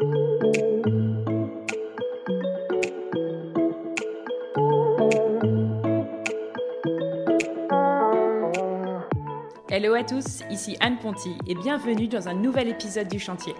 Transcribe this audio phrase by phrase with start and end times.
[0.00, 0.08] Hello
[9.92, 13.54] à tous, ici Anne Ponty et bienvenue dans un nouvel épisode du Chantier.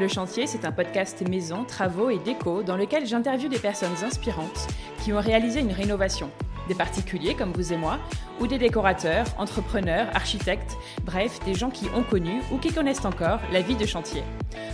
[0.00, 4.66] Le Chantier, c'est un podcast maison, travaux et déco dans lequel j'interviewe des personnes inspirantes
[5.04, 6.28] qui ont réalisé une rénovation.
[6.66, 8.00] Des particuliers comme vous et moi,
[8.40, 13.38] ou des décorateurs, entrepreneurs, architectes, bref, des gens qui ont connu ou qui connaissent encore
[13.52, 14.24] la vie de chantier.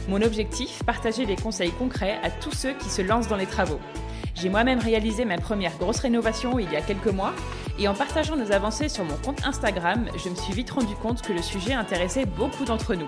[0.09, 3.81] Mon objectif, partager des conseils concrets à tous ceux qui se lancent dans les travaux.
[4.35, 7.33] J'ai moi-même réalisé ma première grosse rénovation il y a quelques mois
[7.79, 11.23] et en partageant nos avancées sur mon compte Instagram, je me suis vite rendu compte
[11.23, 13.07] que le sujet intéressait beaucoup d'entre nous.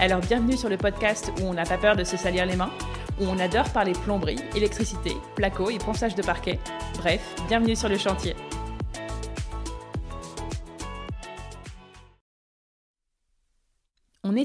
[0.00, 2.70] Alors bienvenue sur le podcast où on n'a pas peur de se salir les mains,
[3.20, 6.58] où on adore parler plomberie, électricité, placo et ponçage de parquet.
[6.96, 8.34] Bref, bienvenue sur le chantier.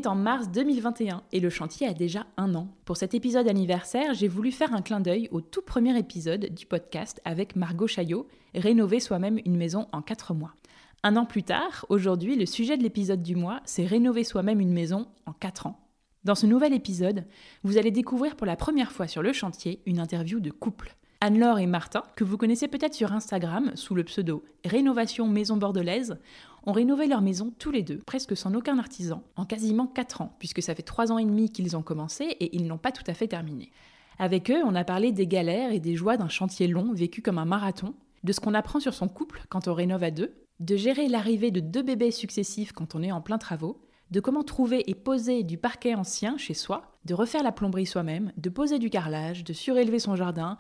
[0.06, 2.68] En mars 2021 et le chantier a déjà un an.
[2.86, 6.68] Pour cet épisode anniversaire, j'ai voulu faire un clin d'œil au tout premier épisode du
[6.68, 10.54] podcast avec Margot Chaillot, Rénover soi-même une maison en 4 mois.
[11.02, 14.74] Un an plus tard, aujourd'hui, le sujet de l'épisode du mois, c'est Rénover soi-même une
[14.74, 15.80] maison en 4 ans.
[16.24, 17.26] Dans ce nouvel épisode,
[17.64, 20.96] vous allez découvrir pour la première fois sur le chantier une interview de couple.
[21.20, 26.20] Anne-Laure et Martin, que vous connaissez peut-être sur Instagram sous le pseudo Rénovation Maison Bordelaise,
[26.66, 30.36] ont rénové leur maison tous les deux, presque sans aucun artisan, en quasiment 4 ans,
[30.40, 33.04] puisque ça fait 3 ans et demi qu'ils ont commencé et ils n'ont pas tout
[33.08, 33.72] à fait terminé.
[34.20, 37.38] Avec eux, on a parlé des galères et des joies d'un chantier long vécu comme
[37.38, 40.76] un marathon, de ce qu'on apprend sur son couple quand on rénove à deux, de
[40.76, 44.90] gérer l'arrivée de deux bébés successifs quand on est en plein travaux, de comment trouver
[44.90, 48.90] et poser du parquet ancien chez soi, de refaire la plomberie soi-même, de poser du
[48.90, 50.58] carrelage, de surélever son jardin,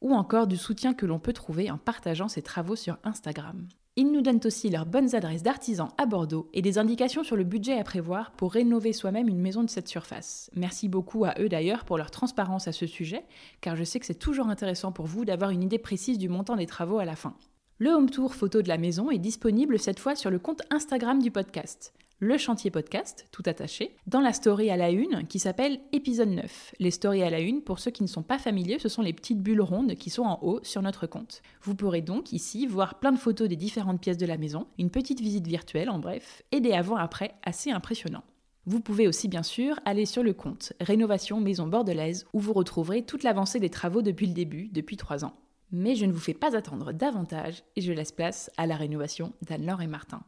[0.00, 3.66] ou encore du soutien que l'on peut trouver en partageant ses travaux sur Instagram.
[3.96, 7.44] Ils nous donnent aussi leurs bonnes adresses d'artisans à Bordeaux et des indications sur le
[7.44, 10.50] budget à prévoir pour rénover soi-même une maison de cette surface.
[10.56, 13.24] Merci beaucoup à eux d'ailleurs pour leur transparence à ce sujet,
[13.60, 16.56] car je sais que c'est toujours intéressant pour vous d'avoir une idée précise du montant
[16.56, 17.36] des travaux à la fin.
[17.78, 21.22] Le home tour photo de la maison est disponible cette fois sur le compte Instagram
[21.22, 25.78] du podcast le chantier podcast, tout attaché, dans la story à la une qui s'appelle
[25.92, 26.74] épisode 9.
[26.78, 29.12] Les stories à la une, pour ceux qui ne sont pas familiers, ce sont les
[29.12, 31.42] petites bulles rondes qui sont en haut sur notre compte.
[31.62, 34.90] Vous pourrez donc ici voir plein de photos des différentes pièces de la maison, une
[34.90, 38.24] petite visite virtuelle en bref, et des avant-après assez impressionnants.
[38.64, 43.02] Vous pouvez aussi bien sûr aller sur le compte Rénovation Maison Bordelaise où vous retrouverez
[43.02, 45.34] toute l'avancée des travaux depuis le début, depuis 3 ans.
[45.72, 49.34] Mais je ne vous fais pas attendre davantage et je laisse place à la rénovation
[49.42, 50.22] d'Anne-Laure et Martin.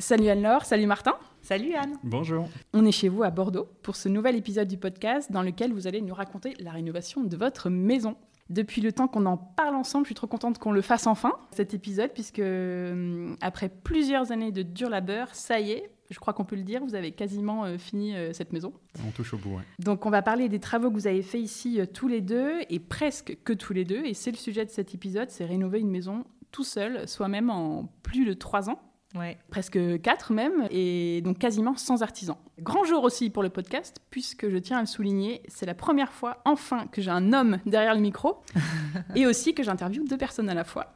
[0.00, 1.14] Salut Anne-Laure, salut Martin.
[1.40, 1.96] Salut Anne.
[2.02, 2.48] Bonjour.
[2.72, 5.86] On est chez vous à Bordeaux pour ce nouvel épisode du podcast dans lequel vous
[5.86, 8.16] allez nous raconter la rénovation de votre maison.
[8.50, 11.32] Depuis le temps qu'on en parle ensemble, je suis trop contente qu'on le fasse enfin,
[11.52, 16.34] cet épisode, puisque hum, après plusieurs années de dur labeur, ça y est, je crois
[16.34, 18.72] qu'on peut le dire, vous avez quasiment euh, fini euh, cette maison.
[19.06, 19.62] On touche au bout, oui.
[19.78, 22.58] Donc on va parler des travaux que vous avez faits ici euh, tous les deux,
[22.68, 25.78] et presque que tous les deux, et c'est le sujet de cet épisode, c'est rénover
[25.78, 28.80] une maison tout seul, soi-même en plus de trois ans.
[29.14, 29.38] Ouais.
[29.50, 32.38] presque quatre même, et donc quasiment sans artisan.
[32.60, 36.12] Grand jour aussi pour le podcast, puisque je tiens à le souligner, c'est la première
[36.12, 38.42] fois enfin que j'ai un homme derrière le micro,
[39.14, 40.94] et aussi que j'interviewe deux personnes à la fois.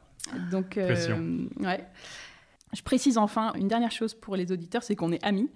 [0.51, 1.85] Donc, euh, ouais.
[2.73, 5.49] Je précise enfin une dernière chose pour les auditeurs, c'est qu'on est amis.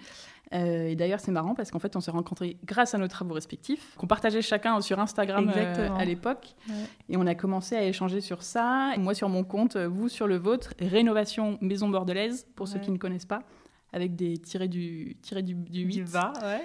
[0.54, 3.34] Euh, et d'ailleurs, c'est marrant parce qu'en fait, on s'est rencontrés grâce à nos travaux
[3.34, 6.56] respectifs, qu'on partageait chacun sur Instagram euh, à l'époque.
[6.70, 6.76] Ouais.
[7.10, 8.92] Et on a commencé à échanger sur ça.
[8.98, 10.74] Moi sur mon compte, vous sur le vôtre.
[10.80, 13.44] Rénovation Maison Bordelaise, pour ceux qui ne connaissent pas,
[13.92, 15.94] avec des tirés du, tirés du, du 8.
[15.94, 16.62] Du bas, ouais.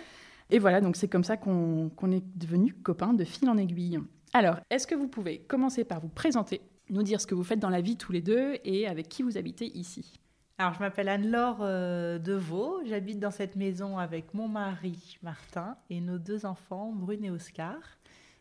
[0.51, 3.99] Et voilà, donc c'est comme ça qu'on qu'on est devenus copains de fil en aiguille.
[4.33, 6.61] Alors, est-ce que vous pouvez commencer par vous présenter,
[6.91, 9.23] nous dire ce que vous faites dans la vie tous les deux et avec qui
[9.23, 10.21] vous habitez ici?
[10.61, 12.81] Alors, je m'appelle Anne-Laure euh, Deveau.
[12.85, 17.77] J'habite dans cette maison avec mon mari Martin et nos deux enfants, Brune et Oscar.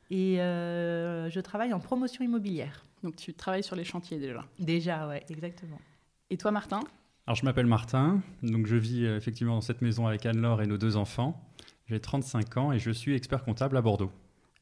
[0.10, 2.84] Et euh, je travaille en promotion immobilière.
[3.04, 4.44] Donc tu travailles sur les chantiers déjà.
[4.58, 5.80] Déjà, ouais, exactement.
[6.32, 6.80] Et toi Martin?
[7.28, 10.66] Alors, je m'appelle Martin, donc je vis euh, effectivement dans cette maison avec Anne-Laure et
[10.66, 11.40] nos deux enfants.
[11.86, 14.12] J'ai 35 ans et je suis expert comptable à Bordeaux.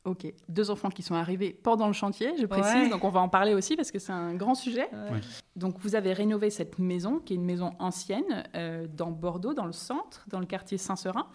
[0.06, 2.90] Ok, deux enfants qui sont arrivés pendant le chantier, je précise, Ouais.
[2.90, 4.88] donc on va en parler aussi parce que c'est un grand sujet.
[4.94, 5.20] Ouais.
[5.56, 9.66] Donc vous avez rénové cette maison, qui est une maison ancienne, euh, dans Bordeaux, dans
[9.66, 11.28] le centre, dans le quartier Saint-Seurin.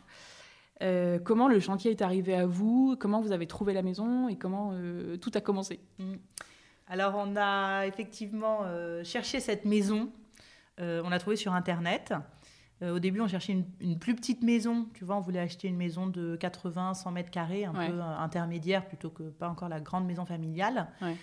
[0.83, 2.97] Euh, comment le chantier est arrivé à vous?
[2.99, 4.29] Comment vous avez trouvé la maison?
[4.29, 5.81] Et comment euh, tout a commencé?
[5.99, 6.15] Mm.
[6.87, 10.11] Alors, on a effectivement euh, cherché cette maison.
[10.81, 12.15] Euh, on l'a trouvée sur Internet.
[12.83, 14.87] Euh, au début, on cherchait une, une plus petite maison.
[14.95, 17.89] Tu vois, on voulait acheter une maison de 80, 100 mètres carrés, un Ouais.
[17.89, 20.89] peu euh, intermédiaire, plutôt que pas encore la grande maison familiale.
[21.03, 21.15] Ouais.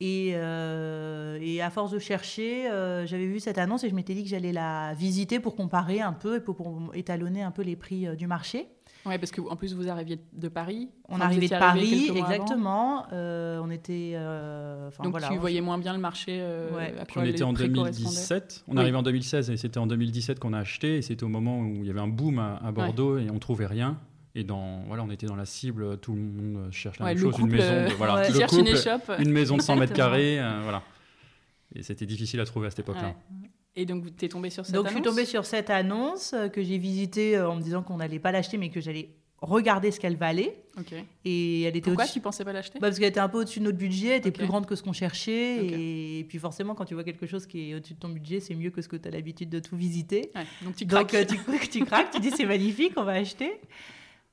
[0.00, 4.14] Et, euh, et à force de chercher, euh, j'avais vu cette annonce et je m'étais
[4.14, 7.62] dit que j'allais la visiter pour comparer un peu et pour, pour étalonner un peu
[7.62, 8.68] les prix euh, du marché.
[9.08, 10.88] Ouais, parce qu'en plus vous arriviez de Paris.
[11.08, 13.06] On arrivait de Paris, exactement.
[13.12, 14.12] Euh, on était.
[14.14, 16.38] euh, Donc voilà, tu on- voyais moins bien le marché.
[16.40, 16.94] euh, Ouais.
[17.00, 18.04] à quoi on était en prix correspondaient.
[18.04, 18.64] 2017.
[18.68, 18.78] On Oui.
[18.80, 20.98] arrivait en 2016 et c'était en 2017 qu'on a acheté.
[20.98, 23.38] Et c'était au moment où il y avait un boom à, à Bordeaux et on
[23.38, 23.98] trouvait rien.
[24.34, 25.98] Et dans, voilà, on était dans la cible.
[25.98, 27.72] Tout le monde cherche la Ouais, même chose, couple, une maison.
[27.72, 29.10] euh, de- voilà, le cherche une couple, échoppe.
[29.18, 30.38] une maison de 100 mètres carrés.
[30.38, 30.82] euh, voilà.
[31.74, 33.14] Et c'était difficile à trouver à cette époque-là.
[33.78, 36.32] Et donc tu es tombé sur cette Donc je suis annonce tombée sur cette annonce
[36.32, 39.10] euh, que j'ai visitée euh, en me disant qu'on n'allait pas l'acheter, mais que j'allais
[39.40, 40.64] regarder ce qu'elle valait.
[40.76, 40.92] Ok.
[41.24, 42.80] Et elle était Pourquoi tu pensais pas l'acheter?
[42.80, 44.74] Bah, parce qu'elle était un peu au-dessus de notre budget, elle était plus grande que
[44.74, 45.64] ce qu'on cherchait.
[45.64, 46.26] Et...
[46.28, 48.70] puis forcément, quand tu vois quelque chose qui est au-dessus de ton budget, c'est mieux
[48.70, 50.32] que ce que tu as l'habitude de tout visiter.
[50.34, 51.30] Ouais, Donc tu Donc craques.
[51.30, 53.60] euh, tu, tu craques, tu dis c'est magnifique, on va acheter.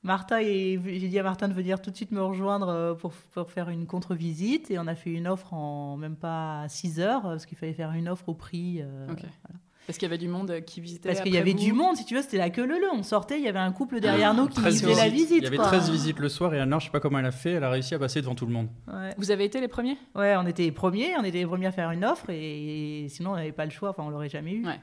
[0.06, 3.12] Martin et j'ai dit à Martin de venir tout de suite me rejoindre euh, pour,
[3.12, 7.22] pour faire une contre-visite et on a fait une offre en même pas 6 heures
[7.22, 8.80] parce qu'il fallait faire une offre au prix.
[8.82, 9.06] euh.
[9.86, 11.08] Parce qu'il y avait du monde qui visitait.
[11.10, 11.58] Parce qu'il y avait vous.
[11.60, 12.88] du monde, si tu veux, c'était la queue leu leu.
[12.92, 15.38] On sortait, il y avait un couple derrière nous qui 13 faisait la visite.
[15.38, 15.66] Il y avait quoi.
[15.66, 17.70] 13 visites le soir et Anne-Laure, je sais pas comment elle a fait, elle a
[17.70, 18.66] réussi à passer devant tout le monde.
[18.88, 19.14] Ouais.
[19.16, 19.96] Vous avez été les premiers?
[20.16, 23.30] Ouais, on était les premiers, on était les premiers à faire une offre et sinon
[23.30, 24.66] on n'avait pas le choix, enfin on l'aurait jamais eu.
[24.66, 24.80] Ouais.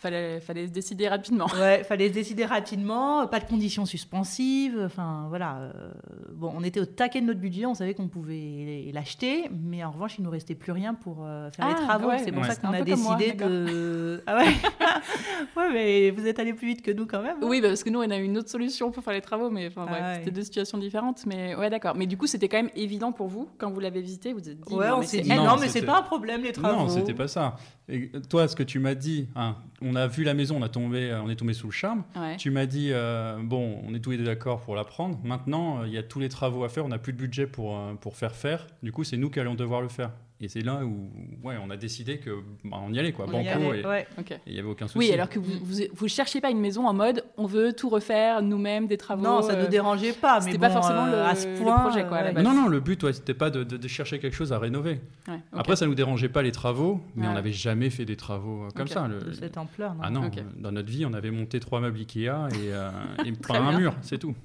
[0.00, 1.46] Fallait, fallait se décider rapidement.
[1.58, 5.56] Ouais, fallait se décider rapidement, pas de conditions suspensives, enfin voilà.
[5.74, 5.90] euh,
[6.34, 9.90] bon, on était au taquet de notre budget, on savait qu'on pouvait l'acheter, mais en
[9.90, 12.08] revanche, il nous restait plus rien pour euh, faire Ah, les travaux.
[12.10, 12.18] ouais.
[12.18, 12.48] c'est pour Ouais.
[12.48, 14.22] ça qu'on a moi, décidé de.
[14.28, 14.46] Ah ouais
[15.56, 17.36] Ouais, mais vous êtes allé plus vite que nous quand même.
[17.42, 19.20] hein Oui, bah, parce que nous, on a eu une autre solution pour faire les
[19.20, 20.14] travaux, mais enfin, Ah ouais.
[20.18, 21.24] c'était deux situations différentes.
[21.26, 21.96] Mais ouais, d'accord.
[21.96, 24.48] Mais du coup, c'était quand même évident pour vous, quand vous l'avez visité, vous vous
[24.48, 24.74] êtes dit.
[24.74, 25.38] Ouais, non, on mais s'est c'est dit, elle.
[25.38, 26.78] non, Non, mais c'est pas un problème les travaux.
[26.82, 27.56] Non, c'était pas ça.
[27.88, 30.68] Et toi, ce que tu m'as dit, hein, on a vu la maison, on, a
[30.68, 32.04] tombé, on est tombé sous le charme.
[32.16, 32.36] Ouais.
[32.36, 35.18] Tu m'as dit, euh, bon, on est tous les deux d'accord pour la prendre.
[35.24, 37.46] Maintenant, euh, il y a tous les travaux à faire, on n'a plus de budget
[37.46, 38.66] pour, euh, pour faire faire.
[38.82, 40.10] Du coup, c'est nous qui allons devoir le faire.
[40.40, 41.10] Et c'est là où
[41.42, 42.30] ouais, on a décidé que
[42.64, 43.24] bah, on y allait, quoi.
[43.26, 44.06] On y Banco, allait, et ouais.
[44.46, 44.98] Il n'y avait aucun souci.
[44.98, 47.88] Oui, alors que vous, vous, vous cherchiez pas une maison en mode on veut tout
[47.88, 49.24] refaire nous-mêmes, des travaux.
[49.24, 51.48] Non, ça euh, nous dérangeait pas, mais c'était bon, pas forcément euh, le- à ce
[51.48, 51.80] le point.
[51.80, 52.32] projet, quoi, ouais.
[52.32, 52.44] base.
[52.44, 55.00] Non, non, le but, ouais, c'était pas de, de- de chercher quelque chose à rénover.
[55.26, 55.40] ouais.
[55.52, 57.30] Après, ça nous dérangeait pas les travaux, mais Ouais.
[57.32, 59.08] on n'avait jamais fait des travaux euh, comme ça.
[59.08, 60.00] Le- De cette ampleur, non.
[60.04, 62.28] Ah non, euh, dans notre vie, on avait monté trois meubles Ikea et,
[62.72, 62.90] euh,
[63.26, 64.36] et un mur, c'est tout.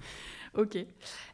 [0.55, 0.77] Ok.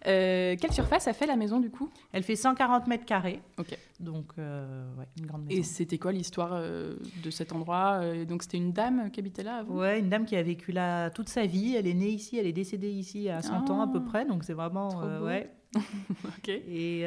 [0.08, 1.90] Euh, quelle surface a fait la maison du coup?
[2.14, 3.42] Elle fait 140 mètres carrés.
[3.58, 3.78] Ok.
[4.00, 5.70] Donc, euh, ouais, une grande Et maison.
[5.70, 9.76] c'était quoi l'histoire euh, de cet endroit Donc c'était une dame qui habitait là avant?
[9.76, 11.76] Ouais, une dame qui a vécu là toute sa vie.
[11.76, 14.10] Elle est née ici, elle est décédée ici à 100 ans à peu Ah.
[14.10, 14.26] près.
[14.26, 14.88] Donc, c'est vraiment.
[14.90, 15.26] Trop beau.
[15.26, 15.52] ouais.
[16.38, 16.48] Ok.
[16.50, 17.02] Et,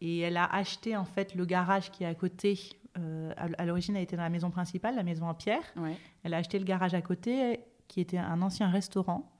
[0.00, 2.58] et elle a acheté en fait le garage qui est à côté.
[2.98, 5.60] Euh, à l'origine, elle était dans la maison principale, la maison en pierre.
[5.76, 5.94] Ouais.
[6.24, 9.30] Elle a acheté le garage à côté, qui était un ancien restaurant.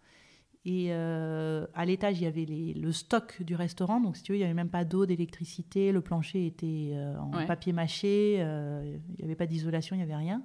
[0.69, 4.01] Et euh, à l'étage, il y avait les- le stock du restaurant.
[4.01, 5.93] Donc, si tu veux, il n'y avait même pas d'eau, d'électricité.
[5.93, 7.47] Le plancher était euh, en Ouais.
[7.47, 8.39] papier mâché.
[8.41, 10.43] euh, il n'y avait pas d'isolation, il n'y avait rien.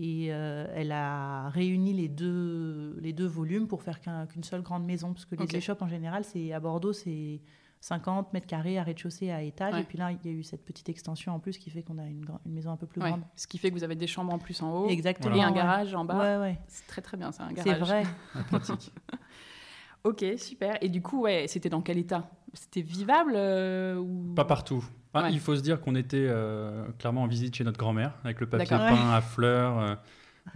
[0.00, 4.84] Et elle a réuni les deux, les deux volumes pour faire qu'un- qu'une seule grande
[4.84, 5.12] maison.
[5.12, 5.54] Parce que les Ok.
[5.54, 7.40] échoppes, en général, c'est à Bordeaux, c'est
[7.80, 9.74] 50 mètres carrés à rez-de-chaussée à étage.
[9.74, 9.80] Ouais.
[9.80, 11.98] Et puis là, il y a eu cette petite extension en plus qui fait qu'on
[11.98, 13.10] a une, maison un peu plus Ouais.
[13.10, 13.22] grande.
[13.36, 15.34] Ce qui fait que vous avez des chambres en plus en haut Exactement.
[15.34, 15.54] et un ouais.
[15.54, 16.18] garage en bas.
[16.18, 16.58] Ouais, ouais.
[16.66, 17.80] C'est très très bien, c'est un C'est garage.
[17.80, 18.02] vrai.
[18.34, 18.92] Ah, pratique.
[20.04, 20.78] Ok, super.
[20.80, 22.30] Et du coup, ouais, c'était dans quel état?
[22.54, 24.32] C'était vivable euh, ou...
[24.34, 24.84] Pas partout.
[25.12, 25.32] Ah, Ouais.
[25.32, 28.48] Il faut se dire qu'on était euh, clairement en visite chez notre grand-mère, avec le
[28.48, 29.98] papier peint à fleurs.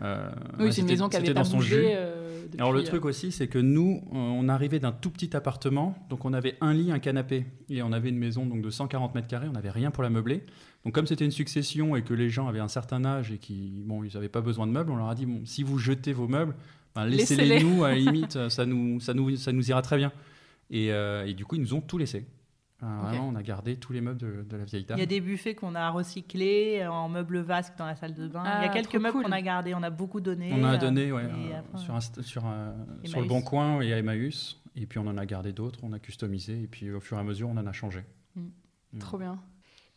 [0.00, 1.92] Euh, euh, Oui, ouais, c'est une maison qui avait pas bougé.
[1.94, 5.36] euh, Alors le euh, truc aussi, c'est que nous, euh, on arrivait d'un tout petit
[5.36, 8.70] appartement, donc on avait un lit, un canapé, et on avait une maison donc de
[8.70, 10.44] 140 mètres carrés, on n'avait rien pour la meubler.
[10.84, 13.82] Donc comme c'était une succession et que les gens avaient un certain âge et qui,
[13.86, 16.12] bon, ils n'avaient pas besoin de meubles, on leur a dit bon, si vous jetez
[16.12, 16.54] vos meubles,
[16.94, 20.12] ben, laissez-les nous, à la limite, ça nous, ça nous, ça nous ira très bien.
[20.70, 22.26] Et, euh, et du coup, ils nous ont tout laissé.
[22.82, 24.98] Euh, Vraiment, on a gardé tous les meubles de, de la vieille Il dame.
[24.98, 28.42] y a des buffets qu'on a recyclés en meubles vasques dans la salle de bain.
[28.44, 29.24] Il y Ah, a quelques trop meubles cool.
[29.24, 30.50] qu'on a gardés, on a beaucoup donné.
[30.52, 32.72] On en a euh, donné ouais, euh, sur, Insta- sur, euh,
[33.04, 33.28] sur le.
[33.28, 34.58] Bon Coin et à Emmaüs.
[34.74, 36.62] Et puis on en a gardé d'autres, on a customisé.
[36.62, 38.00] Et puis au fur et à mesure, on en a changé.
[38.34, 38.40] Mm.
[38.94, 38.98] Mm.
[38.98, 39.38] Trop bien.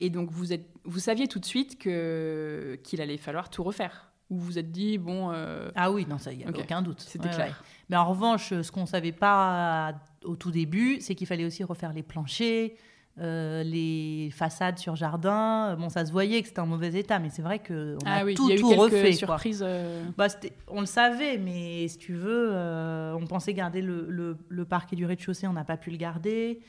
[0.02, 4.12] Et donc, vous, êtes, vous saviez tout de suite qu'il allait falloir tout refaire?
[4.30, 6.82] Ou vous vous êtes dit, bon, euh, Ah oui, non, ça, il n'y a aucun
[6.82, 7.00] doute.
[7.00, 7.48] c'était Ouais, clair.
[7.48, 7.54] ouais.
[7.90, 11.64] Mais en revanche, ce qu'on ne savait pas au tout début, c'est qu'il fallait aussi
[11.64, 12.72] refaire les planchers,
[13.20, 15.76] euh, les façades sur jardin.
[15.78, 18.24] Bon, ça se voyait que c'était en mauvais état, mais c'est vrai qu'on Ah a
[18.26, 19.02] oui, tout, il y a eu tout quelques refait.
[19.04, 19.14] quoi.
[19.38, 19.64] surprises.
[19.66, 20.28] euh, Bah,
[20.68, 24.96] on le savait, mais si tu veux, euh, on pensait garder le, le, le parquet
[24.96, 26.60] du rez-de-chaussée, on n'a pas pu le garder.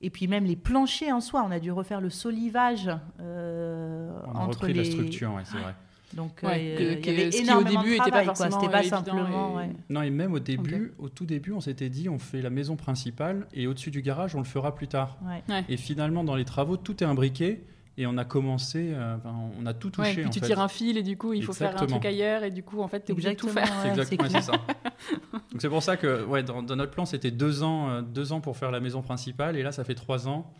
[0.00, 2.90] Et puis même les planchers en soi, on a dû refaire le solivage
[3.20, 4.84] euh, On a entre repris les.
[4.84, 5.74] la structure, ouais, c'est vrai.
[6.14, 8.10] Donc Ouais, euh, que- il y que- avait ce qui, au énormément début, de était
[8.10, 8.46] pas quoi.
[8.80, 9.52] évident simplement.
[9.60, 9.70] et- ouais.
[9.90, 12.76] Non, et même au début, au tout début, on s'était dit, on fait la maison
[12.76, 15.16] principale et au-dessus du garage, on le fera plus tard.
[15.24, 15.42] Ouais.
[15.54, 15.64] Ouais.
[15.68, 17.62] Et finalement, dans les travaux, tout est imbriqué.
[17.98, 19.16] Et on a commencé, euh,
[19.60, 20.08] on a tout touché.
[20.08, 20.46] Ouais, puis en tu fait.
[20.46, 22.80] tires un fil et du coup, il faut faire un truc ailleurs et du coup,
[22.80, 23.66] en fait, t'es obligé de tout faire.
[23.82, 24.52] C'est ouais, exactement c'est ça.
[24.52, 28.32] Donc c'est pour ça que ouais, dans, dans notre plan, c'était deux ans, euh, deux
[28.32, 30.50] ans pour faire la maison principale, et là, ça fait trois ans.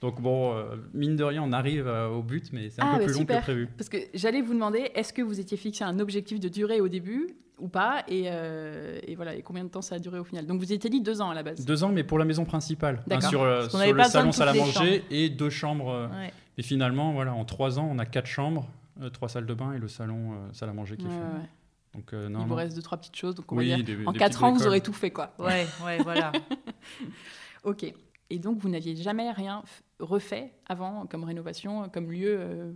[0.00, 2.92] Donc bon, euh, mine de rien, on arrive euh, au but, mais c'est un Ah,
[2.94, 3.38] peu bah, plus long super.
[3.38, 3.68] que prévu.
[3.78, 6.88] Parce que j'allais vous demander, est-ce que vous étiez fixé un objectif de durée au
[6.88, 7.28] début
[7.60, 8.02] ou pas?
[8.08, 10.46] Et, euh, et voilà, et combien de temps ça a duré au final?
[10.46, 11.64] Donc vous étiez dit deux ans à la base.
[11.64, 13.30] Deux ans, mais pour la maison principale, Hein, D'accord.
[13.30, 15.90] sur, euh, sur le salon salle à manger et deux chambres.
[15.92, 16.32] euh, Ouais.
[16.58, 18.68] Et finalement, voilà, en trois ans, on a quatre chambres,
[19.00, 21.16] euh, trois salles de bain et le salon euh, salle à manger qui Ouais, est
[21.18, 21.48] fait.
[21.94, 22.54] Donc euh, Il non, vous non.
[22.56, 23.34] reste deux, trois petites choses.
[23.34, 25.32] Donc on oui, va dire, des- en des quatre ans, vous aurez tout fait, quoi.
[25.38, 26.32] Ouais, ouais, voilà.
[27.64, 27.84] Ok.
[28.30, 29.62] Et donc, vous n'aviez jamais rien
[30.00, 32.72] refait avant comme rénovation, comme lieu euh,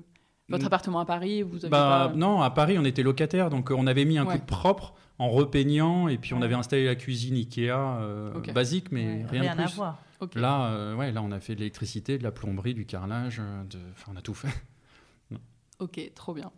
[0.48, 2.16] Votre appartement à Paris, vous avez Bah, pas...
[2.16, 4.34] Non, à Paris, on était locataire, donc on avait mis un Ouais.
[4.34, 6.44] coup de propre en repeignant, et puis on Ouais.
[6.44, 9.74] avait installé la cuisine Ikea euh, basique, mais Ouais, rien, Rien de à plus.
[9.76, 9.98] voir.
[10.34, 13.64] Là, euh, ouais, là, on a fait de l'électricité, de la plomberie, du carrelage, euh,
[13.64, 13.78] de...
[13.92, 14.48] enfin, on a tout fait.
[15.78, 16.50] Ok, trop bien.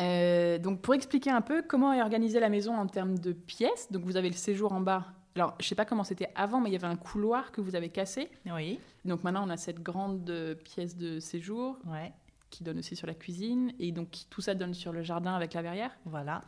[0.00, 3.90] Euh, donc, pour expliquer un peu comment est organisée la maison en termes de pièces,
[3.92, 5.06] donc vous avez le séjour en bas.
[5.36, 7.76] Alors, je sais pas comment c'était avant, mais il y avait un couloir que vous
[7.76, 8.28] avez cassé.
[8.46, 12.12] Oui, Donc maintenant, on a cette grande euh, pièce de séjour ouais,
[12.50, 15.54] qui donne aussi sur la cuisine, et donc tout ça donne sur le jardin avec
[15.54, 15.96] la verrière.
[16.04, 16.42] voilà.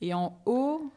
[0.00, 0.90] Et en haut,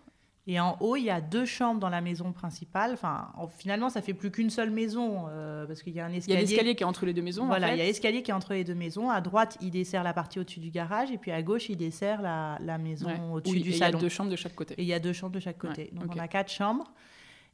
[0.49, 2.91] Et en haut, il y a deux chambres dans la maison principale.
[2.93, 6.09] Enfin, en- finalement, ça fait plus qu'une seule maison euh, parce qu'il y a un
[6.09, 6.39] il y a escalier.
[6.41, 7.43] l'escalier qui est entre les deux maisons.
[7.43, 7.73] en Voilà, fait.
[7.75, 9.09] il y a l'escalier qui est entre les deux maisons.
[9.09, 12.21] À droite, il dessert la partie au-dessus du garage, et puis à gauche, il dessert
[12.21, 13.19] la, la maison Ouais.
[13.33, 13.99] au-dessus du et il y a salon.
[13.99, 14.73] deux chambres de chaque côté.
[14.77, 15.91] Et il y a deux chambres de chaque côté.
[15.93, 16.93] Ouais, Donc on a quatre chambres.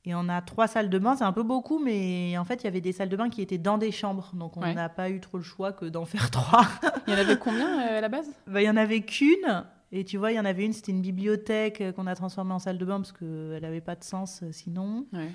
[0.05, 2.65] Et on a trois salles de bain, c'est un peu beaucoup, mais en fait, il
[2.65, 4.31] y avait des salles de bain qui étaient dans des chambres.
[4.33, 4.73] Donc on Ouais.
[4.73, 6.65] n'a pas eu trop le choix que d'en faire trois.
[7.07, 8.29] Il y en avait combien euh, à la base?
[8.45, 9.63] Bah, Il y en avait qu'une.
[9.95, 12.51] Et tu vois, il y en avait une, c'était une bibliothèque euh, qu'on a transformée
[12.53, 15.05] en salle de bain parce qu'elle n'avait pas de sens euh, sinon.
[15.13, 15.29] Ouais.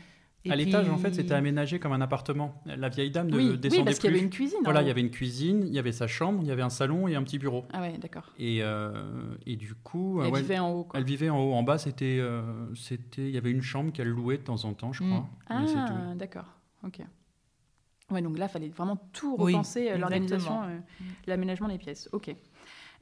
[0.44, 2.60] Et à l'étage, en fait, c'était aménagé comme un appartement.
[2.64, 4.58] La vieille dame ne Oui, oui, descendait parce qu'il y avait une cuisine.
[4.64, 6.62] Voilà, en il y avait une cuisine, il y avait sa chambre, il y avait
[6.62, 7.64] un salon et un petit bureau.
[7.72, 8.32] Ah ouais, d'accord.
[8.38, 10.84] Et, euh, et du coup, Elle ouais, vivait en haut.
[10.84, 10.98] Quoi.
[11.00, 11.52] elle vivait en haut.
[11.54, 12.42] En bas, c'était, euh,
[12.74, 15.08] c'était, il y avait une chambre qu'elle louait de temps en temps, je Mm.
[15.10, 15.28] crois.
[15.48, 15.54] Tout.
[15.54, 16.46] Ah, d'accord.
[16.84, 17.00] Ok.
[18.10, 20.78] Ouais, donc là, il fallait vraiment tout Oui, repenser, l'organisation, euh,
[21.26, 22.08] l'aménagement des pièces.
[22.12, 22.34] Ok.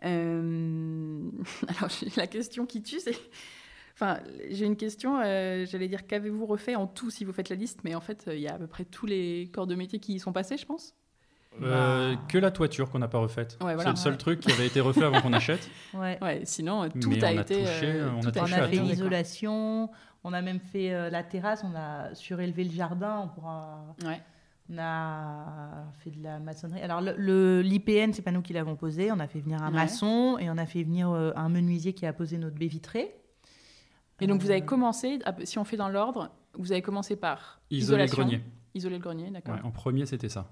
[0.04, 1.20] Euh,
[1.68, 3.16] Alors, la question qui tue, c'est.
[3.94, 5.20] Enfin, j'ai une question.
[5.24, 7.80] euh, J'allais dire, qu'avez-vous refait en tout si vous faites la liste?
[7.84, 9.98] Mais en fait, euh, il y a à peu près tous les corps de métier
[9.98, 10.94] qui y sont passés, je pense.
[11.62, 13.56] Euh, que la toiture qu'on n'a pas refaite.
[13.62, 13.84] Ouais, voilà.
[13.84, 14.18] c'est le seul Ouais.
[14.18, 15.70] truc qui avait été refait avant qu'on achète.
[15.94, 16.18] Ouais.
[16.20, 17.60] Ouais, sinon, euh, tout Mais a on a été.
[17.62, 18.72] touché, euh, on a touché On a fait tout.
[18.74, 18.92] une d'accord.
[18.92, 19.90] isolation,
[20.24, 23.96] on a même fait euh, la terrasse, on a surélevé le jardin, on pourra...
[24.04, 24.20] Ouais.
[24.68, 26.80] On a fait de la maçonnerie.
[26.80, 29.12] Alors, l'IPN, c'est pas nous qui l'avons posé.
[29.12, 29.74] On a fait venir un Ouais.
[29.74, 33.14] maçon et on a fait venir euh, un menuisier qui a posé notre baie vitrée.
[34.20, 37.14] Et donc, vous avez Euh, commencé, à- si on fait dans l'ordre, vous avez commencé
[37.16, 38.40] par Isoler le grenier.
[38.74, 39.54] Isoler le grenier, d'accord.
[39.54, 40.50] Ouais, en premier, c'était ça.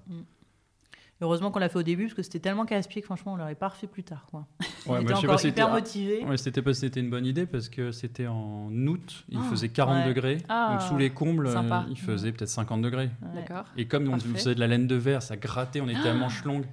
[1.21, 3.55] Heureusement qu'on l'a fait au début parce que c'était tellement casse-pied que franchement, on l'aurait
[3.55, 4.25] pas refait plus tard.
[4.29, 4.45] Quoi.
[4.59, 6.25] Ouais, on mais était encore pas si hyper c'était- motivés.
[6.25, 9.69] Ouais, c'était pas c'était une bonne idée parce que c'était en août, il Oh, faisait
[9.69, 10.07] 40 ouais.
[10.09, 10.37] degrés.
[10.49, 11.85] Ah, donc sous les combles, sympa.
[11.87, 13.09] euh, il faisait peut-être 50 degrés.
[13.21, 13.41] Ouais.
[13.41, 13.63] D'accord.
[13.77, 14.27] Et comme on Parfait.
[14.27, 16.65] faisait de la laine de verre, ça grattait, on était à manches longues.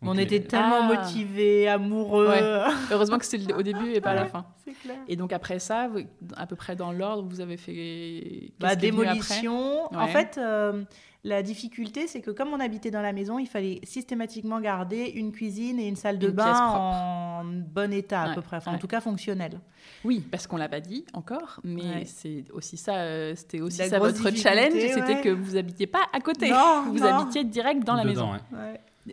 [0.00, 0.94] On était tellement Ah.
[0.94, 2.28] motivés, amoureux.
[2.28, 2.40] Ouais.
[2.92, 4.46] Heureusement que c'était le- au début et pas à la fin.
[4.82, 4.96] Clair.
[5.08, 6.00] Et donc après ça, vous-
[6.36, 7.72] à peu près dans l'ordre, vous avez fait.
[7.72, 9.92] qu'est-ce Bah, après démolition.
[9.94, 10.84] En fait, euh,
[11.24, 15.32] la difficulté, c'est que comme on habitait dans la maison, il fallait systématiquement garder une
[15.32, 18.74] cuisine et une salle de Une bain en bon état à Ouais, peu près, enfin
[18.74, 19.58] en tout cas fonctionnel.
[20.04, 22.04] Oui, parce qu'on l'a pas dit encore, mais Ouais.
[22.04, 26.02] c'est aussi ça, euh, c'était aussi La ça votre challenge, c'était que vous habitiez pas
[26.12, 27.06] à côté, Non, vous non.
[27.20, 28.42] habitiez direct dans la dedans, maison.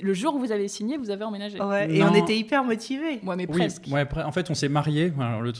[0.01, 1.61] Le jour où vous avez signé, vous avez emménagé.
[1.61, 2.11] Ouais, Et Non.
[2.11, 3.19] on était hyper motivés.
[3.23, 3.85] Moi, mais Oui, presque.
[3.91, 5.11] ouais, en fait, on s'est mariés.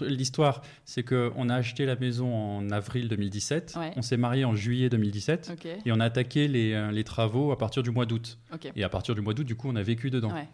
[0.02, 3.76] L'histoire, c'est qu'on a acheté la maison en avril 2017.
[3.78, 3.92] Ouais.
[3.96, 5.52] On s'est mariés en juillet 2017.
[5.54, 8.38] Ok, Et on a attaqué les, euh, les travaux à partir du mois d'août.
[8.76, 10.32] Et à partir du mois d'août, du coup, on a vécu dedans.
[10.34, 10.48] Ouais.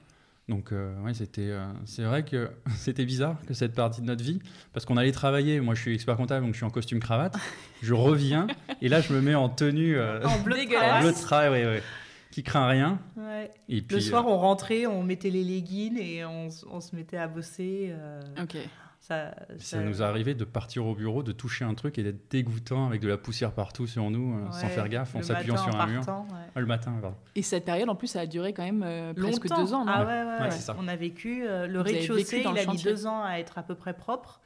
[0.49, 4.23] Donc, euh, ouais, c'était, euh, c'est vrai que c'était bizarre que cette partie de notre
[4.23, 4.39] vie,
[4.73, 5.61] parce qu'on allait travailler.
[5.61, 7.35] Moi, je suis expert comptable, donc je suis en costume cravate.
[7.81, 8.47] Je reviens
[8.81, 10.81] et là, je me mets en tenue euh, En bleu de Dégueulasse.
[10.83, 11.01] travail.
[11.03, 11.83] bleu de travail, ouais, ouais,
[12.31, 12.99] qui craint rien.
[13.17, 13.51] Ouais.
[13.69, 17.17] Et puis, Le soir, euh, on rentrait, on mettait les leggings et on, se mettait
[17.17, 17.89] à bosser.
[17.91, 18.57] euh, Ok.
[18.99, 22.29] ça, ça nous est arrivé de partir au bureau, de toucher un truc et d'être
[22.31, 25.79] dégoûtant avec de la poussière partout sur nous, euh, sans faire gaffe, en s'appuyant sur
[25.79, 26.01] un mur.
[26.07, 26.37] ouais.
[26.55, 27.17] Ah, le matin, pardon.
[27.35, 29.91] Et cette période, en plus, ça a duré quand même euh, presque deux ans, non
[29.93, 30.07] Ah Ouais.
[30.07, 30.51] ouais, ouais, Ouais, ouais.
[30.51, 30.75] c'est ça.
[30.79, 33.75] On a vécu euh, le rez-de-chaussée, il a mis deux ans à être à peu
[33.75, 34.39] près propre.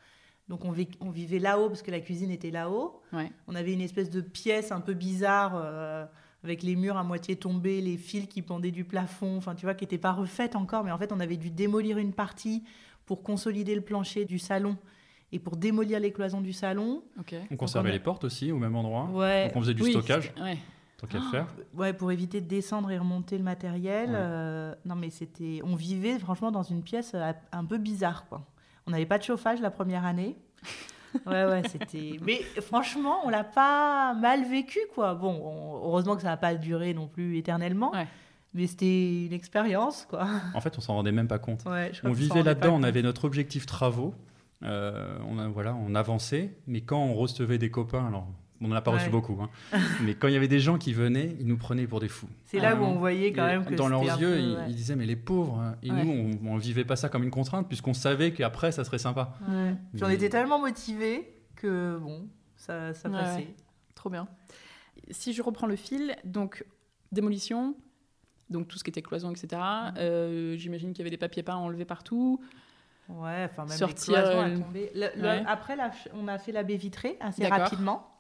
[0.48, 0.72] Donc on,
[1.10, 3.02] vivait là-haut parce que la cuisine était là-haut.
[3.14, 3.32] Ouais.
[3.48, 6.06] On avait une espèce de pièce un peu bizarre euh,
[6.46, 9.74] avec les murs à moitié tombés, les fils qui pendaient du plafond, enfin tu vois,
[9.74, 10.84] qui n'étaient pas refaites encore.
[10.84, 12.64] Mais en fait, on avait dû démolir une partie
[13.06, 14.78] pour consolider le plancher du salon
[15.32, 17.04] et pour démolir les cloisons du salon.
[17.52, 19.06] On conservait on a- les portes aussi au même endroit.
[19.12, 19.48] Ouais.
[19.48, 20.32] Donc on faisait du Oui, stockage.
[20.42, 20.58] Ouais.
[20.98, 21.48] Tant qu'à faire.
[21.74, 24.10] Ouais, pour éviter de descendre et remonter le matériel.
[24.12, 24.16] Ouais.
[24.16, 25.60] euh, non, mais c'était.
[25.64, 28.46] On vivait franchement dans une pièce euh, un peu bizarre, quoi.
[28.88, 30.38] On n'avait pas de chauffage la première année.
[31.26, 32.20] Ouais, ouais, c'était.
[32.26, 35.16] Mais franchement, on l'a pas mal vécu, quoi.
[35.16, 37.92] Bon, on- heureusement que ça n'a pas duré non plus éternellement.
[37.92, 38.08] Ouais.
[38.54, 40.28] Mais c'était une expérience, quoi.
[40.54, 41.64] En fait, on s'en rendait même pas compte.
[41.66, 44.14] Ouais, je crois On vivait là-dedans, on avait notre objectif travaux.
[44.64, 48.28] Euh, on, a- voilà, on avançait, mais quand on recevait des copains, alors
[48.66, 49.50] on n'en a pas reçu beaucoup, hein,
[50.04, 52.28] mais quand il y avait des gens qui venaient, ils nous prenaient pour des fous.
[52.46, 54.66] C'est là Ah, où on voyait quand même que dans leurs yeux, peu, ils, ouais.
[54.70, 55.60] ils disaient mais les pauvres.
[55.60, 55.76] hein.
[55.84, 56.04] Et Ouais.
[56.04, 59.34] nous, on, on vivait pas ça comme une contrainte puisqu'on savait qu'après ça serait sympa.
[59.48, 59.76] Ouais.
[59.94, 63.38] Puis on était tellement motivés que bon, ça, ça passait.
[63.38, 63.56] ouais.
[63.94, 64.28] Trop bien.
[65.12, 66.66] Si je reprends le fil, donc
[67.12, 67.76] démolition,
[68.50, 69.62] donc tout ce qui était cloison, etc.
[69.98, 72.42] Euh, J'imagine qu'il y avait des papiers peints enlevés partout.
[73.08, 74.92] Ouais, enfin même Sortir, les cloisons à euh, tomber.
[74.96, 75.44] Le- le- ouais.
[75.46, 78.15] Après, la on a fait la baie vitrée assez rapidement.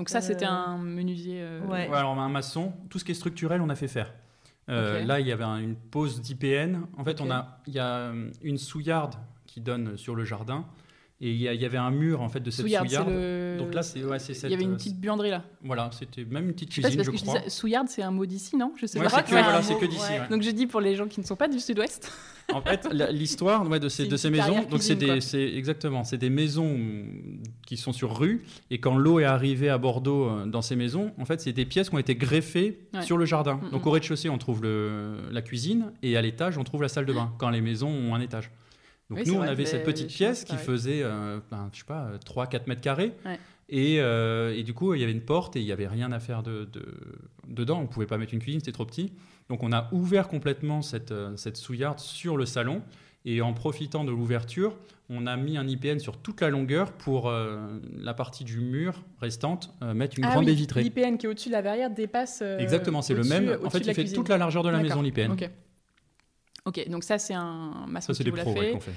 [0.00, 1.42] Donc ça, c'était Euh, un menuisier.
[1.42, 1.86] euh, Ouais.
[1.86, 4.14] Ouais, alors un maçon, tout ce qui est structurel, on a fait faire.
[4.70, 5.04] Euh.
[5.04, 6.86] Là, il y avait un- une pose d'IPN.
[6.96, 8.10] En fait, on a, il y a
[8.42, 9.16] une souillarde
[9.46, 10.64] qui donne sur le jardin
[11.22, 13.10] et il y, avait un mur en fait de cette Souillarde, c'est souillarde.
[13.14, 13.56] le.
[13.58, 15.44] Donc là, c'est ouais, il y avait une euh, petite buanderie là.
[15.62, 17.50] Voilà, c'était même une petite Je sais pas, c'est cuisine, parce je que je crois.
[17.50, 18.72] Souillarde, c'est un mot d'ici, non?
[18.80, 19.22] Je sais Ouais, pas.
[19.22, 20.12] que, voilà, c'est que d'ici.
[20.30, 22.10] Donc je dis pour les gens qui ne sont pas du sud-ouest.
[22.54, 26.16] En fait, l'histoire ouais, de ces, de ces maisons, donc c'est des, c'est exactement, c'est
[26.16, 26.78] des maisons
[27.66, 28.42] qui sont sur rue.
[28.70, 31.66] Et quand l'eau est arrivée à Bordeaux euh, dans ces maisons, en fait, c'est des
[31.66, 33.60] pièces qui ont été greffées sur le jardin.
[33.62, 33.88] Mm, Donc mm.
[33.88, 37.12] au rez-de-chaussée, on trouve le, la cuisine et à l'étage, on trouve la salle de
[37.12, 37.30] bain.
[37.36, 38.50] Quand les maisons ont un étage.
[39.10, 42.12] Donc Oui, nous, on avait cette petite pièce qui faisait, euh, ben, je sais pas,
[42.24, 43.12] 3-4 mètres carrés.
[43.26, 43.38] Ouais.
[43.68, 46.10] Et, euh, et du coup, il y avait une porte et il n'y avait rien
[46.12, 46.82] à faire de, de-
[47.48, 47.78] dedans.
[47.78, 49.12] On ne pouvait pas mettre une cuisine, c'était trop petit.
[49.48, 52.82] Donc on a ouvert complètement cette, euh, cette souillarde sur le salon.
[53.24, 54.76] Et en profitant de l'ouverture,
[55.08, 57.58] on a mis un IPN sur toute la longueur pour euh,
[58.00, 60.82] la partie du mur restante, euh, mettre une ah grande oui, baie vitrée.
[60.82, 62.40] L'IPN qui est au-dessus de la verrière dépasse.
[62.42, 63.58] euh, Exactement, c'est le même.
[63.64, 64.16] En fait, il fait cuisine.
[64.16, 65.34] toute la largeur de la maison, l'IPN.
[66.66, 68.72] Ok, donc ça c'est un maçon Ça, c'est qui des vous l'a pros ouais, fait.
[68.72, 68.92] qu'on fait.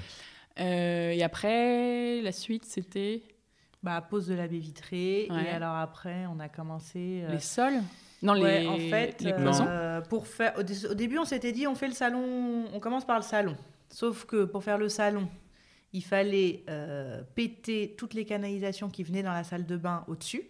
[0.60, 3.22] Euh, et après, la suite c'était
[3.82, 5.26] Bah, pose de la baie vitrée.
[5.30, 5.44] Ouais.
[5.46, 7.22] Et alors après, on a commencé.
[7.24, 7.82] euh, les sols?
[8.22, 10.08] Non, ouais, les, en fait, les euh, cloisons.
[10.08, 13.04] pour faire, au, dé- au début, on s'était dit, on fait le salon, on commence
[13.04, 13.54] par le salon.
[13.90, 15.28] Sauf que pour faire le salon,
[15.92, 20.42] il fallait euh, péter toutes les canalisations qui venaient dans la salle de bain au-dessus,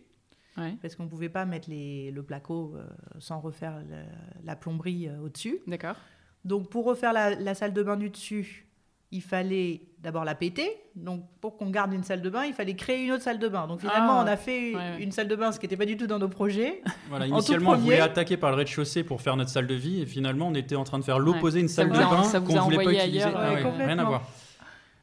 [0.56, 2.84] Ouais, parce qu'on ne pouvait pas mettre les, le placo euh,
[3.18, 4.04] sans refaire le-
[4.44, 5.58] la plomberie euh, au-dessus.
[5.66, 5.96] d'accord.
[6.44, 8.66] Donc pour refaire la, la salle de bain du dessus,
[9.12, 10.68] il fallait d'abord la péter.
[10.96, 13.48] Donc pour qu'on garde une salle de bain, il fallait créer une autre salle de
[13.48, 13.66] bain.
[13.66, 15.02] Donc finalement, Ah, on a fait ouais, ouais.
[15.02, 16.82] une salle de bain, ce qui n'était pas du tout dans nos projets.
[17.08, 20.06] Voilà, initialement, on voulait attaquer par le rez-de-chaussée pour faire notre salle de vie, et
[20.06, 22.60] finalement, on était en train de faire l'opposé une salle de a- bain qu'on a
[22.60, 23.22] voulait pas utiliser.
[23.22, 24.22] ailleurs, Ah ouais, rien à voir.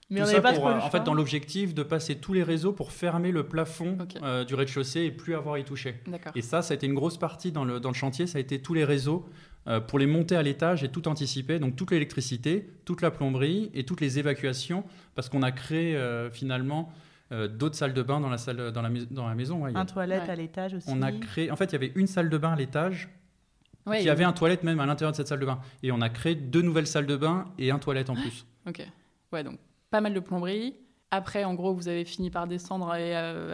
[0.10, 2.34] Mais Tout on ça n'avait pas pour, euh, en fait, dans l'objectif de passer tous
[2.34, 5.96] les réseaux pour fermer le plafond euh, du rez-de-chaussée et plus avoir à y toucher.
[6.06, 6.34] D'accord.
[6.36, 8.42] Et ça, ça a été une grosse partie dans le, dans le chantier, ça a
[8.42, 9.26] été tous les réseaux
[9.88, 13.84] pour les monter à l'étage et tout anticiper, donc toute l'électricité, toute la plomberie et
[13.86, 14.84] toutes les évacuations,
[15.16, 16.92] parce qu'on a créé euh, finalement
[17.32, 19.62] euh, d'autres salles de bain dans la, salle, dans la, mais- dans la maison.
[19.64, 20.30] ouais, a- Un toilette Ouais.
[20.32, 20.88] à l'étage aussi.
[20.92, 23.08] on a créé, en fait, il y avait une salle de bain à l'étage
[23.86, 25.60] Ouais, qui avait un toilette même à l'intérieur de cette salle de bain.
[25.82, 28.46] Et on a créé deux nouvelles salles de bain et un toilette en plus.
[28.68, 28.86] Ok.
[29.32, 29.58] Ouais, donc
[29.90, 30.76] pas mal de plomberie.
[31.14, 33.54] Après, en gros, vous avez fini par descendre et euh,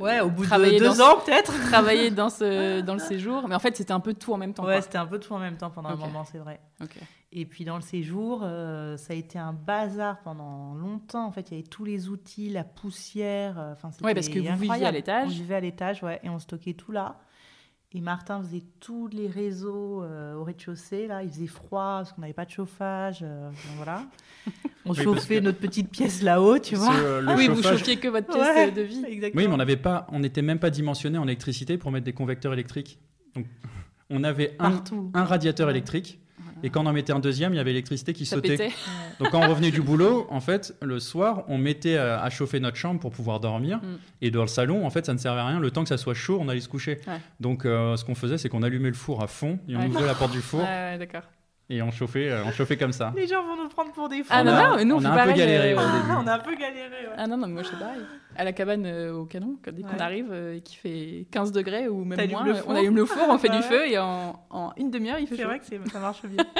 [0.00, 1.52] Ouais, au bout de deux ans peut-être.
[1.70, 3.46] travailler dans ce dans le séjour.
[3.46, 4.64] Mais en fait, c'était un peu tout en même temps.
[4.64, 6.60] Ouais, c'était un peu tout en même temps pendant un moment, c'est vrai.
[7.36, 11.26] Et puis dans le séjour, euh, ça a été un bazar pendant longtemps.
[11.26, 13.58] En fait, il y avait tous les outils, la poussière.
[13.58, 15.26] euh, Enfin, Ouais, parce que vous viviez à l'étage.
[15.26, 17.16] On vivait à l'étage, ouais, et on stockait tout là.
[17.96, 21.06] Et Martin faisait tous les réseaux euh, au rez-de-chaussée.
[21.06, 23.20] Là, il faisait froid parce qu'on n'avait pas de chauffage.
[23.22, 24.02] euh, voilà.
[24.84, 26.92] On Oui, chauffait que- notre petite pièce là-haut, tu vois.
[26.94, 28.70] Euh, le oui, vous chauffiez que votre pièce Ouais.
[28.72, 29.04] de vie.
[29.06, 29.40] Exactement.
[29.40, 32.12] Oui, mais on n'avait pas, on n'était même pas dimensionné en électricité pour mettre des
[32.12, 32.98] convecteurs électriques.
[33.36, 33.46] Donc,
[34.10, 34.82] on avait un,
[35.24, 36.18] radiateur électrique.
[36.64, 38.56] Et quand on en mettait un deuxième, il y avait l'électricité qui Ça sautait.
[38.56, 38.70] pétait.
[39.20, 42.58] Donc quand on revenait du boulot, en fait, le soir, on mettait à, à chauffer
[42.58, 43.78] notre chambre pour pouvoir dormir.
[43.78, 43.98] Mm.
[44.22, 45.60] Et dans le salon, en fait, ça ne servait à rien.
[45.60, 47.00] Le temps que ça soit chaud, on allait se coucher.
[47.06, 47.18] Ouais.
[47.38, 49.86] Donc euh, ce qu'on faisait, c'est qu'on allumait le four à fond et on Ouais.
[49.88, 51.22] ouvrait la porte du four ouais, d'accord.
[51.70, 53.12] Et on chauffait, euh, on chauffait comme ça.
[53.16, 54.28] Les gens vont nous prendre pour des fous.
[54.30, 56.10] Ah On non, a- non, mais nous, on, a un peu galéré euh, au début.
[56.22, 57.06] on a un peu galéré.
[57.06, 57.12] ouais.
[57.16, 58.00] Ah non, non, mais moi je fais pareil.
[58.36, 60.02] À la cabane euh, au canon, quand- dès qu'on Ouais.
[60.02, 63.38] arrive et qu'il fait 15 degrés ou même moins, euh, on allume le four, on
[63.38, 63.68] fait Bah du ouais.
[63.68, 65.48] feu et en, en une demi-heure il fait C'est chaud.
[65.48, 66.44] vrai que c'est- ça marche bien.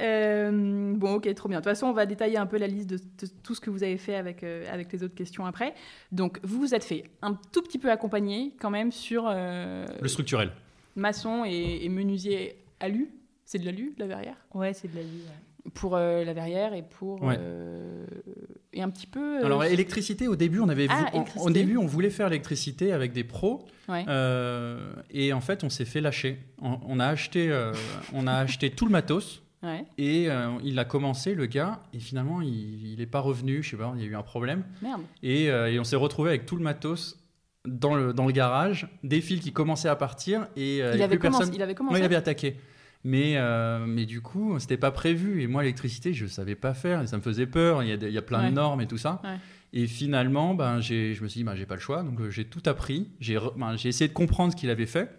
[0.00, 1.58] Euh, bon, ok, trop bien.
[1.58, 3.70] De toute façon, on va détailler un peu la liste de, de tout ce que
[3.70, 5.72] vous avez fait avec, euh, avec les autres questions après.
[6.10, 10.08] Donc, vous vous êtes fait un tout petit peu accompagner quand même sur euh, Le
[10.08, 10.50] structurel.
[10.96, 13.08] maçon et, et menuisier alu.
[13.44, 14.36] C'est de l'alu, la verrière?
[14.54, 15.08] Ouais, c'est de la vie.
[15.26, 15.70] ouais.
[15.72, 17.36] Pour euh, la verrière et pour, Ouais.
[17.38, 18.04] euh,
[18.74, 19.38] et un petit peu.
[19.40, 22.92] euh, Alors électricité, au début, on avait Ah, en- au début, on voulait faire l'électricité
[22.92, 24.04] avec des pros, ouais.
[24.08, 26.38] euh, et en fait, on s'est fait lâcher.
[26.60, 27.72] On, on a acheté, euh,
[28.12, 29.42] on a acheté tout le matos.
[29.62, 29.86] ouais.
[29.96, 33.76] Et euh, il a commencé, le gars, et finalement, il n'est pas revenu, je sais
[33.78, 34.64] pas, il y a eu un problème.
[34.82, 35.00] Merde.
[35.22, 37.18] Et, euh, et on s'est retrouvé avec tout le matos
[37.66, 41.16] dans le, dans le garage, des fils qui commençaient à partir, et, euh, il, avait
[41.16, 41.54] plus commencé, personne.
[41.54, 41.98] il avait Ouais, commencé.
[42.00, 42.56] il avait attaqué.
[43.04, 45.42] Mais, euh, mais du coup, c'était pas prévu.
[45.42, 47.02] Et moi, l'électricité, je savais pas faire.
[47.02, 47.82] Et ça me faisait peur.
[47.82, 48.50] Il y a, il y a plein Ouais.
[48.50, 49.20] de normes et tout ça.
[49.24, 49.36] Ouais.
[49.74, 52.02] Et finalement, ben, j'ai- je me suis dit, ben, j'ai pas le choix.
[52.02, 53.08] Donc, euh, j'ai tout appris.
[53.20, 55.10] J'ai ben, j'ai essayé de comprendre ce qu'il avait fait.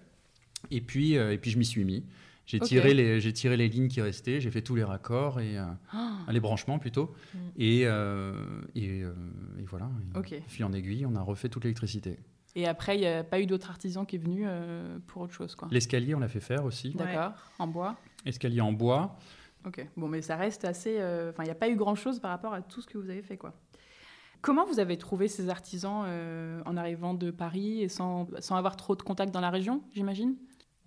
[0.72, 2.04] Et puis, euh, et puis je m'y suis mis.
[2.48, 2.64] J'ai Ok.
[2.68, 4.40] tiré, les, j'ai tiré les lignes qui restaient.
[4.42, 7.14] J'ai fait tous les raccords et Ah, les branchements plutôt.
[7.34, 7.38] Mm.
[7.58, 7.80] Et,
[8.76, 9.04] et, et
[9.68, 9.90] voilà.
[10.16, 10.36] Et Ok.
[10.48, 12.18] Fil en aiguille, on a refait toute l'électricité.
[12.56, 15.34] Et après, il n'y a pas eu d'autre artisan qui est venu euh, pour autre
[15.34, 15.68] chose, quoi.
[15.72, 16.92] L'escalier, on l'a fait faire aussi.
[16.94, 17.34] D'accord.
[17.60, 17.98] En bois.
[18.26, 19.18] Escalier en bois.
[19.66, 19.86] Ok.
[19.98, 20.98] Bon, mais ça reste assez.
[21.00, 23.10] euh, Enfin, il n'y a pas eu grand-chose par rapport à tout ce que vous
[23.10, 23.54] avez fait, quoi.
[24.42, 28.76] Comment vous avez trouvé ces artisans euh, en arrivant de Paris et sans, sans avoir
[28.78, 30.36] trop de contacts dans la région, j'imagine?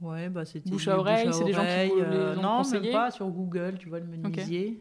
[0.01, 2.83] Ouais, bah c'était Bouche à oreille, c'est des gens qui vous les ont Non, conseillés?
[2.85, 4.81] même pas sur Google, tu vois le menuisier.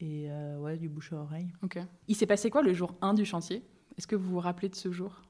[0.00, 1.52] Et euh, ouais, du bouche à oreille.
[1.62, 1.78] Ok.
[2.08, 3.62] Il s'est passé quoi le jour 1 du chantier?
[3.98, 5.20] Est-ce que vous vous rappelez de ce jour?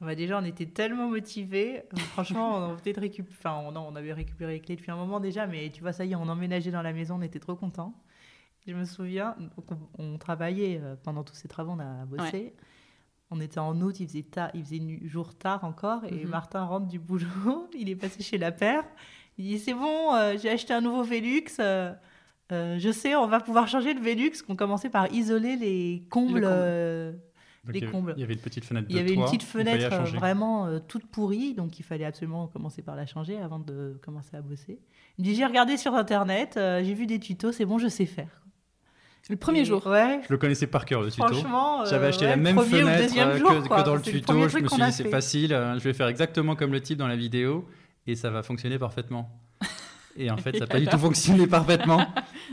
[0.00, 1.82] Bah, déjà, on était tellement motivés.
[2.12, 5.70] Franchement, on, peut-être récup- enfin, on, avait récupéré les clés depuis un moment déjà, mais
[5.70, 7.94] tu vois, ça y est, on emménageait dans la maison, on était trop contents.
[8.66, 9.34] Je me souviens,
[9.98, 12.54] on, on travaillait euh, pendant tous ces travaux, on a bossé.
[13.30, 16.30] On était en août, il faisait, il faisait jour tard encore, et Mhm.
[16.30, 18.84] Martin rentre du boulot, il est passé chez la paire.
[19.36, 21.44] Il dit C'est bon, euh, j'ai acheté un nouveau Velux.
[21.58, 21.92] euh,
[22.52, 24.32] euh, je sais, on va pouvoir changer le Velux.
[24.48, 26.34] On commençait par isoler les combles.
[26.40, 26.46] Le comble.
[26.50, 27.12] euh,
[27.72, 28.14] Les il y avait- combles.
[28.16, 30.78] Il y avait une petite fenêtre il y avait une petite fenêtre euh, vraiment euh,
[30.78, 34.78] toute pourrie, donc il fallait absolument commencer par la changer avant de commencer à bosser.
[35.18, 37.88] Il me dit J'ai regardé sur internet, euh, j'ai vu des tutos, c'est bon, je
[37.88, 38.42] sais faire.
[39.30, 39.86] Le premier Et- jour.
[39.86, 41.26] Ouais, Je le connaissais par cœur, le tuto.
[41.26, 41.82] franchement.
[41.82, 44.22] euh, J'avais acheté ouais, la le même le fenêtre jour, que, dans le tuto.
[44.32, 47.08] premier je me suis dit, c'est facile, je vais faire exactement comme le type dans
[47.08, 47.68] la vidéo
[48.06, 49.37] et ça va fonctionner parfaitement.
[50.18, 52.04] Et en fait, ça n'a pas du tout fonctionné parfaitement.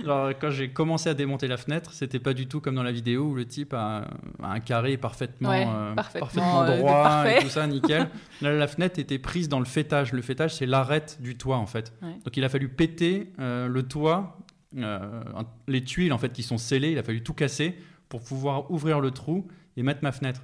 [0.04, 2.92] Alors, quand j'ai commencé à démonter la fenêtre, c'était pas du tout comme dans la
[2.92, 4.08] vidéo où le type a,
[4.42, 7.40] a un carré parfaitement, Ouais, euh, parfaitement, euh, droit parfait.
[7.40, 8.08] et tout ça, nickel.
[8.42, 10.14] Là, la fenêtre était prise dans le fêtage.
[10.14, 11.92] Le fêtage, c'est l'arête du toit, en fait.
[12.04, 12.14] Ouais.
[12.24, 14.38] Donc, il a fallu péter euh, le toit,
[14.78, 15.00] euh,
[15.68, 16.92] les tuiles, en fait, qui sont scellées.
[16.92, 17.76] Il a fallu tout casser
[18.10, 20.42] pour pouvoir ouvrir le trou et mettre ma fenêtre.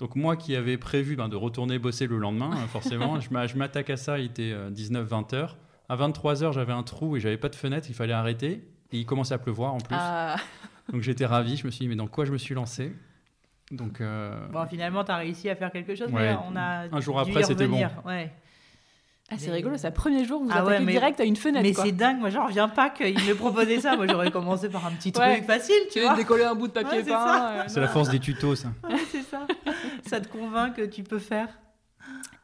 [0.00, 3.96] Donc moi qui avais prévu ben, de retourner bosser le lendemain, forcément, je m'attaque à
[3.96, 5.56] ça, il était 19-20 heures.
[5.88, 8.66] À 23 heures, j'avais un trou et j'avais pas de fenêtre, il fallait arrêter.
[8.92, 9.96] Et il commençait à pleuvoir en plus.
[9.98, 10.36] Ah,
[10.92, 12.92] Donc j'étais ravi, je me suis dit mais dans quoi je me suis lancé?
[13.70, 16.32] Donc euh, Bon, finalement, tu as réussi à faire quelque chose, Ouais.
[16.32, 16.84] mais on a.
[16.94, 17.80] Un jour après, c'était bon.
[18.04, 18.30] Ouais.
[19.30, 21.34] Ah, c'est rigolo, c'est le premier jour, vous Ah attaquez ouais, mais- direct à une
[21.34, 21.62] fenêtre.
[21.66, 23.96] Mais c'est dingue, moi j'en reviens pas qu'il me proposait ça.
[23.96, 25.40] Moi j'aurais commencé par un petit truc Ouais.
[25.42, 26.10] facile, tu vois.
[26.12, 27.52] veux décoller un bout de papier c'est peint.
[27.52, 28.68] euh, c'est la force des tutos ça.
[28.86, 29.46] Ouais, c'est ça.
[30.06, 31.48] ça te convainc que tu peux faire.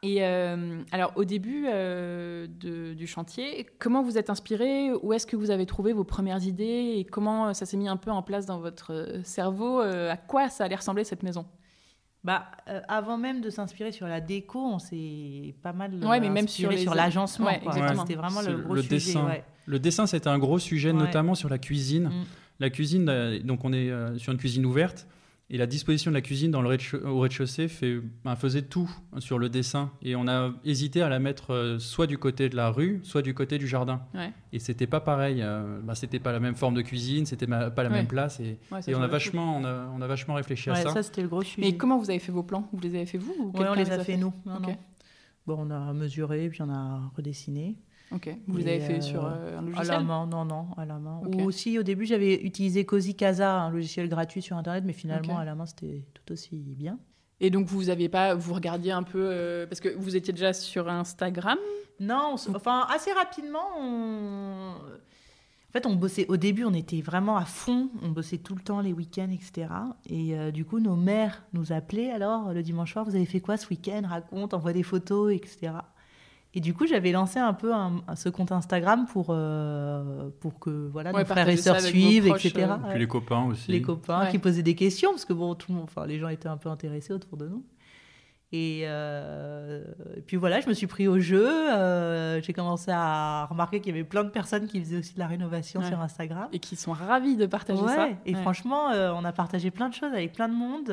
[0.02, 4.90] Et euh, alors, au début euh, de- du chantier, comment vous êtes inspiré?
[5.02, 6.94] Où est-ce que vous avez trouvé vos premières idées?
[6.96, 9.82] Et comment ça s'est mis un peu en place dans votre euh, cerveau?
[9.82, 11.44] Euh, À quoi ça allait ressembler cette maison?
[12.24, 16.20] Bah, euh, avant même de s'inspirer sur la déco, on s'est pas mal euh, Ouais,
[16.20, 17.46] mais même inspiré sur les- sur l'agencement.
[17.46, 17.60] Ouais.
[17.98, 18.94] C'était vraiment le gros le sujet.
[18.94, 19.26] dessin.
[19.26, 19.44] ouais.
[19.66, 20.98] Le dessin c'était un gros sujet, Ouais.
[20.98, 22.04] notamment sur la cuisine.
[22.08, 22.24] Mm.
[22.58, 25.06] La cuisine, euh, donc on est euh, sur une cuisine ouverte.
[25.52, 26.68] Et la disposition de la cuisine dans le
[27.04, 29.90] au rez-de-chaussée fait, ben, faisait tout sur le dessin.
[30.00, 33.20] Et on a hésité à la mettre euh, soit du côté de la rue, soit
[33.22, 34.00] du côté du jardin.
[34.14, 34.32] Ouais.
[34.52, 35.42] Et c'était pas pareil.
[35.42, 37.96] euh, ben, c'était pas la même forme de cuisine, c'était ma- pas la Ouais.
[37.96, 38.38] même place.
[38.38, 40.90] Et, Ouais, ça et on, a vachement, on, a, on a vachement réfléchi à ça.
[40.90, 41.66] ça, c'était le gros sujet.
[41.66, 42.68] Mais comment vous avez fait vos plans?
[42.72, 44.32] Vous les avez fait vous ou on les a fait, nous.
[44.46, 44.62] Non, Ok.
[44.68, 44.76] non.
[45.48, 47.76] Bon, on a mesuré, puis on a redessiné.
[48.12, 48.28] Ok.
[48.46, 50.84] Vous les avez fait euh, sur euh, un À la logiciel main, non, non, à
[50.84, 51.20] la main.
[51.24, 55.38] Ou aussi, au début, j'avais utilisé Cozy Casa, un logiciel gratuit sur Internet, mais finalement,
[55.38, 56.98] à la main, c'était tout aussi bien.
[57.40, 60.52] Et donc vous aviez pas, vous regardiez un peu euh, parce que vous étiez déjà
[60.52, 61.58] sur Instagram?
[61.98, 64.74] Non, on enfin, assez rapidement, on...
[64.74, 68.60] En fait, on bossait, au début, on était vraiment à fond, on bossait tout le
[68.60, 69.68] temps, les week-ends, etc.
[70.06, 73.38] Et euh, du coup, nos mères nous appelaient, alors, le dimanche soir, vous avez fait
[73.38, 74.02] quoi ce week-end?
[74.04, 75.74] Raconte, envoie des photos, etc.
[76.52, 80.88] Et du coup, j'avais lancé un peu un- ce compte Instagram pour, euh, pour que
[80.92, 82.66] voilà, Ouais, nos frères et sœurs suivent, proches, etc.
[82.70, 82.90] euh, Et Ouais.
[82.90, 83.70] puis les copains aussi.
[83.70, 84.30] les copains Ouais.
[84.32, 86.56] qui posaient des questions parce que bon tout le monde enfin les gens étaient un
[86.56, 87.62] peu intéressés autour de nous
[88.52, 89.84] et, euh,
[90.16, 93.94] et puis voilà je me suis pris au jeu euh, j'ai commencé à remarquer qu'il
[93.94, 95.86] y avait plein de personnes qui faisaient aussi de la rénovation Ouais.
[95.86, 98.08] sur Instagram Et qui sont ravis de partager Ouais, ça.
[98.26, 98.40] et Ouais.
[98.42, 100.86] franchement euh, on a partagé plein de choses avec plein de monde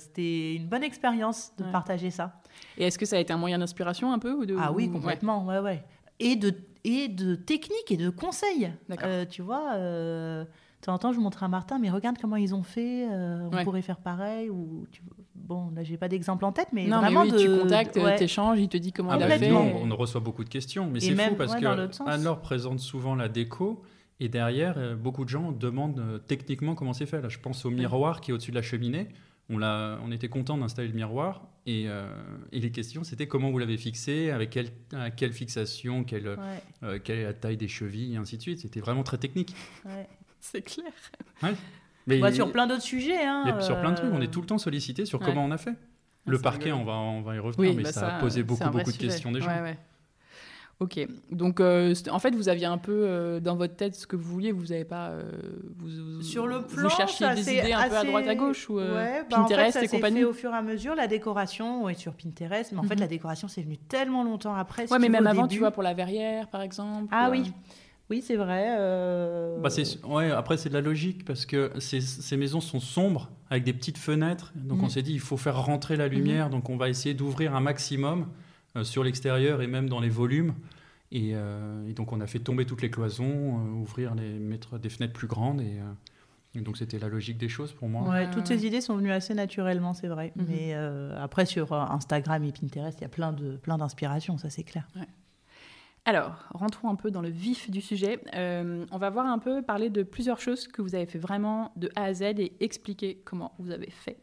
[0.00, 2.40] c'était une bonne expérience de partager ça
[2.78, 4.56] Et est-ce que ça a été un moyen d'inspiration un peu ou de...
[4.58, 5.84] ah oui complètement ouais ouais
[6.20, 8.70] et de et de techniques et de conseils
[9.30, 9.72] tu vois
[10.84, 13.54] temps en temps, je montrais à Martin, mais regarde comment ils ont fait, euh, on
[13.56, 13.64] Ouais.
[13.64, 14.50] pourrait faire pareil.
[14.50, 15.02] Ou tu-
[15.34, 17.38] Bon, là, j'ai pas d'exemple en tête, mais non, mais vraiment oui, de...
[17.38, 18.16] tu contactes, ouais.
[18.16, 19.50] t'échanges, il te dit comment il a fait.
[19.50, 19.82] Complètement.
[19.92, 22.08] on, reçoit beaucoup de questions, mais c'est fou parce ouais, que.
[22.08, 23.82] Anne-Laure présente souvent la déco
[24.20, 27.20] et derrière, euh, beaucoup de gens demandent euh, techniquement comment c'est fait.
[27.20, 29.08] Là, je pense au miroir qui est au-dessus de la cheminée.
[29.50, 32.06] On, l'a- on était content d'installer le miroir et, euh,
[32.50, 36.36] et les questions c'était comment vous l'avez fixé, avec quelle, à quelle fixation, quelle, Ouais,
[36.84, 38.60] euh, quelle est la taille des chevilles et ainsi de suite.
[38.60, 39.54] C'était vraiment très technique.
[39.84, 40.08] ouais.
[40.52, 40.92] C'est clair.
[42.06, 43.24] Mais Bah, sur plein d'autres sujets.
[43.24, 45.26] Hein, sur plein de trucs, on euh, est tout le temps sollicité sur Ouais.
[45.26, 45.72] comment on a fait.
[46.26, 46.82] Le c'est parquet, rigolo.
[46.82, 49.32] on va, on va y revenir, mais bah ça, a posé beaucoup, beaucoup de questions
[49.32, 49.48] des gens.
[49.48, 49.78] Ouais, ouais.
[50.80, 50.98] Ok,
[51.30, 54.32] donc euh, en fait vous aviez un peu euh, dans votre tête ce que vous
[54.32, 55.22] vouliez, vous n'avez pas, euh,
[55.76, 58.34] vous, vous- Sur le vous plan, cherchiez ça des idées un peu à droite à
[58.34, 60.18] gauche ou euh, Ouais, bah, en fait, Pinterest ça et compagnie.
[60.18, 60.96] fait au fur et à mesure.
[60.96, 63.00] La décoration, ouais, sur Pinterest, mais en fait, Mhm.
[63.02, 64.90] la décoration, c'est venu tellement longtemps après.
[64.92, 67.06] Ouais, mais même avant, tu vois, pour la verrière par exemple.
[67.12, 67.70] Ah ou, oui, euh,
[68.10, 68.76] oui, c'est vrai.
[68.78, 72.80] euh, Bah, c'est- ouais, après, c'est de la logique parce que ces, ces maisons sont
[72.80, 74.52] sombres avec des petites fenêtres.
[74.56, 76.50] Donc, on s'est dit, il faut faire rentrer la lumière.
[76.50, 78.26] Donc, on va essayer d'ouvrir un maximum
[78.76, 80.54] euh, sur l'extérieur et même dans les volumes.
[81.12, 84.78] Et, euh, et donc, on a fait tomber toutes les cloisons, euh, ouvrir les, mettre
[84.78, 85.60] des fenêtres plus grandes.
[85.60, 85.92] Et, euh,
[86.56, 88.02] et donc, c'était la logique des choses pour moi.
[88.02, 88.58] Ouais, Ouais, toutes ouais.
[88.58, 90.32] ces idées sont venues assez naturellement, c'est vrai.
[90.36, 90.46] Mhm.
[90.48, 94.50] Mais euh, après, sur Instagram et Pinterest, il y a plein de plein d'inspirations, ça
[94.50, 94.86] c'est clair.
[96.06, 98.20] Alors, rentrons un peu dans le vif du sujet.
[98.34, 101.72] Euh, on va voir un peu parler de plusieurs choses que vous avez fait vraiment
[101.76, 104.18] de A à Z et expliquer comment vous avez fait,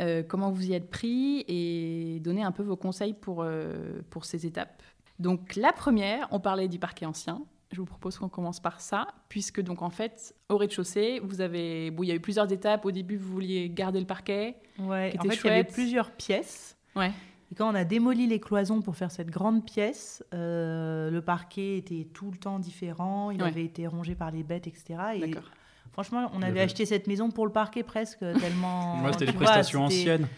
[0.00, 4.24] Euh, comment vous y êtes pris et donner un peu vos conseils pour, euh, pour
[4.24, 4.82] ces étapes.
[5.18, 7.42] Donc la première, on parlait du parquet ancien.
[7.72, 11.90] Je vous propose qu'on commence par ça, puisque donc en fait, au rez-de-chaussée, vous avez,
[11.90, 12.84] bon, il y a eu plusieurs étapes.
[12.86, 14.56] Au début, vous vouliez garder le parquet.
[14.78, 16.76] Ouais, en fait, il y avait plusieurs pièces.
[16.94, 17.10] Ouais.
[17.50, 21.78] Et quand on a démoli les cloisons pour faire cette grande pièce, euh, le parquet
[21.78, 23.30] était tout le temps différent.
[23.30, 23.48] Il Ouais.
[23.48, 24.96] avait été rongé par les bêtes, etc.
[25.14, 25.50] Et D'accord.
[25.92, 28.96] franchement, on avait avait- acheté cette maison pour le parquet presque, tellement.
[28.96, 30.28] Moi, c'était vois, prestations anciennes.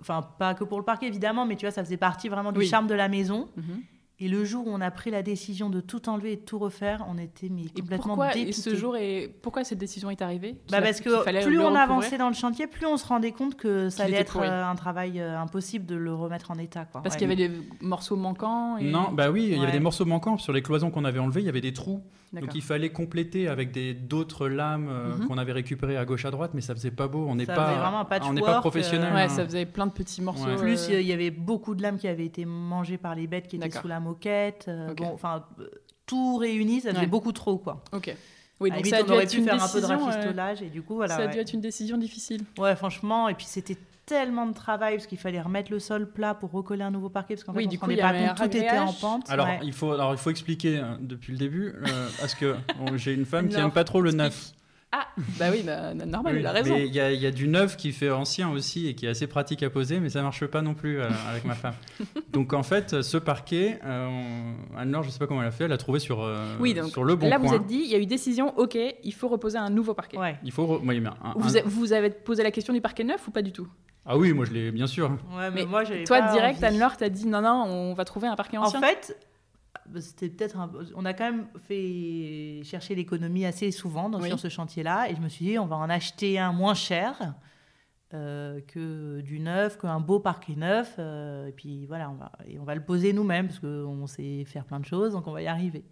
[0.00, 2.60] Enfin, pas que pour le parquet, évidemment, mais tu vois, ça faisait partie vraiment du
[2.60, 2.66] Oui.
[2.66, 3.48] charme de la maison.
[3.56, 3.82] Mhm.
[4.22, 6.58] Et le jour où on a pris la décision de tout enlever et de tout
[6.58, 10.20] refaire, on était mais Et complètement pourquoi et ce jour est pourquoi cette décision est
[10.20, 10.56] arrivée?
[10.70, 13.88] Bah parce que plus on avançait dans le chantier, plus on se rendait compte que
[13.88, 14.48] ça allait être pourri.
[14.48, 16.84] euh, un travail euh, impossible de le remettre en état.
[16.84, 17.02] Quoi.
[17.02, 17.18] Parce Ouais.
[17.20, 18.76] qu'il y avait des morceaux manquants.
[18.76, 18.90] Et...
[18.90, 20.36] Non, bah oui, il y avait des morceaux manquants.
[20.36, 22.02] Sur les cloisons qu'on avait enlevées, il y avait des trous.
[22.32, 25.26] Donc il fallait compléter avec des d'autres lames euh, Mhm.
[25.26, 27.26] qu'on avait récupérées à gauche à droite, mais ça faisait pas beau.
[27.28, 29.10] On n'est Ça pas, faisait vraiment un on n'est pas professionnel.
[29.12, 29.28] euh, Ouais, hein.
[29.28, 30.44] ça faisait plein de petits morceaux.
[30.46, 30.54] Ouais.
[30.56, 33.48] Plus, euh, il y avait beaucoup de lames qui avaient été mangées par les bêtes
[33.48, 34.66] qui étaient sous la moquette.
[34.68, 34.98] euh, Ok.
[34.98, 35.68] Bon, enfin, euh,
[36.06, 37.06] tout réuni, ça faisait Ouais.
[37.06, 37.82] beaucoup trop, quoi.
[37.92, 38.14] Ok.
[38.60, 39.86] Oui, donc limite, ça a on dû aurait être pu une faire un peu de
[39.86, 41.16] décision, euh, rafistolage, et du coup, voilà.
[41.16, 41.32] ça a ouais.
[41.32, 42.42] dû être une décision difficile.
[42.58, 46.34] Ouais, franchement, et puis c'était tellement de travail parce qu'il fallait remettre le sol plat
[46.34, 48.08] pour recoller un nouveau parquet parce qu'en Oui, fait, du coup, rendait il y pas
[48.08, 49.30] avait compte, tout un était en pente.
[49.30, 49.60] Alors, ouais.
[49.62, 53.14] il faut, alors, il faut expliquer euh, depuis le début, euh, parce que bon, j'ai
[53.14, 54.52] une femme qui aime pas trop le neuf.
[54.92, 55.06] Ah,
[55.38, 56.74] bah oui, bah, normal, Oui, il a raison.
[56.74, 59.06] Mais il y, a- il y a du neuf qui fait ancien aussi et qui
[59.06, 61.74] est assez pratique à poser, mais ça marche pas non plus euh, avec ma femme.
[62.32, 65.64] Donc en fait, ce parquet, euh, on- Anne-Laure, je sais pas comment elle a fait,
[65.64, 67.46] elle a trouvé sur, euh, Oui, donc sur le bon Là, coin.
[67.48, 70.18] vous êtes dit, il y a eu décision, ok, il faut reposer un nouveau parquet.
[70.18, 70.36] Ouais.
[70.42, 72.80] Il faut, re- oui, mais un- Vous, un- a- vous avez posé la question du
[72.80, 73.68] parquet neuf ou pas du tout?
[74.06, 75.08] Ah oui, moi je l'ai bien sûr.
[75.10, 76.64] Ouais, mais, Mais moi, Toi, pas direct.
[76.64, 78.80] Anne-Laure t'a dit, non, non, on va trouver un parquet En ancien?
[78.80, 79.16] fait,
[80.00, 84.28] c'était peut-être un- on a quand même fait chercher l'économie assez souvent dans, Oui.
[84.28, 87.34] sur ce chantier-là et je me suis dit on va en acheter un moins cher
[88.12, 92.58] euh, que du neuf, qu'un beau parquet neuf euh, et puis voilà on va et
[92.58, 95.42] on va le poser nous-mêmes parce qu'on sait faire plein de choses donc on va
[95.42, 95.84] y arriver.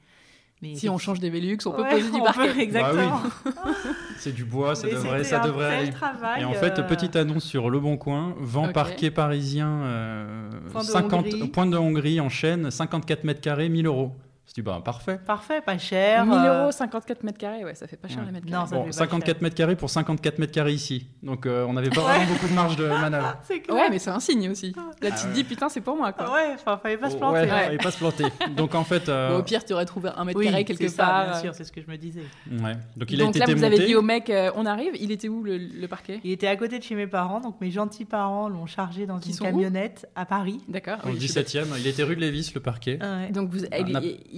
[0.60, 2.52] Mais si on change des Velux, on peut Ouais, poser du parquet.
[2.52, 3.20] peut, exactement.
[4.16, 5.90] C'est du bois, ça Mais devrait, ça un devrait tel aller.
[5.92, 8.72] travail, Et en fait, euh, petite annonce sur Le Bon Coin, vent Ok.
[8.72, 11.48] parquet parisien, euh, Point de 50, Hongrie.
[11.48, 14.12] point de Hongrie en chaîne, 54 mètres carrés, 1000 euros.
[14.48, 15.20] Je dis, bah parfait.
[15.26, 16.24] Parfait, pas cher.
[16.24, 18.24] 1000 euh, euros, 54 mètres carrés, ouais, ça fait pas cher Ouais.
[18.26, 18.66] les mètres Non, carrés.
[18.68, 19.42] ça Bon, fait pas 54 cher.
[19.42, 21.06] mètres carrés pour 54 mètres carrés ici.
[21.22, 23.36] Donc euh, on n'avait pas vraiment beaucoup de marge de manœuvre.
[23.42, 23.76] C'est clair.
[23.76, 24.72] Ouais, mais c'est un signe aussi.
[24.74, 25.32] Là, tu Ah te ouais.
[25.34, 26.32] dis, putain, c'est pour moi, quoi.
[26.32, 27.40] Ouais, enfin, fallait pas se Oh, planter.
[27.40, 27.64] ouais, ouais.
[27.64, 28.24] fallait pas se planter.
[28.56, 30.78] Donc en fait, euh, Bon, au pire, tu aurais trouvé un mètre Oui, carré quelque
[30.88, 31.24] c'est ça, part.
[31.30, 32.22] bien sûr, c'est ce que je me disais.
[32.50, 32.72] ouais.
[32.96, 34.92] donc il a Donc été là, vous avez dit au mec, euh, on arrive.
[34.98, 36.20] Il était où le, le parquet?
[36.24, 39.20] Il était à côté de chez mes parents, donc mes gentils parents l'ont chargé dans
[39.20, 40.60] une camionnette à Paris.
[40.68, 40.96] D'accord.
[41.04, 42.98] Je suis 17e, il était rue de Lévis, le parquet.
[43.30, 43.64] Donc, vous,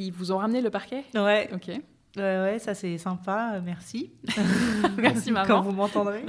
[0.07, 1.05] ils, vous ont ramené le parquet?
[1.15, 1.69] Ouais, Ok.
[1.69, 1.81] ouais,
[2.17, 4.11] ouais, ça c'est sympa, euh, merci.
[4.99, 5.63] Merci, Quand maman.
[5.63, 6.23] vous m'entendrez.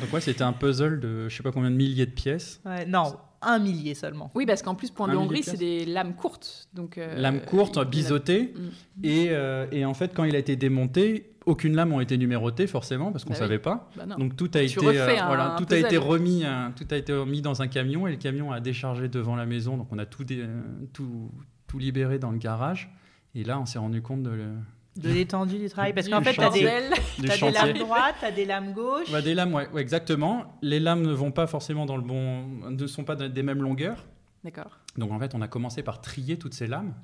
[0.00, 2.60] Donc ouais, c'était un puzzle de je sais pas combien de milliers de pièces.
[2.64, 4.30] Ouais, non, un millier seulement.
[4.34, 6.68] Oui, parce qu'en plus, Point de Hongrie, c'est des lames courtes.
[6.74, 8.54] Donc, euh, Lame courte, il- biseautée.
[8.56, 9.04] Mm.
[9.04, 12.66] Et, euh, et en fait, quand il a été démonté, aucune lame n'a été numérotée
[12.66, 13.44] forcément parce qu'on Bah oui.
[13.46, 13.88] savait pas.
[13.96, 14.16] Bah non.
[14.16, 16.86] Donc tout a Tu été refais un- voilà, un tout a été remis euh, tout
[16.90, 19.76] a été remis dans un camion et le camion a déchargé devant la maison.
[19.76, 20.44] Donc on a tout dé-
[20.92, 21.30] tout
[21.76, 22.90] tout libéré dans le garage.
[23.34, 24.56] Et là, on s'est rendu compte de le-
[24.96, 25.92] De l'étendue du travail.
[25.92, 29.12] Parce qu'en fait, tu as des, lames droites, tu as des lames gauches.
[29.12, 30.58] Bah, des lames, ouais, ouais, exactement.
[30.62, 34.06] Les lames ne vont pas forcément dans le bon, ne sont pas des mêmes longueurs.
[34.42, 34.78] D'accord.
[34.96, 36.94] Donc en fait, on a commencé par trier toutes ces lames.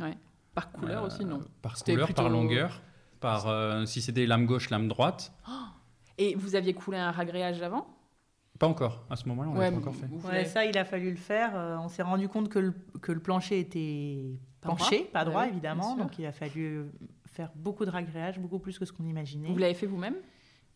[0.54, 2.80] Par couleur Euh, aussi, non Par C'était couleur, plutôt- par longueur,
[3.20, 5.32] par euh, si c'est des lames gauche, lames droite.
[6.18, 7.86] Et vous aviez coulé un ragréage avant?
[8.58, 9.04] Pas encore.
[9.10, 10.06] À ce moment-là, on l'a pas encore fait.
[10.28, 11.50] Ouais, ça, il a fallu le faire.
[11.56, 15.08] Euh, on s'est rendu compte que le, que le plancher était Pas penché, droit.
[15.12, 15.96] pas droit, Ouais, évidemment.
[15.96, 16.86] Donc, il a fallu
[17.26, 19.48] faire beaucoup de ragréage, beaucoup plus que ce qu'on imaginait.
[19.48, 20.14] Vous l'avez fait vous-même?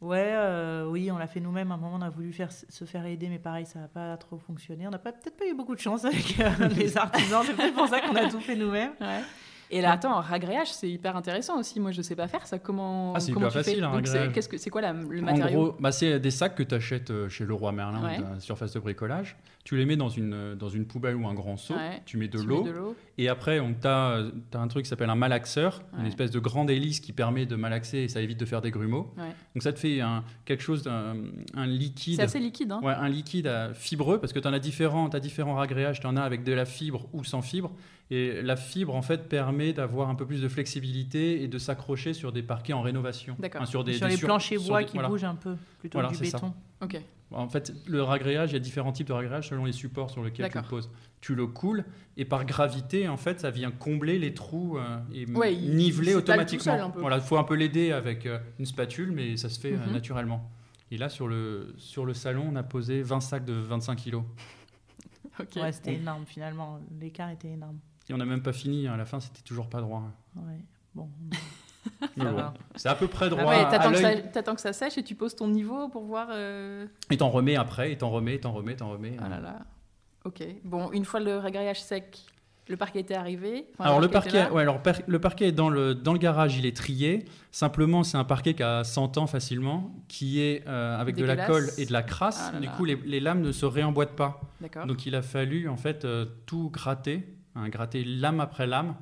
[0.01, 1.73] Ouais, euh, oui, on l'a fait nous-mêmes.
[1.73, 4.17] À un moment, on a voulu faire, se faire aider, mais pareil, ça n'a pas
[4.19, 4.87] trop fonctionné.
[4.87, 7.43] On n'a peut-être pas eu beaucoup de chance avec euh, les artisans.
[7.47, 8.93] C'est peut-être pour ça qu'on a tout fait nous-mêmes.
[9.01, 9.23] Ouais.
[9.71, 11.81] Et là, attends, un ragréage, c'est hyper intéressant aussi.
[11.81, 12.59] Moi, je sais pas faire ça.
[12.59, 14.45] Comment Ah, c'est hyper tu fais facile, un c'est- ragréage.
[14.59, 17.29] c'est quoi la- le En matériau gros, bah, c'est des sacs que tu achètes euh,
[17.29, 18.19] chez Leroy Merlin Ouais.
[18.19, 19.37] ou la surface de bricolage.
[19.65, 21.75] Tu les mets dans une, euh, dans une poubelle ou un grand seau.
[21.75, 22.01] Ouais.
[22.07, 22.95] Tu mets de Tu l'eau.
[23.19, 24.23] Et après, tu as,
[24.55, 27.99] un truc qui s'appelle un malaxeur, une espèce de grande hélice qui permet de malaxer
[27.99, 29.13] et ça évite de faire des grumeaux.
[29.55, 31.17] Donc ça te fait un, quelque chose, d'un
[31.55, 32.17] un liquide.
[32.17, 32.71] C'est assez liquide.
[32.71, 35.99] Hein Ouais, un liquide euh, fibreux parce que tu en as différents, as différents ragréages,
[35.99, 37.73] tu en as avec de la fibre ou sans fibre.
[38.11, 42.13] Et la fibre, en fait, permet d'avoir un peu plus de flexibilité et de s'accrocher
[42.15, 43.35] sur des parquets en rénovation.
[43.39, 43.63] D'accord.
[43.63, 45.09] Enfin, sur des, sur des les planchers bois des- qui voilà.
[45.09, 46.37] bougent un peu, plutôt Voilà, que du ça.
[46.39, 46.55] béton.
[46.83, 47.01] Ok.
[47.33, 50.23] En fait, le ragréage, il y a différents types de ragréage selon les supports sur
[50.23, 50.89] lesquels tu le poses.
[51.21, 51.85] Tu le coules
[52.17, 56.13] et par gravité, en fait, ça vient combler les trous euh, et Ouais, il- niveler
[56.13, 56.75] il automatiquement.
[56.75, 57.01] seul un peu.
[57.01, 59.79] Voilà, il faut un peu l'aider avec euh, une spatule, mais ça se fait euh,
[59.87, 59.93] Mhm.
[59.95, 60.49] naturellement.
[60.93, 64.23] Et là, sur le, sur le salon, on a posé 20 sacs de 25 kilos.
[65.41, 65.57] Ok.
[65.57, 66.79] Ouais, c'était énorme finalement.
[67.01, 67.79] L'écart était énorme.
[68.09, 68.87] Et on n'a même pas fini.
[68.87, 68.95] hein.
[68.95, 70.03] À la fin, c'était toujours pas droit.
[70.37, 70.61] Ouais.
[70.95, 71.09] Bon,
[72.75, 73.45] c'est à peu près droit.
[73.47, 76.05] Ah ouais, t'attends que, ça, t'attends que ça sèche et tu poses ton niveau pour
[76.05, 76.29] voir.
[76.33, 79.17] euh, Et t'en remets après, et t'en remets, t'en remets, t'en remets.
[79.23, 79.59] Ah là là.
[80.25, 80.43] Ok.
[80.65, 82.19] Bon, une fois le ragréage sec,
[82.69, 83.67] le parquet était arrivé.
[83.75, 86.67] Enfin, Alors le parquet, ouais, alors le parquet est dans le, dans le garage, il
[86.67, 87.25] est trié.
[87.53, 91.37] Simplement, c'est un parquet qui a 100 ans facilement, qui est euh, avec de la
[91.47, 92.47] colle et de la crasse.
[92.49, 92.73] Ah là du là.
[92.73, 94.41] coup, les, les lames ne se réemboîtent pas.
[94.61, 94.87] D'accord.
[94.87, 98.95] Donc il a fallu en fait euh, tout gratter, hein, gratter lame après lame,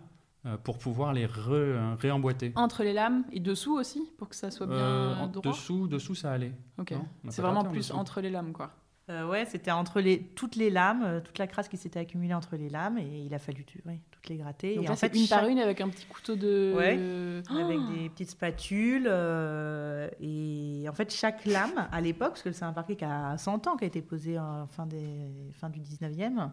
[0.47, 2.53] euh, pour pouvoir les re- euh, réemboîter.
[2.57, 5.53] Entre les lames et dessous aussi, pour que ça soit bien Euh, en droit.
[5.53, 6.53] dessous, dessous, ça allait.
[6.79, 6.95] Ok.
[7.29, 8.71] C'est vraiment plus entre les lames, quoi.
[9.11, 12.57] Euh, ouais, c'était entre les, toutes les lames, toute la crasse qui s'était accumulée entre
[12.57, 14.77] les lames, et il a fallu ouais, toutes les gratter.
[14.77, 16.73] Donc et là, en fait, une par chaque- une avec un petit couteau de.
[16.75, 17.43] Ouais.
[17.51, 19.07] Oh avec des petites spatules.
[19.07, 23.37] euh, et en fait, chaque lame, à l'époque, parce que c'est un parquet qui a
[23.37, 26.51] 100 ans, qui a été posé en fin, des, fin du 19e,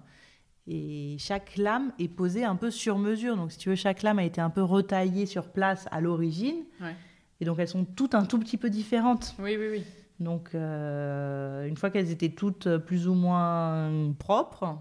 [0.67, 3.35] et chaque lame est posée un peu sur mesure.
[3.35, 6.63] Donc, si tu veux, chaque lame a été un peu retaillée sur place à l'origine.
[6.79, 6.95] Ouais.
[7.39, 9.35] Et donc, elles sont toutes un tout petit peu différentes.
[9.39, 9.83] Oui, oui, oui.
[10.19, 14.77] Donc, euh, une fois qu'elles étaient toutes plus ou moins propres,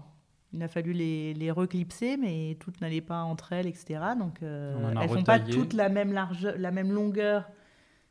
[0.53, 4.01] il a fallu les, les reclipser, mais toutes n'allaient pas entre elles, etc.
[4.19, 7.49] Donc, euh, elles font pas toutes la même largeur, la même longueur,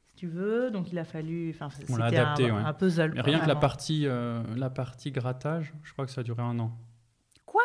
[0.09, 0.73] si tu veux.
[0.73, 1.51] Donc, il a fallu.
[1.51, 2.63] Enfin, On l'a c'était adapté, un, ouais.
[2.67, 3.13] un puzzle.
[3.15, 6.43] Mais rien que la partie, euh, la partie grattage, je crois que ça a duré
[6.43, 6.73] un an.
[7.51, 7.63] Quoi?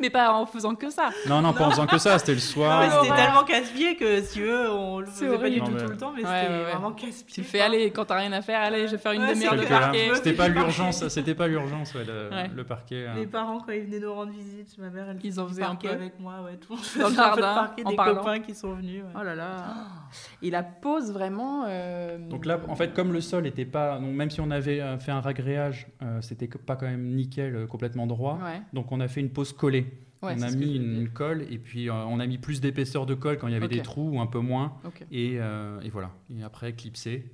[0.00, 1.10] Mais pas en faisant que ça.
[1.28, 2.80] Non, non, pas en faisant que ça, c'était le soir.
[2.80, 5.66] mais c'était tellement casse-pied que, si tu veux, on le faisait pas du horrible.
[5.66, 7.34] tout Non, tout le temps, mais Ouais, c'était vraiment casse-pied.
[7.34, 8.60] Tu le fais aller quand t'as rien à faire.
[8.60, 10.10] Allez, je vais faire une Ouais, demi-heure de parquet.
[10.14, 12.50] C'était pas l'urgence, c'était pas l'urgence, ouais, le, Ouais.
[12.54, 13.06] le parquet.
[13.08, 13.14] hein.
[13.14, 15.62] Mes parents, quand ils venaient nous rendre visite, ma mère, elle Ils faisait en faisaient
[15.62, 15.94] un parquet peu.
[15.94, 16.34] avec moi.
[16.44, 18.14] Ouais, tout le monde Dans le faisait un peu de jardin, des parlant.
[18.16, 19.02] copains qui sont venus.
[19.18, 19.56] Oh là là.
[20.42, 21.64] Et la pose vraiment.
[21.68, 24.80] euh, Donc là, en fait, comme le sol était pas, donc même si on avait
[24.80, 28.38] euh, fait un ragréage, euh, c'était pas quand même nickel, complètement droit.
[28.44, 28.60] Ouais.
[28.72, 29.69] Donc on a fait une pose collée.
[30.22, 33.14] Ouais, on a mis une, colle et puis euh, on a mis plus d'épaisseur de
[33.14, 34.74] colle quand il y avait des trous ou un peu moins.
[35.10, 36.10] Et, euh, et voilà.
[36.30, 37.32] Et après clipsé.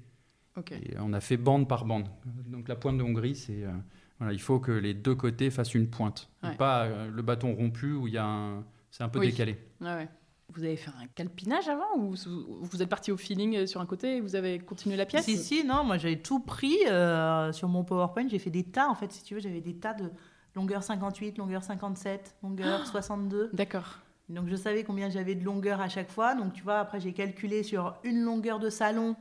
[0.56, 0.72] Ok.
[0.72, 2.08] Et on a fait bande par bande.
[2.46, 3.72] Donc la pointe de Hongrie, c'est euh,
[4.18, 7.54] voilà, il faut que les deux côtés fassent une pointe, Et pas euh, le bâton
[7.54, 9.30] rompu où il y a un, c'est un peu Oui.
[9.30, 9.58] décalé.
[9.80, 10.08] Ouais.
[10.54, 12.14] Vous avez fait un calpinage avant ou
[12.62, 15.24] vous êtes parti au feeling euh, sur un côté et vous avez continué la pièce?
[15.24, 18.28] Si, si, non, moi j'avais tout pris euh, sur mon PowerPoint.
[18.28, 20.10] J'ai fait des tas, en fait, si tu veux, j'avais des tas de
[20.56, 23.50] longueur 58, longueur 57, longueur 62.
[23.52, 23.98] D'accord.
[24.28, 26.34] Donc je savais combien j'avais de longueur à chaque fois.
[26.34, 29.14] Donc tu vois, après j'ai calculé sur une longueur de salon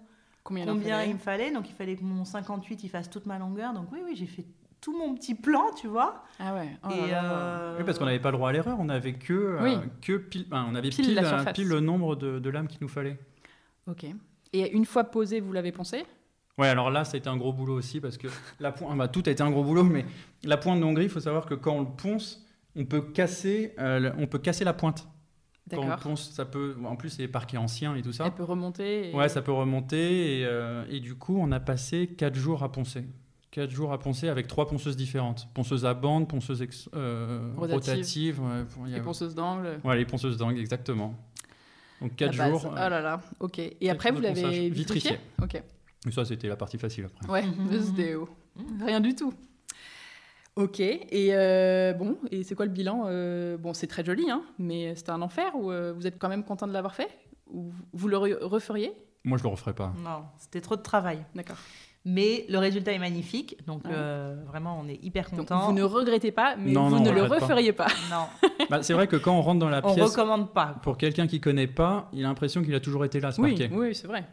[0.44, 1.52] Combien, il combien me fallait.
[1.52, 3.74] Donc il fallait que mon 58 il fasse toute ma longueur.
[3.74, 4.46] Donc oui, oui, j'ai fait
[4.80, 6.24] tout mon petit plan, tu vois.
[6.40, 6.70] Ah ouais.
[6.84, 9.34] Oh Et euh, Oui, parce qu'on n'avait pas le droit à l'erreur, on avait que,
[9.34, 12.50] euh, que pile, enfin, on avait Pile pile, la euh, pile le nombre de, de
[12.52, 13.18] lames qu'il nous fallait.
[13.88, 14.06] Ok.
[14.54, 16.06] Et une fois posé, vous l'avez poncé?
[16.58, 18.28] Ouais, alors là, ça a été un gros boulot aussi parce que
[18.62, 20.06] la pointe, bah, tout a été un gros boulot, mais
[20.44, 22.46] la pointe de Hongrie, il faut savoir que quand on le ponce,
[22.78, 25.08] on peut casser, euh, on peut casser la pointe.
[25.70, 26.76] Quand on ponce, ça peut.
[26.86, 28.26] En plus, c'est parquet ancien et tout ça.
[28.28, 29.10] Elle peut remonter.
[29.10, 32.64] et- Ouais, ça peut remonter et, euh, et du coup, on a passé 4 jours
[32.64, 33.04] à poncer.
[33.52, 35.48] 4 jours à poncer avec trois ponceuses différentes.
[35.54, 38.40] Ponceuse à bande, ponceuse ex- euh, Rotative.
[38.40, 38.42] rotative.
[38.84, 39.80] ouais, Et ponceuse d'angle.
[39.84, 41.16] Ouais, les ponceuses d'angle, exactement.
[42.02, 42.52] Donc 4 La base.
[42.62, 42.72] jours.
[42.74, 43.60] Oh euh, là là, ok.
[43.60, 44.70] Et après, vous l'avez Vitrifié.
[44.70, 45.64] vitrifié Ok.
[46.06, 47.28] Mais ça, c'était la partie facile après.
[47.32, 47.82] Ouais, Mhm.
[47.82, 48.28] c'était oh,
[48.86, 49.34] rien du tout.
[50.58, 54.42] Ok, et euh, bon, et c'est quoi le bilan Euh, Bon, c'est très joli, hein,
[54.58, 57.10] mais c'était un enfer ou euh, vous êtes quand même content de l'avoir fait
[57.52, 58.94] Ou vous le re- referiez?
[59.26, 59.92] Moi, je le referai pas.
[60.04, 61.26] Non, c'était trop de travail.
[61.36, 61.58] D'accord.
[62.06, 65.66] Mais le résultat est magnifique, donc euh, vraiment on est hyper Donc content.
[65.66, 67.36] vous ne regrettez pas, mais Non, vous non, ne on le pas.
[67.40, 67.88] referiez pas.
[68.12, 68.28] Non,
[68.70, 70.76] Bah, c'est vrai que quand on rentre dans la on pièce, recommande pas.
[70.84, 73.58] pour quelqu'un qui connaît pas, il a l'impression qu'il a toujours été là, ce Oui,
[73.58, 73.70] parquet.
[73.76, 74.24] oui, c'est vrai.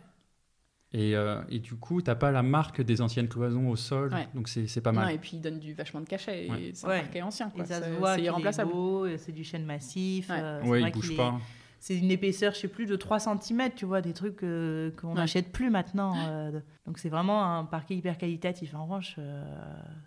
[0.95, 4.29] Et, euh, et du coup, t'as pas la marque des anciennes cloisons au sol, Ouais.
[4.35, 5.15] donc c'est c'est pas Non, mal.
[5.15, 6.71] et puis il donne du vachement de cachet, et Ouais.
[6.75, 7.01] c'est un Ouais.
[7.01, 7.65] parquet ancien, quoi.
[7.65, 8.71] Et ça se C'est- voit irremplaçable.
[9.09, 10.29] et c'est du chêne massif.
[10.29, 10.37] Ouais.
[10.39, 11.41] euh, ouais, il bouge est- pas.
[11.85, 15.09] C'est une épaisseur, je sais plus, de 3 cm, tu vois, des trucs euh, qu'on
[15.09, 15.15] Ouais.
[15.15, 16.15] n'achète plus maintenant.
[16.29, 16.53] euh,
[16.87, 18.73] donc c'est vraiment un parquet hyper qualitatif.
[18.77, 19.43] En revanche, euh,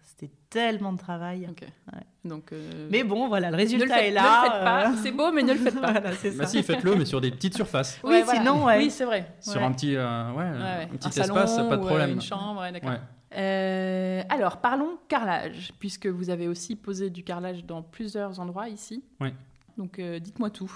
[0.02, 1.50] c'était tellement de travail.
[1.92, 2.00] Ouais.
[2.24, 4.42] Donc, euh, Mais bon, voilà, le ne le résultat faites, est ne là.
[4.46, 4.90] le faites pas.
[4.90, 5.92] euh, C'est beau, mais ne le faites pas.
[5.92, 8.00] voilà, Bah si, faites-le, mais sur des petites surfaces.
[8.06, 8.78] Oui, sinon, ouais.
[8.78, 9.34] Oui, c'est vrai.
[9.42, 9.64] Sur Ouais.
[9.68, 10.88] un petit, euh, ouais, Ouais, ouais.
[10.94, 12.10] un petit Un salon espace, pas de ou, euh, problème.
[12.12, 12.92] Une chambre, ouais, d'accord.
[12.92, 13.00] Ouais.
[13.38, 19.04] Euh, alors, parlons carrelage, puisque vous avez aussi posé du carrelage dans plusieurs endroits ici.
[19.20, 19.34] Ouais.
[19.78, 20.72] Donc, euh, dites-moi tout.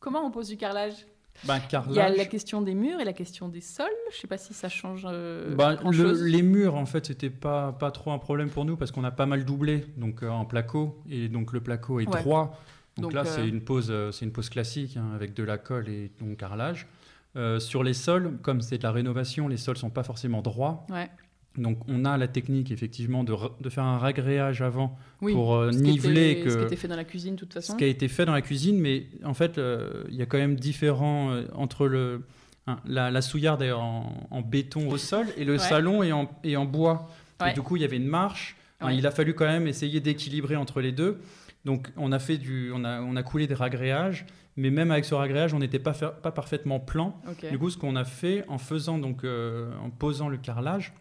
[0.00, 0.94] Comment on pose du carrelage?
[1.44, 3.86] Bah, Il y a la question des murs et la question des sols.
[4.12, 6.22] Je sais pas si ça change euh, le- grand-chose.
[6.24, 9.12] les murs, en fait, c'était pas, pas trop un problème pour nous parce qu'on a
[9.12, 12.22] pas mal doublé donc euh, en placo et donc le placo est Ouais.
[12.22, 12.58] droit.
[12.96, 15.58] Donc, Donc, là, euh, c'est une pose, c'est une pose classique hein, avec de la
[15.58, 16.86] colle et donc carrelage.
[17.60, 20.84] Sur les sols, comme c'est de la rénovation, les sols sont pas forcément droits.
[20.90, 21.08] Ouais.
[21.58, 25.72] Donc on a la technique effectivement de, de faire un ragréage avant Oui, pour euh,
[25.72, 27.58] ce qui niveler était- que Ce qui était fait dans la cuisine, de toute ce
[27.60, 27.76] façon.
[27.76, 30.38] qui a été fait dans la cuisine, mais en fait, euh, il y a quand
[30.38, 32.22] même différents euh, entre le,
[32.66, 35.58] hein, la, la souillarde est en, en béton au sol et le Ouais.
[35.58, 37.10] salon est en, est en bois.
[37.40, 37.50] Ouais.
[37.50, 38.56] Et du coup, il y avait une marche.
[38.80, 38.96] Hein, Ouais.
[38.96, 41.18] il a fallu quand même essayer d'équilibrer entre les deux.
[41.64, 44.24] Donc, on a fait du, on a, on a coulé des ragréages,
[44.56, 47.20] mais même avec ce ragréage, on n'était pas, pas parfaitement plan.
[47.50, 50.92] Du coup, ce qu'on a fait en faisant donc, euh, en posant le carrelage,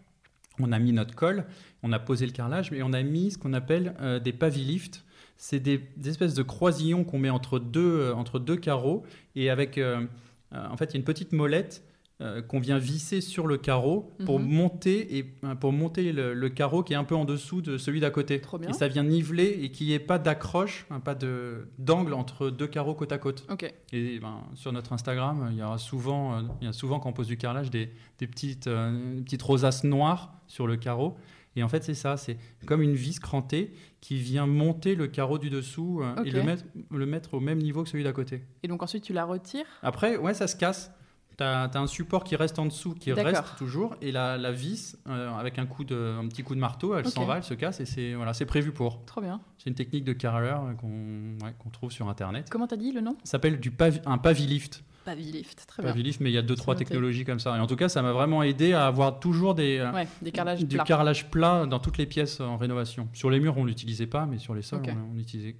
[0.59, 1.45] on a mis notre colle,
[1.83, 5.03] on a posé le carrelage, mais on a mis ce qu'on appelle euh, des pavilifts.
[5.37, 9.03] C'est des, espèces de croisillons qu'on met entre deux, euh, entre deux carreaux
[9.35, 10.05] et avec, euh,
[10.51, 11.83] en fait, il y a une petite molette
[12.19, 14.47] euh, qu'on vient visser sur le carreau pour Mhm.
[14.47, 17.77] monter et euh, pour monter le, le carreau qui est un peu en dessous de
[17.77, 18.41] celui d'à côté.
[18.41, 18.69] Trop bien.
[18.69, 22.49] Et ça vient niveler et qu'il n'y ait pas d'accroche, hein, pas de d'angle entre
[22.49, 23.45] deux carreaux côte à côte.
[23.93, 27.09] Et ben, sur notre Instagram, il y aura souvent, euh, il y a souvent quand
[27.09, 31.17] on pose du carrelage des, des petites, euh, petites rosaces noires sur le carreau.
[31.55, 32.37] Et en fait, c'est ça, c'est
[32.67, 36.63] comme une vis crantée qui vient monter le carreau du dessous euh, et le mettre,
[36.91, 38.43] le mettre au même niveau que celui d'à côté.
[38.61, 39.65] Et donc ensuite, tu la retires?
[39.81, 40.91] Après, ouais, ça se casse.
[41.37, 44.97] Tu as, un support qui reste en dessous, qui reste toujours, et la, la vis,
[45.07, 47.53] euh, avec un, coup de, un petit coup de marteau, elle s'en va, elle se
[47.53, 49.05] casse, et c'est voilà, prévu pour.
[49.05, 49.39] Trop bien.
[49.59, 52.47] C'est une technique de carreleur euh, qu'on ouais, trouve sur Internet.
[52.49, 53.15] Comment t'as dit le nom?
[53.23, 53.59] Ça s'appelle
[54.07, 54.83] un pavilift.
[55.05, 55.65] Pavilift.
[55.67, 55.91] Très bien.
[55.91, 56.85] Pavilift, mais il y a deux, trois noté.
[56.85, 57.55] technologies comme ça.
[57.55, 60.31] Et en tout cas, ça m'a vraiment aidé à avoir toujours des, euh, Ouais, des
[60.31, 60.83] carrelages du plats.
[60.83, 63.07] carrelage plat dans toutes les pièces en rénovation.
[63.13, 65.55] Sur les murs, on l'utilisait pas, mais sur les sols, on, on l'utilisait.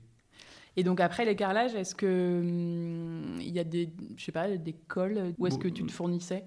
[0.78, 4.48] Et donc après les carrelages, est-ce que hum, il y a des, je sais pas,
[4.48, 6.46] des cols Où est-ce que tu te fournissais?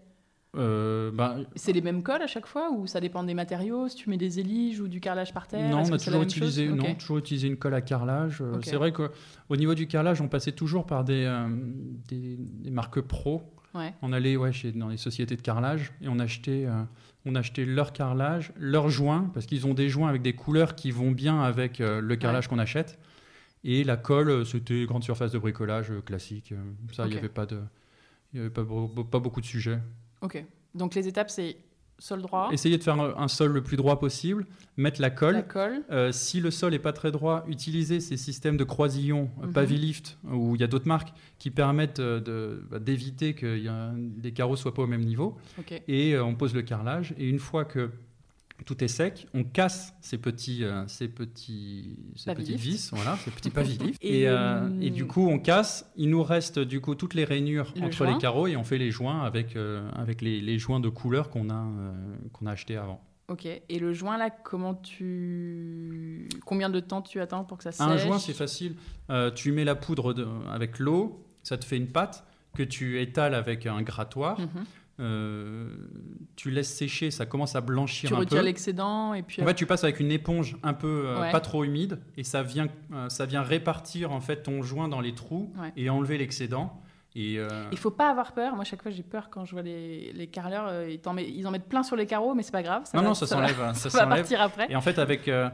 [0.56, 3.88] Euh, bah, C'est les mêmes cols à chaque fois ou ça dépend des matériaux?
[3.88, 6.68] Si tu mets des éliges ou du carrelage par terre non, on a toujours utilisé,
[6.68, 8.40] non, toujours utilisé une colle à carrelage.
[8.40, 8.58] Euh.
[8.62, 11.48] C'est vrai qu'au niveau du carrelage, on passait toujours par des, euh,
[12.08, 13.42] des, des marques pro.
[13.74, 13.94] Ouais.
[14.02, 16.82] On allait ouais, chez, dans les sociétés de carrelage et on achetait, euh,
[17.24, 20.90] on achetait leur carrelage, leurs joints, parce qu'ils ont des joints avec des couleurs qui
[20.90, 22.98] vont bien avec le carrelage qu'on achète.
[23.64, 26.52] Et la colle, euh, c'était grande surface de bricolage euh, classique.
[26.52, 26.56] euh,
[26.92, 27.58] Ça, il n'y avait pas de,
[28.34, 28.64] y avait pas,
[29.10, 29.78] pas beaucoup de sujets.
[30.22, 30.44] Ok.
[30.74, 31.56] Donc les étapes, c'est
[31.98, 34.46] sol droit, Essayer de faire un, sol le plus droit possible,
[34.78, 35.34] mettre la colle.
[35.34, 35.82] la colle.
[35.90, 39.52] Euh, si le sol n'est pas très droit, utiliser ces systèmes de croisillons, euh, Mhm.
[39.52, 43.92] Pavilift, où il y a d'autres marques qui permettent bah, d'éviter que y a-
[44.22, 45.36] les carreaux soient pas au même niveau.
[45.58, 45.82] Ok.
[45.88, 47.12] Et euh, on pose le carrelage.
[47.18, 47.90] Et une fois que
[48.64, 53.30] tout est sec, on casse ces petits, euh, ces petits, ces petites vis, voilà, ces
[53.30, 53.98] petits pavilifts.
[54.02, 55.90] Et, et, euh, et du coup, on casse.
[55.96, 58.12] Il nous reste du coup toutes les rainures Le entre joint.
[58.12, 61.30] les carreaux et on fait les joints avec, euh, avec les, les joints de couleur
[61.30, 61.66] qu'on a,
[62.32, 63.02] qu'on a acheté avant.
[63.28, 63.46] Ok.
[63.46, 67.86] Et le joint là, comment tu, combien de temps tu attends pour que ça sèche
[67.86, 68.74] Un joint, c'est facile.
[69.34, 72.24] Tu mets la poudre de- avec l'eau, ça te fait une pâte
[72.56, 74.38] que tu étales avec un grattoir.
[74.40, 74.64] Mhm.
[75.00, 75.68] Euh,
[76.36, 78.44] tu laisses sécher, ça commence à blanchir Tu un retires peu.
[78.44, 79.42] l'excédent et puis.
[79.42, 81.32] En fait, tu passes avec une éponge un peu euh, Ouais.
[81.32, 85.00] pas trop humide et ça vient, euh, ça vient répartir en fait ton joint dans
[85.00, 85.72] les trous Ouais.
[85.76, 86.80] et enlever l'excédent.
[87.16, 88.54] Et, euh, Il faut pas avoir peur.
[88.54, 90.68] Moi, chaque fois, j'ai peur quand je vois les, les carreleurs.
[90.68, 92.84] euh, ils, t'en met- ils en mettent plein sur les carreaux, mais c'est pas grave.
[92.94, 93.60] non, va- non, ça s'enlève.
[93.60, 94.18] hein, Ça Ça va s'enlève.
[94.20, 94.66] partir après.
[94.70, 95.50] Et en fait, avec euh,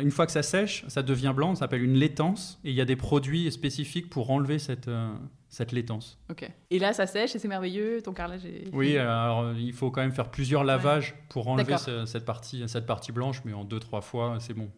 [0.00, 1.54] une fois que ça sèche, ça devient blanc.
[1.54, 2.58] Ça s'appelle une laitance.
[2.64, 5.12] Et il y a des produits spécifiques pour enlever cette, euh,
[5.50, 6.18] cette laitance.
[6.30, 6.48] Ok.
[6.70, 8.00] Et là, ça sèche et c'est merveilleux.
[8.02, 8.70] Ton carrelage est.
[8.72, 12.86] Oui, alors il faut quand même faire plusieurs lavages pour enlever ce- cette, partie, cette
[12.86, 14.70] partie blanche, mais en deux, trois fois, c'est bon.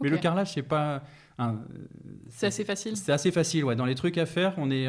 [0.00, 1.02] Mais le carrelage, c'est pas.
[1.38, 1.60] un-
[2.30, 2.96] C'est assez facile.
[2.96, 3.76] C'est assez facile, ouais.
[3.76, 4.86] Dans les trucs à faire, on est,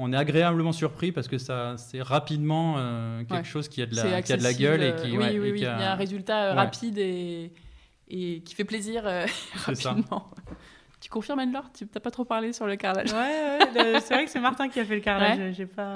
[0.00, 3.44] on est agréablement surpris parce que ça, c'est rapidement euh, quelque Ouais.
[3.44, 5.28] chose qui a de C'est la, qui a de la gueule et qui, oui, ouais,
[5.30, 5.52] oui, et oui.
[5.52, 6.56] qui Il y a un résultat euh, Ouais.
[6.56, 7.52] rapide et,
[8.08, 9.26] et qui fait plaisir euh,
[9.74, 9.90] ça.
[9.90, 10.30] rapidement.
[11.00, 11.70] Tu confirmes, Anne-Laure?
[11.72, 13.12] Tu n'as pas trop parlé sur le carrelage?
[13.12, 13.58] Ouais,
[14.00, 15.38] c'est vrai que c'est Martin qui a fait le carrelage.
[15.38, 15.52] Ouais.
[15.54, 15.94] J'ai pas.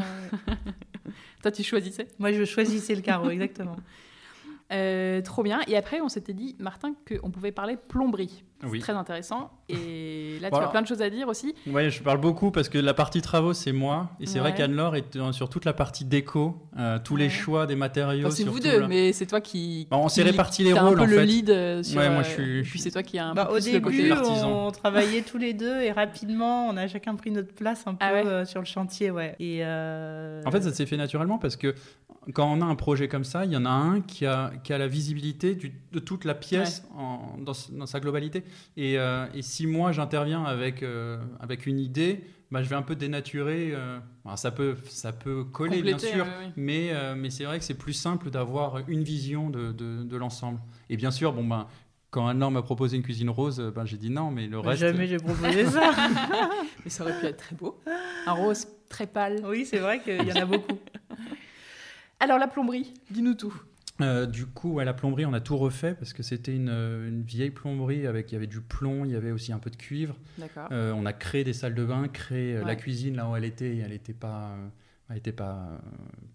[1.43, 2.09] Toi, tu choisissais?
[2.19, 3.77] Moi, je choisissais le carreau, exactement.
[4.73, 5.61] Euh, Trop bien.
[5.69, 8.45] Et après, on s'était dit, Martin, qu'on pouvait parler plomberie.
[8.71, 8.81] Oui.
[8.81, 9.51] Très intéressant.
[9.69, 10.67] Et là, tu Voilà.
[10.67, 11.55] as plein de choses à dire aussi.
[11.67, 14.11] Ouais, je parle beaucoup parce que la partie travaux, c'est moi.
[14.21, 14.41] Et c'est Ouais.
[14.51, 18.27] vrai qu'Anne-Laure est euh, sur toute la partie déco, euh, tous les choix des matériaux.
[18.27, 19.87] Enfin, c'est vous deux, mais c'est toi qui.
[19.91, 21.27] Bon, on s'est réparti les rôles, un peu en le fait.
[21.27, 21.99] lead euh, sur.
[22.01, 23.73] Ouais, moi, je suis- Et puis c'est toi qui a un Bah, peu au plus
[23.73, 23.97] le côté.
[23.97, 24.67] début, l'artisan.
[24.67, 27.99] on travaillait tous les deux et rapidement, on a chacun pris notre place un peu
[28.05, 29.35] Ah ouais euh, sur le chantier, ouais.
[29.41, 31.75] Et euh, En fait, ça s'est fait naturellement parce que
[32.33, 34.73] quand on a un projet comme ça, il y en a un qui a, qui
[34.73, 38.45] a la visibilité du- de toute la pièce en- dans, dans sa globalité.
[38.77, 42.83] Et, euh, et si moi j'interviens avec, euh, avec une idée, bah, je vais un
[42.83, 43.71] peu dénaturer.
[43.75, 43.99] euh,
[44.37, 46.27] ça, peut, ça peut coller, bien sûr,
[46.57, 50.17] mais, euh, mais c'est vrai que c'est plus simple d'avoir une vision de, de- de
[50.17, 50.61] l'ensemble.
[50.89, 51.67] Et bien sûr, bon, ben,
[52.11, 54.81] quand Anne-Laure m'a proposé une cuisine rose, ben, j'ai dit non, mais le bah, reste.
[54.83, 55.91] jamais j'ai proposé ça.
[56.85, 57.81] Mais ça aurait pu être très beau.
[58.27, 59.41] Un rose très pâle.
[59.49, 60.79] oui, c'est vrai qu'il y en a beaucoup.
[62.21, 63.55] Alors, la plomberie, dis-nous tout.
[64.01, 67.09] Euh, du coup, à la plomberie, on a tout refait parce que c'était une, euh,
[67.09, 69.71] une vieille plomberie avec il y avait du plomb, il y avait aussi un peu
[69.71, 70.17] de cuivre.
[70.73, 72.65] Euh, on a créé des salles de bain, créé Ouais.
[72.65, 74.51] la cuisine là où elle était, elle n'était pas,
[75.09, 75.79] elle était pas,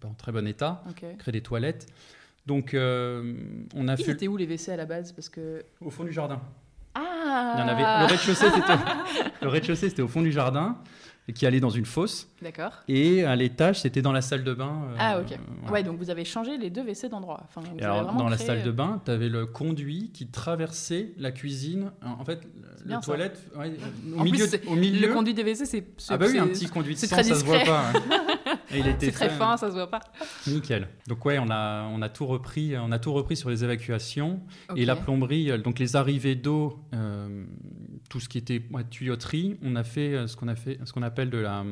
[0.00, 0.82] pas en très bon état.
[1.18, 1.86] Créé des toilettes.
[2.46, 3.34] Donc, euh,
[3.74, 5.12] on a Ils fait étaient où les WC à la base?
[5.12, 5.62] Parce que.
[5.82, 6.40] au fond du jardin.
[6.94, 7.82] Ah Il y en avait.
[7.82, 10.78] Le rez-de-chaussée, c'était le rez-de-chaussée, c'était au fond du jardin,
[11.34, 12.28] qui allait dans une fosse.
[12.42, 12.72] D'accord.
[12.88, 14.82] Et à l'étage, c'était dans la salle de bain.
[14.90, 15.38] euh, Ah, ok.
[15.62, 15.72] voilà.
[15.72, 17.40] Ouais, donc vous avez changé les deux WC d'endroit.
[17.44, 20.10] Enfin, vous Et avez alors, dans la salle de euh, bain, tu avais le conduit
[20.12, 21.92] qui traversait la cuisine.
[22.02, 22.40] En fait,
[22.84, 23.72] le toilette, ouais,
[24.12, 25.06] au, En plus, milieu, c'est- au milieu.
[25.08, 25.84] Le conduit des WC, c'est.
[26.08, 27.92] ah bah oui, un petit conduit de c'est sang, ça se voit pas.
[28.72, 30.00] Et il était C'est très fin, ça se voit pas.
[30.46, 30.88] Nickel.
[31.06, 34.40] Donc ouais, on a, on a tout repris, on a tout repris sur les évacuations
[34.76, 37.44] et la plomberie, euh, donc les arrivées d'eau, euh,
[38.10, 40.92] tout ce qui était ouais, tuyauterie, on a fait euh, ce qu'on a fait, ce
[40.92, 41.64] qu'on appelle de la,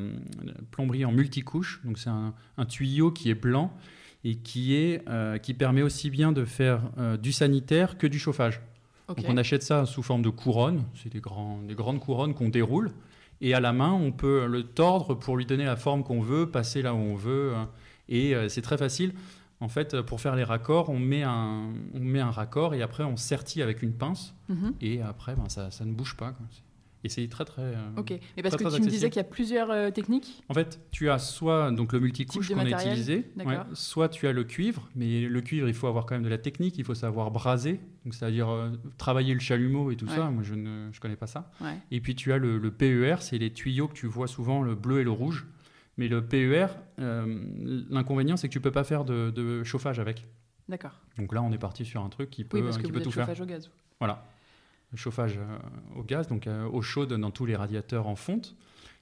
[0.43, 1.82] la plomberie en multicouche.
[1.84, 3.76] Donc c'est un, un tuyau qui est blanc
[4.24, 8.18] et qui est, euh, qui permet aussi bien de faire euh, du sanitaire que du
[8.18, 8.62] chauffage.
[9.09, 12.51] Donc on achète ça sous forme de couronne, c'est des, grands, des grandes couronnes qu'on
[12.51, 12.93] déroule,
[13.41, 16.51] et à la main on peut le tordre pour lui donner la forme qu'on veut,
[16.51, 17.64] passer là où on veut, euh,
[18.09, 19.12] et euh, c'est très facile.
[19.61, 22.83] En fait, euh, pour faire les raccords, on met un, on met un raccord et
[22.83, 24.75] après on sertit avec une pince, Mhm.
[24.81, 26.31] et après ben, ça, ça ne bouge pas.
[26.33, 26.47] quoi.
[27.05, 27.63] Et c'est très très.
[27.63, 28.11] euh, Ok.
[28.37, 30.43] Mais parce Très, que très tu me disais qu'il y a plusieurs euh, techniques.
[30.49, 34.33] En fait, tu as soit donc le multicouche qu'on a utilisé, ouais, soit tu as
[34.33, 36.95] le cuivre, mais le cuivre, il faut avoir quand même de la technique, il faut
[36.97, 40.17] savoir braser, donc c'est-à-dire euh, travailler le chalumeau et tout Ouais.
[40.17, 40.29] ça.
[40.31, 41.51] Moi, je ne je connais pas ça.
[41.61, 41.79] Ouais.
[41.93, 44.75] Et puis tu as le, le PER, c'est les tuyaux que tu vois souvent, le
[44.75, 45.47] bleu et le rouge.
[45.99, 46.68] Mais le PER,
[47.01, 50.26] euh, l'inconvénient, c'est que tu peux pas faire de, de chauffage avec.
[50.68, 50.92] D'accord.
[51.18, 52.92] Donc là, on est parti sur un truc qui peut, Oui, parce que qui vous
[52.94, 53.24] peut êtes tout faire.
[53.26, 53.70] chauffage au gaz.
[53.99, 54.24] Voilà.
[54.92, 58.55] Le chauffage euh, au gaz, donc euh, eau chaude dans tous les radiateurs en fonte.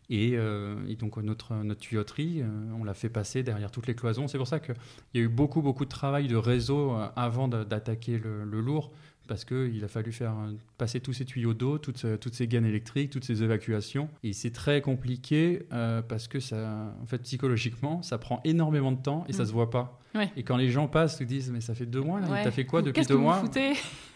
[0.09, 2.42] Et, euh, et donc notre, notre tuyauterie,
[2.78, 4.28] on l'a fait passer derrière toutes les cloisons.
[4.28, 4.74] C'est pour ça qu'il
[5.14, 8.92] y a eu beaucoup, beaucoup de travail de réseau avant d'attaquer le, le lourd,
[9.27, 10.33] parce qu'il a fallu faire
[10.79, 14.09] passer tous ces tuyaux d'eau, toutes, ces- toutes ces gaines électriques, toutes ces évacuations.
[14.22, 19.01] Et c'est très compliqué euh, parce que ça, en fait, psychologiquement, ça prend énormément de
[19.03, 19.47] temps et ça Mm.
[19.47, 20.01] se voit pas.
[20.14, 20.31] Ouais.
[20.37, 22.43] Et quand les gens passent, ils disent Mais ça fait deux mois, là, Ouais.
[22.45, 23.72] t'as fait quoi depuis Qu'est-ce deux que vous mois foutez?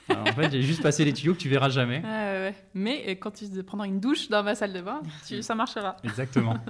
[0.08, 1.98] Alors, en fait, j'ai juste passé les tuyaux que tu verras jamais.
[2.04, 2.08] Ouais,
[2.48, 2.54] ouais.
[2.74, 5.96] Mais euh, quand tu prendras une douche dans ma salle de bain, tu- ça marchera.
[6.04, 6.56] Exactement.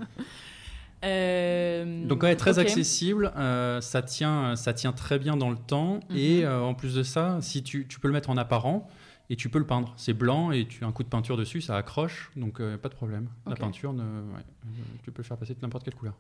[1.05, 6.01] Euh, Donc, ouais, très accessible, euh, ça, tient, ça tient très bien dans le temps.
[6.11, 6.16] Mhm.
[6.16, 8.88] Et euh, en plus de ça, si tu, tu peux le mettre en apparent
[9.30, 9.94] et tu peux le peindre.
[9.96, 12.88] C'est blanc et tu as un coup de peinture dessus, ça accroche, donc euh, pas
[12.88, 13.28] de problème.
[13.46, 14.44] La peinture, ne, ouais,
[15.05, 16.14] tu peux le faire passer de n'importe quelle couleur.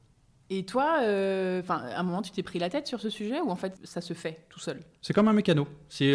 [0.52, 3.50] Et toi, enfin, à un moment, tu t'es pris la tête sur ce sujet ou
[3.50, 4.80] en fait, ça se fait tout seul?
[5.00, 5.68] C'est comme un mécano.
[5.88, 6.12] C'est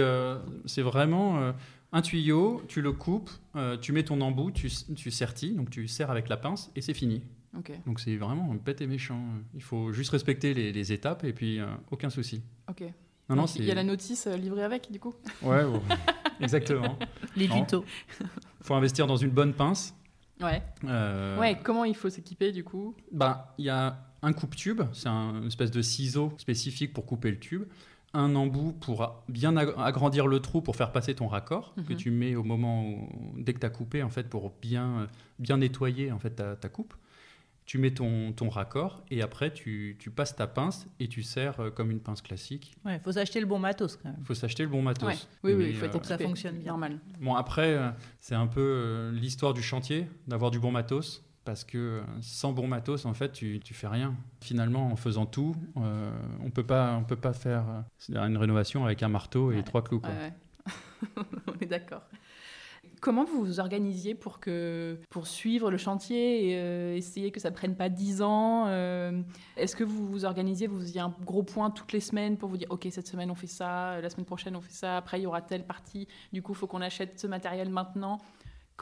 [0.66, 1.54] c'est vraiment
[1.94, 3.30] un tuyau, tu le coupes,
[3.82, 6.94] tu mets ton embout, tu, tu sertis, donc tu serres avec la pince et c'est
[6.94, 7.24] fini.
[7.86, 9.20] Donc c'est vraiment bête et méchant.
[9.54, 12.42] Il faut juste respecter les, les étapes et puis euh, aucun souci.
[12.70, 12.84] ok.
[13.28, 15.80] Non, non, il y a la notice euh, livrée avec, du coup Ouais, ouais.
[16.42, 16.96] exactement.
[17.36, 17.84] Les tutos.
[18.62, 19.96] faut investir dans une bonne pince
[20.42, 20.62] Ouais.
[20.84, 25.08] Euh, Ouais, comment il faut s'équiper du coup Ben, il y a un coupe-tube, c'est
[25.08, 27.64] un- une espèce de ciseau spécifique pour couper le tube,
[28.14, 31.98] un embout pour bien ag- agrandir le trou pour faire passer ton raccord que Mhm.
[31.98, 35.08] tu mets au moment où, dès que tu as coupé en fait pour bien
[35.40, 36.94] bien nettoyer en fait ta, ta coupe.
[37.66, 41.60] Tu mets ton, ton raccord et après tu, tu passes ta pince et tu serres
[41.60, 42.76] euh, comme une pince classique.
[42.86, 44.18] Ouais, faut s'acheter le bon matos quand même.
[44.20, 45.08] Il faut s'acheter le bon matos.
[45.10, 45.16] Ouais.
[45.44, 46.68] Oui, oui, Mais, il faut être euh, que ça fonctionne bien.
[46.74, 47.00] Normal.
[47.20, 47.90] Bon, après, euh,
[48.20, 51.24] c'est un peu l'histoire du chantier, d'avoir du bon matos.
[51.44, 54.16] Parce que sans bon matos, en fait, tu, tu fais rien.
[54.42, 56.12] Finalement, en faisant tout, euh,
[56.44, 57.66] on peut pas, on peut pas faire
[58.10, 59.64] une rénovation avec un marteau et Ouais.
[59.64, 60.00] trois clous.
[60.00, 60.10] Quoi.
[60.10, 60.34] Ouais,
[61.16, 61.24] ouais.
[61.48, 62.02] On est d'accord.
[63.06, 64.40] Comment vous vous organisiez pour,
[65.26, 69.22] suivre le chantier et euh, essayer que ça prenne pas 10 ans euh,
[69.58, 72.58] Est-ce que vous vous organisiez, vous faisiez un gros point toutes les semaines pour vous
[72.58, 75.24] dire ok cette semaine on fait ça, la semaine prochaine on fait ça, après il
[75.26, 78.18] y aura telle partie, du coup faut qu'on achète ce matériel maintenant?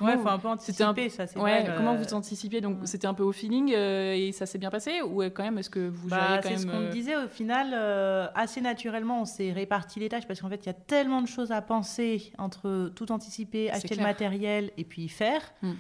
[0.01, 1.27] Ouais, faut un peu un- anticiper ça.
[1.27, 2.87] c'est Ouais, comment vous anticipiez Donc ouais.
[2.87, 5.57] c'était un peu au feeling euh, et ça s'est bien passé ou euh, quand même
[5.59, 8.59] est-ce que vous Bah, c'est même ce qu'on euh, me disait au final, euh, assez
[8.61, 11.51] naturellement, on s'est réparti les tâches parce qu'en fait, il y a tellement de choses
[11.51, 13.99] à penser entre tout anticiper, C'est acheter clair.
[13.99, 15.73] le matériel et puis faire, Mm.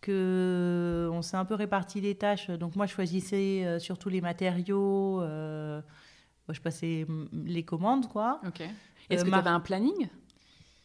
[0.00, 2.48] que on s'est un peu réparti les tâches.
[2.50, 5.82] Donc moi, je choisissais euh, surtout les matériaux, moi,
[6.54, 8.40] je passais mm, les commandes, quoi.
[8.46, 8.62] Ok.
[9.10, 10.08] Est-ce que tu avais un planning?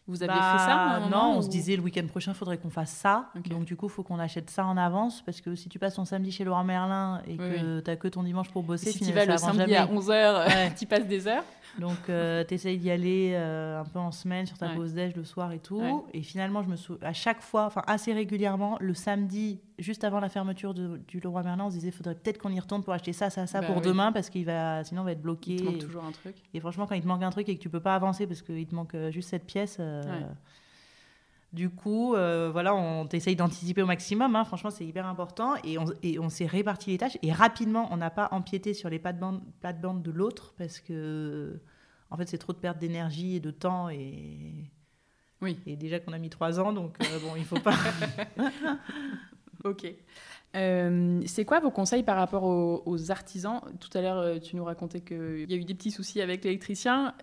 [0.07, 2.05] Vous aviez Bah, fait ça à un moment, Non, on ou- se disait le week-end
[2.07, 3.29] prochain, il faudrait qu'on fasse ça.
[3.49, 5.95] Donc du coup, il faut qu'on achète ça en avance parce que si tu passes
[5.95, 8.91] ton samedi chez Laurent Merlin et Oui, que tu n'as que ton dimanche pour bosser,
[8.91, 9.97] si tu vas le samedi à jamais.
[9.99, 10.73] 11h, Ouais.
[10.77, 11.43] tu passes des heures.
[11.79, 14.75] Donc, tu essayes d'y aller euh, un peu en semaine sur ta Ouais.
[14.75, 15.79] pause déj le soir et tout.
[15.81, 15.93] Ouais.
[16.13, 16.97] Et finalement, je me sou...
[17.01, 21.43] à chaque fois, enfin assez régulièrement, le samedi, juste avant la fermeture de- du Leroy
[21.43, 23.67] Merlin, on se disait faudrait peut-être qu'on y retourne pour acheter ça, ça, ça Bah
[23.67, 23.81] pour oui.
[23.83, 25.53] demain parce qu'il va, sinon on va être bloqué.
[25.55, 26.35] Il te manque Et- toujours un truc.
[26.53, 28.41] Et franchement, quand il te manque un truc et que tu peux pas avancer parce
[28.41, 29.77] qu'il te manque euh, juste cette pièce.
[29.79, 30.25] euh, Ouais.
[31.53, 34.35] Du coup, euh, voilà, on essaye d'anticiper au maximum.
[34.35, 34.43] hein.
[34.43, 35.53] Franchement, c'est hyper important.
[35.63, 37.17] Et on, et on s'est réparti les tâches.
[37.21, 41.61] Et rapidement, on n'a pas empiété sur les plates-bandes plates-bandes de l'autre parce que,
[42.09, 43.87] en fait, c'est trop de perte d'énergie et de temps.
[43.89, 44.69] Et,
[45.41, 45.57] Oui.
[45.65, 47.75] et déjà qu'on a mis trois ans, donc euh, bon, il faut pas.
[49.65, 49.93] Ok.
[50.55, 53.61] Euh, c'est quoi vos conseils par rapport aux, aux artisans?
[53.79, 56.43] Tout à l'heure, euh, tu nous racontais qu'il y a eu des petits soucis avec
[56.45, 57.13] l'électricien.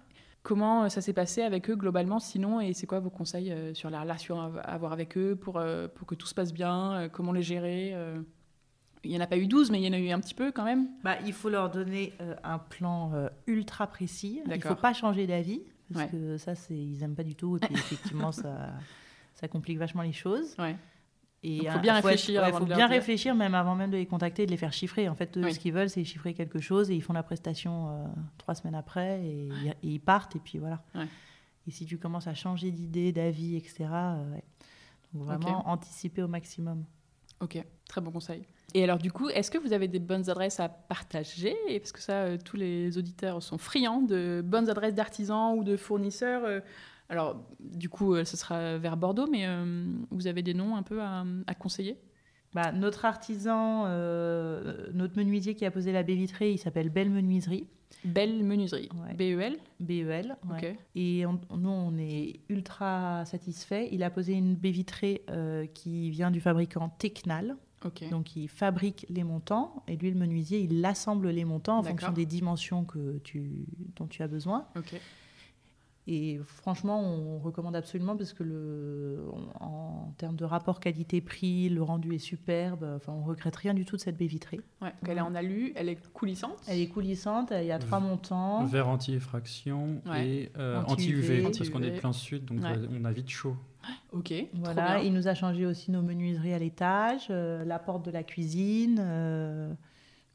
[0.42, 2.18] Comment euh, ça s'est passé avec eux globalement?
[2.18, 5.62] Sinon Et c'est quoi vos conseils sur la relation à avoir avec eux pour,
[5.94, 7.08] pour que tout se passe bien?
[7.12, 7.94] Comment les gérer?
[9.04, 10.34] Il n'y en a pas eu 12, mais il y en a eu un petit
[10.34, 10.88] peu quand même.
[11.02, 14.40] Bah, il faut leur donner euh, un plan euh, ultra précis.
[14.46, 15.62] Il ne faut pas changer d'avis,
[15.92, 16.10] parce Ouais.
[16.10, 17.56] que ça, ils n'aiment pas du tout.
[17.56, 18.70] Et puis, effectivement, ça,
[19.34, 20.54] ça complique vachement les choses.
[20.58, 20.76] Ouais.
[21.44, 23.90] Et Donc, faut bien être- réfléchir ouais, avant faut de bien réfléchir, même avant même
[23.90, 25.08] de les contacter, de les faire chiffrer.
[25.08, 25.52] En fait, eux, Oui.
[25.54, 28.04] ce qu'ils veulent, c'est chiffrer quelque chose et ils font la prestation euh,
[28.38, 30.36] trois semaines après et, et ils partent.
[30.36, 30.82] Et puis voilà.
[30.94, 31.06] Ouais.
[31.66, 34.34] Et si tu commences à changer d'idée, d'avis, etc., euh.
[35.14, 36.84] Donc, vraiment anticiper au maximum.
[37.40, 38.46] Ok, très bon conseil.
[38.72, 41.54] Et alors du coup, est-ce que vous avez des bonnes adresses à partager?
[41.68, 45.64] Et Parce que ça, euh, tous les auditeurs sont friands de bonnes adresses d'artisans ou
[45.64, 46.62] de fournisseurs.
[47.12, 50.82] Alors du coup, euh, ce sera vers Bordeaux, mais euh, vous avez des noms un
[50.82, 51.98] peu à, à conseiller?
[52.54, 57.08] Bah, notre artisan, euh, notre menuisier qui a posé la baie vitrée, il s'appelle Belle
[57.10, 57.66] Menuiserie,
[58.04, 59.14] Belle Menuiserie, Ouais.
[59.14, 59.56] BEL.
[59.80, 60.36] BEL.
[60.50, 60.70] ouais.
[60.72, 60.76] Ok.
[60.94, 63.88] Et on- nous, on est ultra satisfaits.
[63.92, 67.56] Il a posé une baie vitrée euh, qui vient du fabricant Tecnal.
[67.84, 68.08] Ok.
[68.10, 72.12] Donc, il fabrique les montants et lui, le menuisier, il assemble les montants en fonction
[72.12, 74.66] des dimensions que tu, dont tu as besoin.
[74.76, 74.94] Ok.
[76.08, 79.24] Et franchement, on recommande absolument parce que le,
[79.60, 82.84] en, en termes de rapport qualité-prix, le rendu est superbe.
[82.96, 84.60] Enfin, on regrette rien du tout de cette baie vitrée.
[84.80, 84.88] Ouais.
[85.00, 86.56] Donc, elle est en alu, elle est coulissante.
[86.66, 88.64] Elle est coulissante, il y a trois V- montants.
[88.64, 90.26] Verre anti-effraction Ouais.
[90.26, 91.44] et euh, Anti-UV.
[91.46, 92.74] anti-UV, parce qu'on est plein sud, donc Ouais.
[92.90, 93.56] on a vite chaud.
[94.12, 94.32] Ok.
[94.54, 95.04] Voilà, Trop bien.
[95.08, 98.98] il nous a changé aussi nos menuiseries à l'étage, euh, la porte de la cuisine.
[99.00, 99.72] euh,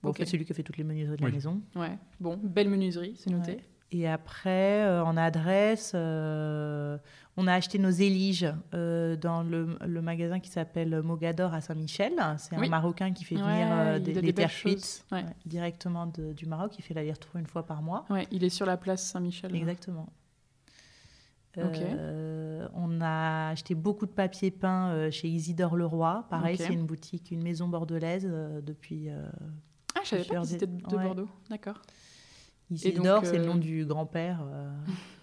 [0.01, 0.09] bon.
[0.09, 1.29] En fait, c'est lui qui a fait toutes les menuiseries de Oui.
[1.29, 1.61] la maison.
[1.75, 1.97] Ouais.
[2.21, 3.57] Bon, belle menuiserie, c'est noté.
[3.91, 6.97] Et après, euh, en adresse, euh,
[7.37, 12.13] on a acheté nos éliges euh, dans le, le magasin qui s'appelle Mogador à Saint-Michel.
[12.37, 12.67] C'est Oui.
[12.67, 14.51] un Marocain qui fait venir des, des terres.
[14.65, 14.75] Ouais.
[15.13, 16.73] ouais, directement de- du Maroc.
[16.77, 18.03] Il fait l'aller-retour une fois par mois.
[18.31, 19.55] Il est sur la place Saint-Michel.
[19.55, 20.07] Exactement.
[21.55, 26.25] On a acheté beaucoup de papier peint chez Isidore Leroy.
[26.29, 26.61] Pareil, Ok.
[26.67, 28.25] c'est une boutique, une maison bordelaise
[28.63, 29.09] depuis.
[29.95, 30.81] Ah, je savais pas c'était de.
[30.81, 31.29] Bordeaux.
[31.49, 31.81] D'accord.
[32.71, 34.39] Isidore, c'est le euh, nom du grand-père.
[34.51, 34.69] euh.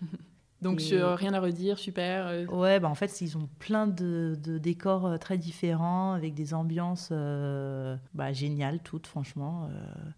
[0.63, 2.27] Donc Et- sur rien à redire, super.
[2.27, 6.33] euh, Ouais, bah en fait, ils ont plein de, de décors euh, très différents, avec
[6.35, 9.69] des ambiances euh, bah, géniales, toutes, franchement.
[9.71, 10.11] euh.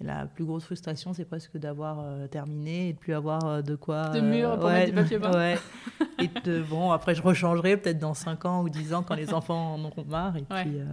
[0.00, 3.60] Et la plus grosse frustration, c'est presque d'avoir euh, terminé et de plus avoir euh,
[3.62, 4.08] de quoi.
[4.08, 5.32] De murs pour ouais, mettre du papier peint.
[5.36, 5.58] Ouais.
[6.18, 9.34] et de, bon, après, je rechangerai peut-être dans 5 ans ou 10 ans quand les
[9.34, 10.36] enfants en auront marre.
[10.38, 10.62] Et Ouais.
[10.64, 10.84] puis, euh,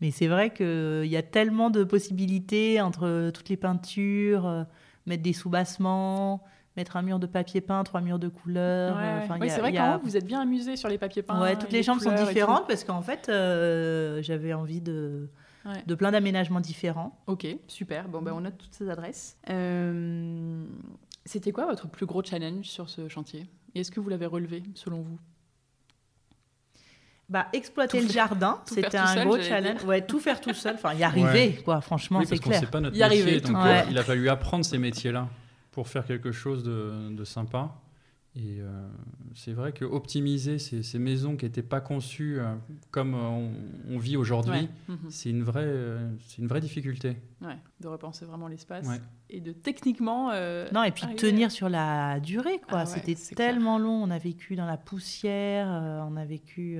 [0.00, 4.64] mais c'est vrai qu'il y a tellement de possibilités entre toutes les peintures, euh,
[5.06, 6.42] mettre des sous-bassements,
[6.76, 8.96] mettre un mur de papier peint, trois murs de couleurs.
[8.96, 9.24] Ouais, euh, ouais.
[9.24, 11.40] enfin, a- c'est vrai a- vous êtes bien amusés sur les papiers peints.
[11.40, 15.28] Ouais, toutes les les chambres sont différentes parce qu'en fait, euh, j'avais envie de,
[15.66, 15.82] Ouais.
[15.86, 17.18] de plein d'aménagements différents.
[17.26, 18.08] Ok, super.
[18.08, 19.36] Bon, ben, on note toutes ces adresses.
[19.50, 20.64] Euh,
[21.24, 23.46] C'était quoi votre plus gros challenge sur ce chantier?
[23.76, 25.18] Et est-ce que vous l'avez relevé, selon vous?
[27.32, 29.82] Bah, exploiter Tout le faire- jardin, c'était un seul, gros challenge.
[29.84, 31.80] Ouais, tout faire tout seul, enfin y arriver, quoi.
[31.80, 32.60] Franchement, Oui, c'est clair.
[32.60, 35.28] sait pas notre Y métier, arriver, donc euh, il a fallu apprendre ces métiers-là
[35.70, 37.70] pour faire quelque chose de, de sympa.
[38.34, 38.88] Et euh,
[39.34, 42.54] c'est vrai que optimiser ces, ces maisons qui n'étaient pas conçues euh,
[42.90, 43.50] comme euh, on,
[43.90, 44.68] on vit aujourd'hui, Ouais.
[44.88, 45.10] Mhm.
[45.10, 47.18] c'est une vraie, euh, c'est une vraie difficulté.
[47.42, 49.00] Ouais, de repenser vraiment l'espace Ouais.
[49.28, 50.30] et de techniquement.
[50.32, 52.78] euh, Non, et puis arriver tenir sur la durée, quoi.
[52.80, 53.36] Ah ouais, C'était clair.
[53.36, 54.02] tellement long.
[54.02, 56.78] On a vécu dans la poussière, euh, on a vécu.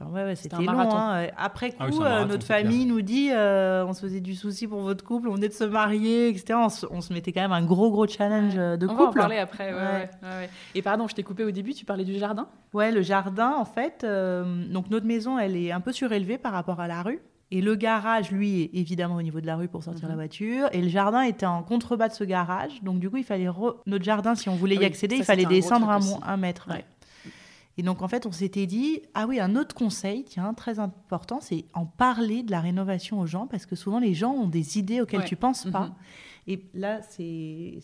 [0.00, 0.72] Euh, Enfin, ouais, ouais, C'était long.
[0.78, 1.26] hein.
[1.36, 4.20] Après coup, Ah oui, un euh, marathon, notre famille nous dit euh, on se faisait
[4.20, 6.54] du souci pour votre couple, on venait de se marier, etc.
[6.56, 8.60] On se, on se mettait quand même un gros, gros challenge Ouais.
[8.60, 9.18] euh, de on va en couple.
[9.20, 9.72] parler après.
[9.72, 9.82] ouais, Ouais.
[9.82, 10.50] ouais, ouais, ouais.
[10.74, 12.48] Et pardon, je t'ai coupé au début, tu parlais du jardin?
[12.72, 16.52] Ouais, le jardin, en fait, euh, donc notre maison, elle est un peu surélevée par
[16.52, 17.20] rapport à la rue.
[17.50, 20.08] Et le garage, lui, est évidemment au niveau de la rue pour sortir Mhm.
[20.10, 20.68] la voiture.
[20.72, 22.82] Et le jardin était en contrebas de ce garage.
[22.82, 23.46] Donc, du coup, il fallait.
[23.46, 26.36] re- Notre jardin, si on voulait Ah y oui, accéder, ça, il fallait descendre un,
[26.36, 26.66] mètre.
[26.68, 26.84] Ouais.
[27.76, 31.40] Et donc, en fait, on s'était dit ah oui, un autre conseil, tiens, très important,
[31.40, 33.46] c'est en parler de la rénovation aux gens.
[33.48, 35.26] Parce que souvent, les gens ont des idées auxquelles Ouais.
[35.26, 35.86] tu penses pas.
[35.86, 35.92] Mhm.
[36.46, 37.78] Et là, c'est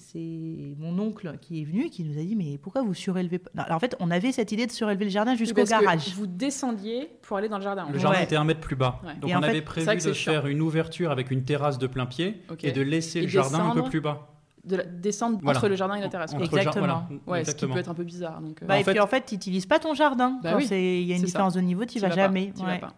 [0.79, 3.51] mon oncle qui est venu et qui nous a dit Mais pourquoi vous surélevez pas?
[3.55, 5.83] Non, alors, En fait, on avait cette idée de surélever le jardin jusqu'au Parce que
[5.85, 6.15] garage.
[6.15, 7.89] Vous descendiez pour aller dans le jardin.
[7.91, 8.25] Le jardin Ouais.
[8.25, 9.01] était un mètre plus bas.
[9.05, 9.15] Ouais.
[9.21, 10.33] Donc Et on fait, avait prévu de chiant.
[10.33, 13.71] faire une ouverture avec une terrasse de plein pied et de laisser Et le jardin
[13.71, 14.29] un peu plus bas.
[14.65, 15.59] De la- descendre Voilà.
[15.59, 16.35] entre le jardin et la terrasse.
[16.35, 16.45] Quoi.
[16.45, 16.73] Exactement.
[16.87, 18.41] voilà, Ouais, ce qui peut être un peu bizarre.
[18.43, 20.39] Donc, euh, Bah, En et fait- puis en fait, tu n'utilises pas ton jardin.
[20.43, 21.27] Bah oui, Il y a une ça.
[21.27, 22.49] différence de niveau, tu vas vas jamais.
[22.49, 22.79] Pas, t'y vas ouais.
[22.79, 22.93] pas.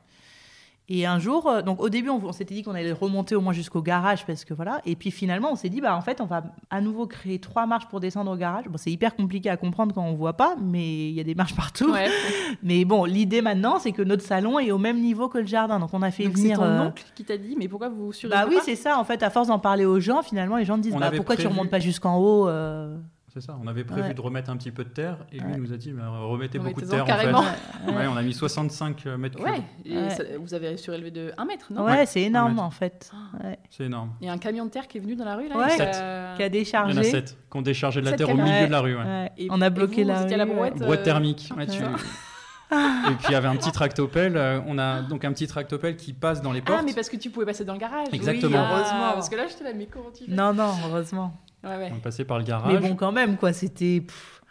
[0.89, 3.41] Et un jour, euh, donc au début, on, on s'était dit qu'on allait remonter au
[3.41, 4.81] moins jusqu'au garage parce que voilà.
[4.85, 7.67] Et puis finalement, on s'est dit, bah en fait, on va à nouveau créer trois
[7.67, 8.65] marches pour descendre au garage.
[8.69, 11.35] Bon, c'est hyper compliqué à comprendre quand on voit pas, mais il y a des
[11.37, 11.91] marches partout.
[11.93, 12.09] Ouais.
[12.63, 15.79] Mais bon, l'idée maintenant, c'est que notre salon est au même niveau que le jardin.
[15.79, 16.59] Donc on a fait Donc c'est venir.
[16.59, 18.99] ton euh, oncle qui t'a dit, mais pourquoi vous surélevez Bah oui, c'est ça.
[18.99, 21.37] En fait, à force d'en parler aux gens, finalement, les gens disent, On bah, pourquoi
[21.37, 22.97] tu prévu- remontes pas jusqu'en haut euh,
[23.33, 24.13] C'est ça, on avait prévu Ouais.
[24.15, 25.57] de remettre un petit peu de terre et lui Ouais.
[25.57, 27.43] nous a dit bah, remettez beaucoup de terre en carrément.
[27.43, 27.91] fait.
[27.91, 29.47] Ouais, on a mis 65 mètres cubes.
[29.47, 30.11] Ouais, et Ouais.
[30.11, 31.85] ça- vous avez surélevé de 1 mètre, non?
[31.85, 33.11] Ouais, c'est énorme en fait.
[33.43, 33.59] Ouais.
[33.71, 34.11] C'est énorme.
[34.21, 35.75] Il y a un camion de terre qui est venu dans la rue là Ouais.
[35.75, 37.05] et ça- Qui a Il y en a déchargé.
[37.05, 38.67] 7 qui ont déchargé de la terre au milieu Ouais.
[38.67, 38.97] de la rue.
[38.97, 39.03] ouais.
[39.03, 39.33] Ouais.
[39.39, 40.87] Et- on a bloqué vous, la vous étiez à la rue, brouette, ouais.
[40.87, 41.39] Boîte euh, thermique.
[41.71, 41.83] tu-.
[41.83, 44.37] Et puis il y avait un petit tractopelle.
[44.37, 46.81] euh, On a donc un petit tractopelle qui passe dans les portes.
[46.81, 48.09] Ah, mais parce que tu pouvais passer dans le garage.
[48.13, 48.59] Exactement.
[48.59, 48.75] Oui, Ah.
[48.77, 49.13] heureusement.
[49.15, 50.33] Parce que là, j'étais là, mais comment tu fais?
[50.33, 51.33] Non, non, heureusement.
[51.65, 51.91] Ouais, ouais.
[51.93, 52.81] On est passé par le Mais garage.
[52.81, 53.53] bon, quand même, quoi.
[53.53, 54.03] C'était.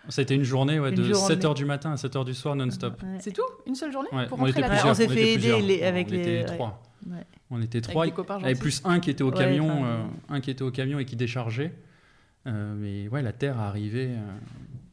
[0.09, 1.35] C'était une journée ouais, Une de journée.
[1.35, 3.01] 7h du matin à 7h du soir non-stop.
[3.03, 3.17] ouais.
[3.19, 3.43] C'est tout?
[3.67, 4.09] Une seule journée?
[4.11, 4.83] Ouais, pour on rentrer était la plusieurs.
[4.83, 5.59] terre on s'est était fait aider plusieurs.
[5.59, 6.45] les- avec on les- était ouais.
[6.45, 6.83] trois.
[7.09, 7.17] Ouais.
[7.51, 8.07] On était trois.
[8.07, 8.59] y avait gentils.
[8.59, 11.05] plus un qui était au Ouais, camion, enfin, euh, un qui était au camion et
[11.05, 11.73] qui déchargeait.
[12.47, 14.09] Euh, mais ouais, la terre arrivait.
[14.09, 14.17] euh,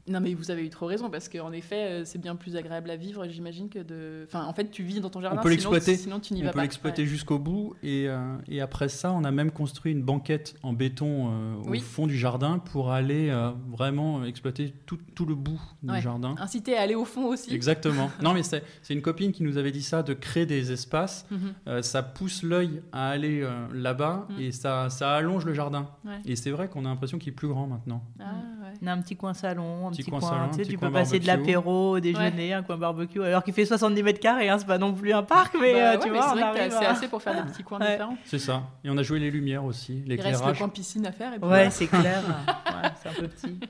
[0.09, 2.91] Non, mais vous avez eu trop raison parce qu'en effet, euh, c'est bien plus agréable
[2.91, 4.25] à vivre, j'imagine, que de.
[4.27, 5.37] Enfin, en fait, tu vis dans ton jardin.
[5.37, 5.97] peut sinon- l'exploiter.
[5.97, 6.63] Sinon, tu n'y on vas peut pas.
[6.63, 7.09] l'exploiter Ouais.
[7.09, 7.75] jusqu'au bout.
[7.83, 11.71] Et, euh, et après ça, on a même construit une banquette en béton euh, au
[11.71, 11.81] Oui.
[11.81, 16.35] fond du jardin pour aller euh, vraiment exploiter tout, tout le bout du jardin.
[16.39, 17.55] Inciter à aller au fond aussi.
[17.55, 18.11] Exactement.
[18.23, 21.27] Non, mais c'est une copine qui nous avait dit ça, de créer des espaces.
[21.31, 21.83] Mhm.
[21.83, 24.41] Ça pousse l'œil à aller là-bas Mm.
[24.41, 25.89] et ça, ça allonge le jardin.
[26.05, 26.19] Ouais.
[26.25, 28.03] Et c'est vrai qu'on a l'impression qu'il est plus grand maintenant.
[28.21, 28.25] Ah,
[28.63, 28.68] ouais.
[28.83, 30.29] On a un petit coin salon, un Petit petit, coin coin.
[30.31, 33.23] salon, tu sais, petit tu coin peux passer de l'apéro au déjeuner, un coin barbecue,
[33.23, 35.79] alors qu'il fait 70 mètres carrés, hein, c'est pas non plus un parc, mais Bah
[35.79, 36.35] euh, ouais, tu mais vois,
[36.71, 37.93] c'est à- assez pour faire des petits coins Ouais.
[37.93, 38.17] différents.
[38.25, 38.63] C'est ça.
[38.85, 40.59] Et on a joué les lumières aussi, Il reste le l'éclairage.
[40.59, 41.33] coin piscine à faire.
[41.33, 41.71] Et puis Ouais, voilà.
[41.71, 42.23] c'est clair.
[42.67, 43.59] ouais, c'est un peu petit.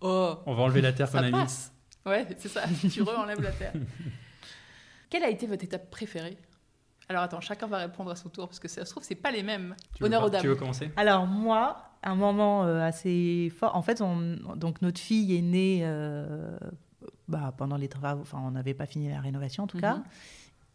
[0.00, 1.32] Oh, On va enlever la terre qu'on ça a mise.
[1.32, 1.72] passe.
[2.06, 2.62] Ouais, c'est ça.
[2.88, 3.72] tu re-enlèves la terre.
[5.10, 6.36] Quelle a été votre étape préférée?
[7.08, 9.30] Alors attends, chacun va répondre à son tour parce que ça se trouve, c'est pas
[9.30, 9.74] les mêmes.
[9.96, 10.40] Tu Honneur pas- aux dames.
[10.42, 10.90] Tu veux commencer?
[10.96, 13.74] Alors moi, un moment euh, assez fort.
[13.76, 16.56] En fait, on- donc notre fille est née euh,
[17.28, 18.22] bah, pendant les travaux.
[18.22, 19.96] Enfin, on n'avait pas fini la rénovation en tout cas.
[19.96, 20.02] Mhm.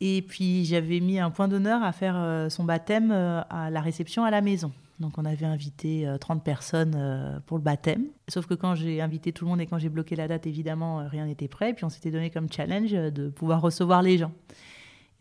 [0.01, 4.24] Et puis j'avais mis un point d'honneur à faire euh, son baptême à la réception
[4.26, 4.71] à la maison.
[4.99, 8.05] Donc on avait invité euh, 30 personnes pour le baptême.
[8.28, 11.07] Sauf que quand j'ai invité tout le monde et quand j'ai bloqué la date, évidemment,
[11.07, 11.74] rien n'était prêt.
[11.74, 14.32] Puis on s'était donné comme challenge de pouvoir recevoir les gens.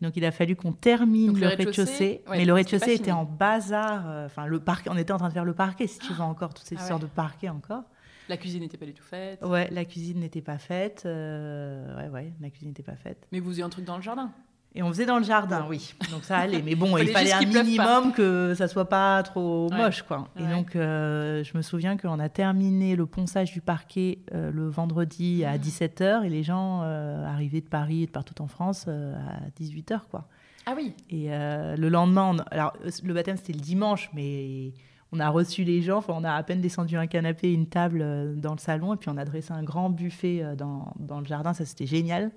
[0.03, 3.23] Donc il a fallu qu'on termine Donc, le rez-de-chaussée, ouais, mais le rez-de-chaussée était en
[3.25, 4.03] bazar.
[4.07, 6.21] euh, Enfin, le parquet, on était en train de faire le parquet, si tu veux
[6.21, 6.87] encore, toutes ces Ah ouais.
[6.87, 7.83] sortes de parquets encore.
[8.29, 9.41] La cuisine n'était pas du tout faite.
[9.43, 11.03] Ouais, la cuisine n'était pas faite.
[11.05, 13.27] euh, ouais, ouais, la cuisine n'était pas faite.
[13.31, 14.31] Mais vous avez un truc dans le jardin.
[14.75, 15.93] Et on faisait dans le jardin, oui.
[16.11, 16.61] Donc ça allait.
[16.63, 19.77] Mais bon, Il il fallait un minimum que ça soit pas trop Ouais.
[19.77, 20.27] moche, quoi.
[20.39, 24.67] Et donc, euh, je me souviens qu'on a terminé le ponçage du parquet euh, le
[24.69, 25.51] vendredi Ah.
[25.51, 29.15] à 17h et les gens euh, arrivaient de Paris et de partout en France euh,
[29.15, 30.27] à 18h, quoi.
[30.65, 30.93] Ah oui.
[31.09, 34.71] Et le lendemain, on- alors le baptême c'était le dimanche, mais
[35.11, 35.97] on a reçu les gens.
[35.97, 38.97] Enfin, on a à peine descendu un canapé et une table dans le salon, et
[38.97, 41.53] puis on a dressé un grand buffet dans, dans le jardin.
[41.53, 42.31] Ça c'était génial.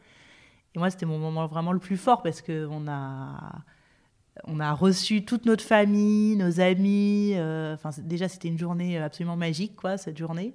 [0.76, 3.62] Et moi, c'était mon moment vraiment le plus fort parce que on a
[4.44, 7.32] on a reçu toute notre famille, nos amis.
[7.34, 10.52] euh, Enfin, déjà c'était une journée absolument magique, quoi, cette journée.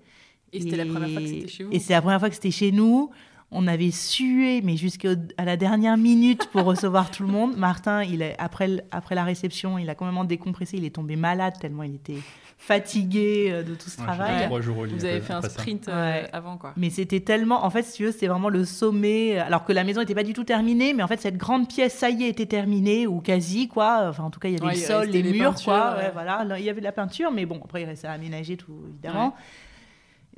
[0.54, 1.72] Et c'était la première fois que c'était chez vous.
[1.72, 3.10] Et c'est la première fois que c'était chez nous.
[3.50, 5.10] On avait sué, mais jusqu'à
[5.44, 7.58] la dernière minute pour recevoir tout le monde.
[7.58, 10.78] Martin, il est, après, après la réception, il a complètement décompressé.
[10.78, 12.20] Il est tombé malade tellement il était
[12.64, 14.34] fatigué euh, de tout ce Ouais, travail.
[14.34, 16.30] j'ai fait trois jours au lit Vous avez fait un sprint euh, Ouais.
[16.32, 16.74] avant, quoi.
[16.78, 17.66] Mais c'était tellement.
[17.66, 19.40] En fait, si tu veux, c'était vraiment le sommet.
[19.40, 21.96] Alors que la maison n'était pas du tout terminée, mais en fait, cette grande pièce,
[21.96, 24.06] ça y est, était terminée, ou quasi, quoi.
[24.10, 25.96] Enfin, en tout cas, il y avait Ouais, le sol, les, les murs, quoi.
[25.98, 26.04] ouais.
[26.04, 26.44] Ouais, voilà.
[26.44, 28.78] Là, Il y avait de la peinture, mais bon, après, il restait à aménager tout,
[28.90, 29.34] évidemment.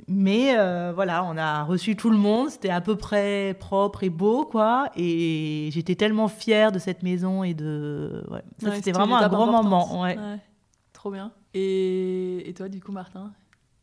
[0.08, 2.50] Mais euh, voilà, on a reçu tout le monde.
[2.50, 4.88] C'était à peu près propre et beau, quoi.
[4.96, 8.24] Et j'étais tellement fière de cette maison et de.
[8.30, 8.40] Ouais.
[8.60, 10.02] Ça, Ouais, c'était vraiment un grand moment.
[10.02, 10.16] Ouais.
[10.92, 11.32] Trop bien.
[11.54, 12.48] Et...
[12.48, 13.32] et toi, du coup, Martin?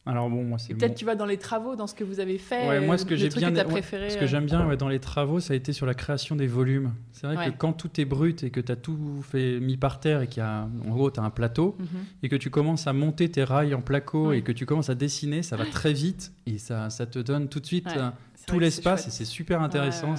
[0.03, 2.39] Alors bon, moi c'est peut-être tu vas dans les travaux, dans ce que vous avez
[2.39, 2.67] fait.
[2.67, 4.09] Ouais, moi, ce que j'ai bien- que t'as ouais, préféré.
[4.09, 6.35] Ce que euh, j'aime bien ouais, dans les travaux, ça a été sur la création
[6.35, 6.93] des volumes.
[7.11, 9.99] C'est vrai que quand tout est brut et que tu as tout fait mis par
[9.99, 11.87] terre et qu'il y a, en gros, tu as un plateau mhm.
[12.23, 14.95] et que tu commences à monter tes rails en placo et que tu commences à
[14.95, 18.09] dessiner, ça va très vite et ça, ça te donne tout de suite euh,
[18.47, 20.15] tout l'espace et c'est super intéressant.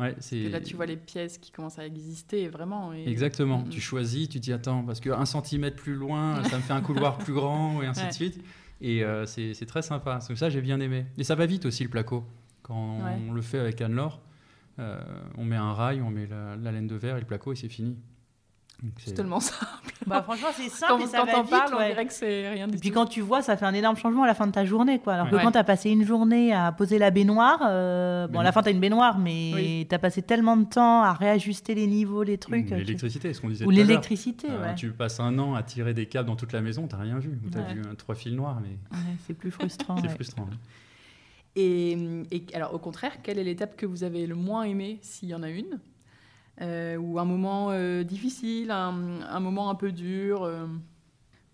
[0.00, 2.92] Ouais, c'est là, tu vois les pièces qui commencent à exister vraiment.
[2.92, 3.58] et- Exactement.
[3.60, 3.68] Mhm.
[3.70, 7.18] Tu choisis, tu dis attends, parce qu'un centimètre plus loin, ça me fait un couloir
[7.18, 8.08] plus grand, et ainsi Ouais.
[8.08, 8.40] de suite.
[8.80, 10.20] Et euh, c'est c'est très sympa.
[10.20, 11.06] C'est ça, j'ai bien aimé.
[11.16, 12.24] Et ça va vite aussi le placo.
[12.62, 13.16] Quand Ouais.
[13.28, 14.20] on le fait avec Anne-Laure,
[14.78, 15.00] euh,
[15.36, 17.56] on met un rail, on met la, la laine de verre et le placo, et
[17.56, 17.96] c'est fini.
[18.98, 19.54] C'est tellement ça.
[20.06, 21.50] Bah, franchement, c'est Quand, simple et ça quand va t'en vite.
[21.50, 22.94] parles, on dirait que c'est rien du Et puis tout.
[22.94, 25.00] quand tu vois, ça fait un énorme changement à la fin de ta journée.
[25.00, 25.14] Quoi.
[25.14, 25.42] Alors que Ouais.
[25.42, 28.62] quand tu as passé une journée à poser la baignoire, euh, bon, à la fin,
[28.62, 29.86] tu as une baignoire, mais Oui.
[29.88, 32.70] tu as passé tellement de temps à réajuster les niveaux, les trucs.
[32.70, 33.86] L'électricité, ce qu'on disait Ou tout à l'heure.
[33.88, 34.72] l'électricité, Euh.
[34.74, 37.36] Tu passes un an à tirer des câbles dans toute la maison, t'as rien vu.
[37.50, 37.74] T'as Ouais.
[37.74, 39.96] vu trois fils noirs, mais Ouais, c'est plus frustrant.
[40.00, 40.08] c'est ouais.
[40.14, 40.46] frustrant.
[40.52, 40.56] hein.
[41.56, 41.92] Et,
[42.30, 45.34] et alors, au contraire, quelle est l'étape que vous avez le moins aimée, s'il y
[45.34, 45.80] en a une?
[46.60, 48.94] Ou un moment euh, difficile, un,
[49.30, 50.66] un moment un peu dur euh,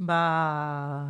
[0.01, 1.05] Bah.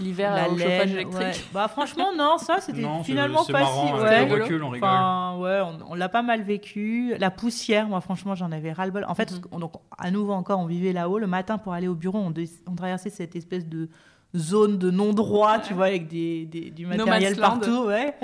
[0.00, 1.32] L'hiver la au chauffage laine, électrique ouais.
[1.52, 4.04] Bah franchement, non, ça c'était Non, finalement c'est pas marrant, si.
[4.04, 4.36] avec ouais.
[4.36, 4.88] le recul, on rigole.
[4.88, 7.14] Enfin, ouais, on, on l'a pas mal vécu.
[7.18, 9.04] La poussière, moi, franchement, j'en avais ras-le-bol.
[9.08, 9.40] En fait, Mhm.
[9.52, 11.18] on- donc, à nouveau encore, on vivait là-haut.
[11.18, 13.88] Le matin, pour aller au bureau, on, traversait cette espèce de
[14.36, 15.76] zone de non-droit, tu Ouais.
[15.76, 17.84] vois, avec des, des- du matériel partout.
[17.86, 18.14] Ouais.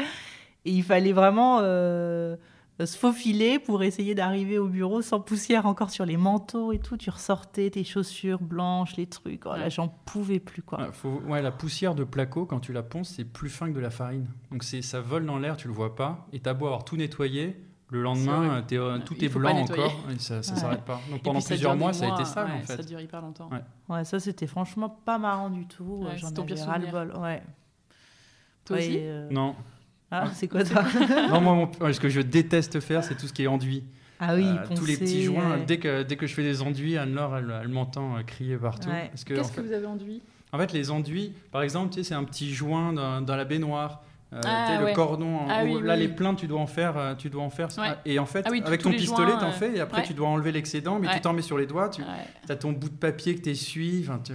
[0.67, 2.37] Et il fallait vraiment euh,
[2.81, 6.97] se faufiler pour essayer d'arriver au bureau sans poussière encore sur les manteaux et tout.
[6.97, 9.47] Tu ressortais tes chaussures blanches, les trucs.
[9.47, 10.81] Oh, là, j'en pouvais plus, quoi.
[10.81, 13.75] Ouais, faut- ouais, la poussière de placo, quand tu la ponces, c'est plus fin que
[13.77, 14.27] de la farine.
[14.51, 16.27] Donc c'est, ça vole dans l'air, tu le vois pas.
[16.33, 17.57] Et t'as beau avoir tout nettoyé,
[17.91, 19.95] le lendemain, euh, euh, tout il est blanc encore.
[20.13, 20.59] Et ça, ça Ouais.
[20.61, 21.01] s'arrête pas.
[21.13, 22.77] Donc pendant ça plusieurs mois, ça a été sale ouais, en fait.
[22.77, 23.49] Ça dure hyper longtemps.
[23.53, 23.63] Ouais.
[23.89, 25.85] Ouais, ça, c'était franchement pas marrant du tout.
[26.09, 27.13] Ouais, J'en avais ras-le-bol.
[27.19, 27.41] Ouais.
[28.65, 29.55] Toi Ouais, aussi euh, Non,
[30.11, 30.85] Ah, c'est quoi ça
[31.31, 33.83] non moi, mon- ce que je déteste faire, c'est tout ce qui est enduit.
[34.21, 35.57] Ah oui, Euh, tous les petits joints.
[35.57, 35.65] ouais.
[35.67, 38.89] Dès que, dès que je fais des enduits, Anne-Laure, elle, elle m'entend euh, crier partout.
[38.89, 39.11] Ouais.
[39.27, 40.23] Que, Qu'est-ce que fait, vous avez enduit?
[40.53, 43.45] En fait, les enduits, par exemple, tu sais, c'est un petit joint dans, dans la
[43.45, 44.03] baignoire.
[44.33, 44.91] Euh, Ah, ouais.
[44.91, 45.67] le cordon, en Ah haut.
[45.79, 47.69] oui, là oui, les pleins, tu dois en faire, euh, tu dois en faire.
[47.79, 47.95] Ouais.
[48.05, 50.07] Et en fait, Ah oui, avec ton pistolet, joints, t'en euh, fais, et après ouais.
[50.07, 51.15] tu dois enlever l'excédent, mais Ouais.
[51.15, 52.09] tu t'en mets sur les doigts, tu Ouais.
[52.49, 54.33] as ton bout de papier que t'essuies, enfin, tu-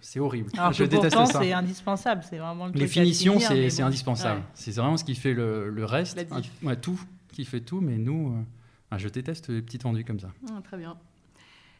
[0.00, 0.48] c'est horrible.
[0.56, 1.40] Alors je déteste pourtant, ça.
[1.40, 2.22] c'est indispensable.
[2.28, 3.84] C'est vraiment le Les finitions, c'est bon.
[3.84, 4.40] indispensable.
[4.40, 4.46] Ouais.
[4.54, 6.24] C'est vraiment ce qui fait le, le reste.
[6.66, 6.98] Ah, tout,
[7.32, 8.42] qui fait tout, mais nous, euh,
[8.90, 10.28] ah, je déteste les petits enduits comme ça.
[10.50, 10.96] Ah, très bien.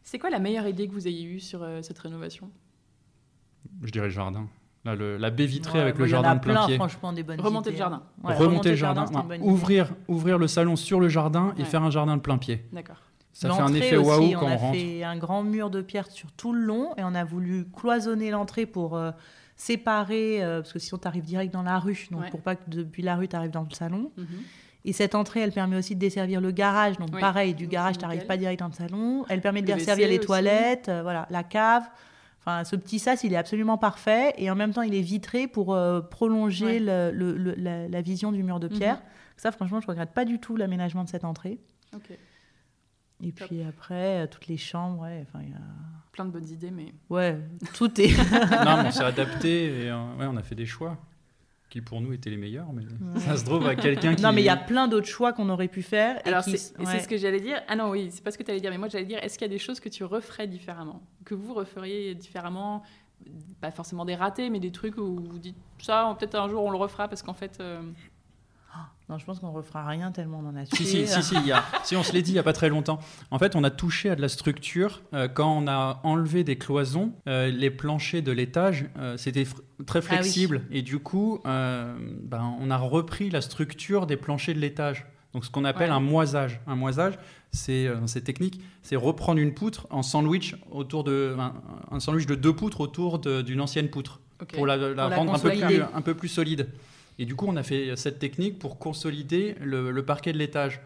[0.03, 2.51] C'est quoi la meilleure idée que vous ayez eue sur euh, cette rénovation?
[3.83, 4.47] Je dirais le jardin.
[4.85, 6.75] Là, le- la baie vitrée Ouais, avec le jardin a de plein plein, pied.
[6.77, 8.03] franchement, des bonnes Remonter idées, le jardin.
[8.25, 8.29] hein.
[8.29, 11.91] Ouais, remonter le jardin, ouais, ouvrir, ouvrir le salon sur le jardin et faire un
[11.91, 12.65] jardin de plein pied.
[12.73, 12.97] D'accord.
[13.33, 14.75] Ça fait un L'entrée effet aussi, waouh on quand a on rentre.
[14.79, 18.31] fait un grand mur de pierre sur tout le long et on a voulu cloisonner
[18.31, 19.11] l'entrée pour euh,
[19.57, 22.31] séparer, euh, parce que sinon tu arrives direct dans la rue, donc Ouais.
[22.31, 24.11] pour pas que depuis la rue tu arrives dans le salon.
[24.17, 24.27] Mhm.
[24.85, 26.99] Et cette entrée, elle permet aussi de desservir le garage.
[26.99, 27.21] Donc Oui.
[27.21, 29.25] pareil, du Donc, garage, tu n'arrives pas direct dans le salon.
[29.29, 30.27] Elle permet de Le desservir les aussi.
[30.27, 31.85] toilettes, euh, voilà, la cave.
[32.45, 34.35] Enfin, ce petit sas, il est absolument parfait.
[34.37, 36.79] Et en même temps, il est vitré pour euh, prolonger Ouais.
[36.81, 38.75] le- le- le- la, la vision du mur de Mhm.
[38.79, 39.03] pierre.
[39.37, 41.59] Ça, franchement, je regrette pas du tout l'aménagement de cette entrée.
[43.25, 43.47] Et Top.
[43.49, 45.59] puis après, euh, toutes les chambres, ouais, enfin, il y a-
[46.11, 47.39] Plein de bonnes idées, mais ouais,
[47.75, 48.09] tout est.
[48.67, 50.99] non, mais on s'est adapté et euh, ouais, on a fait des choix.
[51.73, 52.83] Qui pour nous étaient les meilleurs, mais
[53.21, 54.23] ça se trouve à quelqu'un qui.
[54.23, 56.19] Non, mais il y a plein d'autres choix qu'on aurait pu faire.
[56.19, 57.01] et Alors, qui- c'est ouais.
[57.01, 57.63] ce que j'allais dire.
[57.67, 59.39] Ah non, oui, c'est pas ce que tu allais dire, mais moi j'allais dire est-ce
[59.39, 62.83] qu'il y a des choses que tu referais différemment Que vous referiez différemment
[63.63, 66.71] Pas forcément des ratés, mais des trucs où vous dites ça, peut-être un jour on
[66.71, 67.57] le refera parce qu'en fait.
[67.61, 67.81] euh,
[69.09, 70.85] Non, je pense qu'on refera rien tellement on en a tué.
[70.85, 72.53] si, si, si, il y a- si, on se l'est dit il n'y a pas
[72.53, 72.99] très longtemps.
[73.31, 75.03] En fait, on a touché à de la structure.
[75.13, 79.61] euh, quand on a enlevé des cloisons, euh, les planchers de l'étage, euh, c'était fr-
[79.87, 80.07] très oui.
[80.07, 80.63] flexible.
[80.71, 85.05] Et du coup, euh, ben, on a repris la structure des planchers de l'étage.
[85.35, 85.97] Donc, ce qu'on appelle Ouais.
[85.97, 86.61] un moisage.
[86.67, 87.19] Un moisage,
[87.51, 91.55] c'est euh, technique, c'est reprendre une poutre en sandwich autour de un,
[91.91, 94.21] un sandwich de deux poutres autour d'une ancienne poutre
[94.55, 95.85] pour la, la Pour la rendre un peu, plus, consolider.
[95.95, 96.69] un peu plus solide.
[97.19, 100.81] Et du coup, on a fait cette technique pour consolider le, le parquet de l'étage.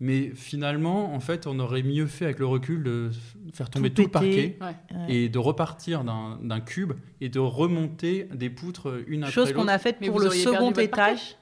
[0.00, 3.10] Mais finalement, en fait, on aurait mieux fait avec le recul de
[3.52, 4.56] faire tomber tout, Tout le parquet.
[4.60, 4.74] Ouais.
[5.08, 9.72] Et de repartir d'un cube et de remonter des poutres une après Chose qu'on l'autre.
[9.72, 11.36] a faite Mais pour le second étage.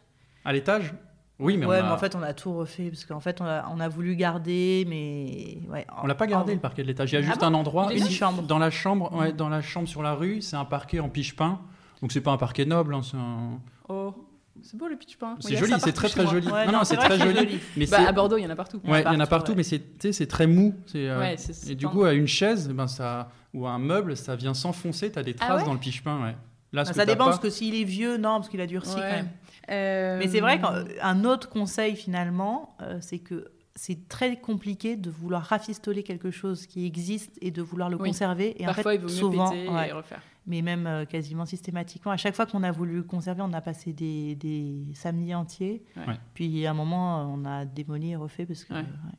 [0.45, 0.95] À l'étage?
[1.39, 3.43] Oui, mais ouais, on mais a- en fait, on a tout refait parce qu'en fait,
[3.43, 5.87] on a, on a voulu garder, mais ouais.
[6.03, 7.13] on l'a pas gardé le parquet de l'étage.
[7.13, 8.43] Il y a Ah juste bon un endroit, Une chambre.
[8.43, 11.61] dans la chambre, ouais, dans la chambre sur la rue, c'est un parquet en piche-pain.
[12.01, 14.15] Donc c'est pas un parquet noble, hein, c'est un- Oh,
[14.63, 15.37] c'est beau le pitch pain.
[15.41, 16.49] c'est joli, c'est très très joli.
[16.49, 17.61] Ouais, non, non, c'est très joli.
[17.77, 18.81] Mais Bah, à Bordeaux, il y en a partout.
[18.85, 19.63] Ouais, il y en a partout, ouais.
[20.03, 20.75] mais c'est très mou.
[20.95, 21.37] euh, Ouais,
[21.69, 24.55] et du coup, à une chaise, eh ben, ça, ou à un meuble, ça vient
[24.55, 26.23] s'enfoncer, tu as des Ah traces ouais dans le piche-pain.
[26.23, 26.37] Ouais.
[26.73, 28.49] Là, ce Ah, que ça t'as dépend, pas- parce que s'il est vieux, non, parce
[28.49, 29.01] qu'il a durci Ouais.
[29.03, 29.29] quand même.
[29.71, 35.11] Euh, Mais c'est vrai qu'un autre conseil finalement, euh, c'est que c'est très compliqué de
[35.11, 38.09] vouloir rafistoler quelque chose qui existe et de vouloir le Oui.
[38.09, 38.61] conserver.
[38.61, 40.23] Et Parfois, en il fait, vaut mieux souvent, péter ouais, et refaire.
[40.47, 43.93] Mais même euh, quasiment systématiquement, à chaque fois qu'on a voulu conserver, on a passé
[43.93, 45.85] des, des samedis entiers.
[45.97, 46.15] Ouais.
[46.35, 48.73] Puis à un moment, on a démoli et refait parce que.
[48.75, 48.81] Ouais.
[48.81, 49.19] ouais.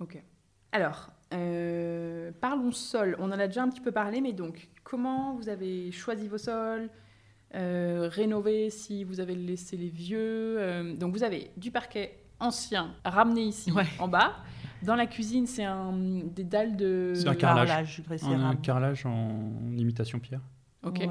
[0.00, 0.22] Ok.
[0.72, 3.16] Alors, euh, parlons sol.
[3.18, 6.38] On en a déjà un petit peu parlé, mais donc, comment vous avez choisi vos
[6.38, 6.90] sols
[7.54, 10.18] euh, Rénové si vous avez laissé les vieux
[10.58, 13.86] euh, Donc, vous avez du parquet ancien ramené ici Ouais.
[13.98, 14.36] en bas.
[14.82, 15.92] Dans la cuisine, c'est un,
[16.24, 17.12] des dalles de.
[17.14, 18.02] C'est un carrelage.
[18.22, 20.40] Un carrelage en imitation pierre.
[20.84, 20.98] Ok.
[21.00, 21.08] Ouais.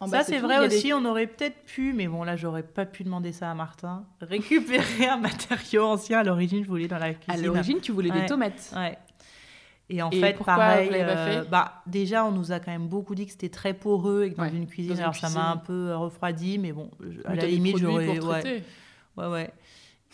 [0.00, 0.44] En bas, Ça, c'est tout.
[0.46, 3.50] vrai des- aussi, on aurait peut-être pu, mais bon, là, j'aurais pas pu demander ça
[3.50, 4.04] à Martin.
[4.20, 6.20] Récupérer un matériau ancien.
[6.20, 7.46] À l'origine, je voulais dans la À cuisine.
[7.46, 8.72] l'origine, tu voulais des tomates.
[8.76, 8.96] Ouais.
[9.90, 13.14] Et en Et fait, pourquoi pareil, euh, bah, déjà, on nous a quand même beaucoup
[13.14, 15.30] dit que c'était très poreux et que dans Ouais, une cuisine, dans une alors ça
[15.30, 18.06] m'a un peu refroidi, mais bon, je- à Mais la t'as des limite, j'aurais.
[18.20, 18.62] Ouais,
[19.16, 19.50] ouais, ouais.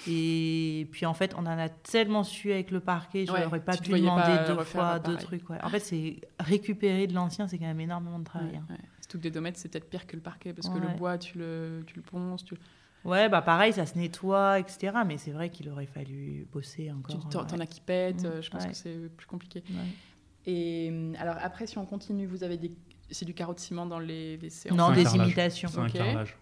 [0.09, 3.61] Et puis en fait, on en a tellement su avec le parquet, je Ouais, n'aurais
[3.61, 5.25] pas pu demander pas deux fois deux pareil.
[5.25, 5.51] trucs.
[5.51, 5.59] ouais.
[5.63, 8.49] En fait, c'est récupérer de l'ancien, c'est quand même énormément de travail.
[8.51, 8.67] Ouais, hein.
[8.71, 8.77] ouais.
[9.01, 11.39] Surtout que des domates, c'est peut-être pire que le parquet parce que le bois, tu
[11.39, 12.55] le, tu le ponces, tu,
[13.05, 14.93] Ouais, bah pareil, ça se nettoie, etc.
[15.07, 17.29] Mais c'est vrai qu'il aurait fallu bosser encore.
[17.29, 18.27] t'en t'en as qui pètent.
[18.41, 18.71] Je pense ouais.
[18.71, 19.63] que c'est plus compliqué.
[19.71, 19.77] Ouais.
[20.47, 22.73] Et euh, alors après, si on continue, vous avez des,
[23.11, 24.71] c'est du carreau de ciment dans les WC.
[24.73, 25.69] Non, des imitations.
[25.71, 25.93] C'est un Ok.
[25.93, 26.37] carrelage.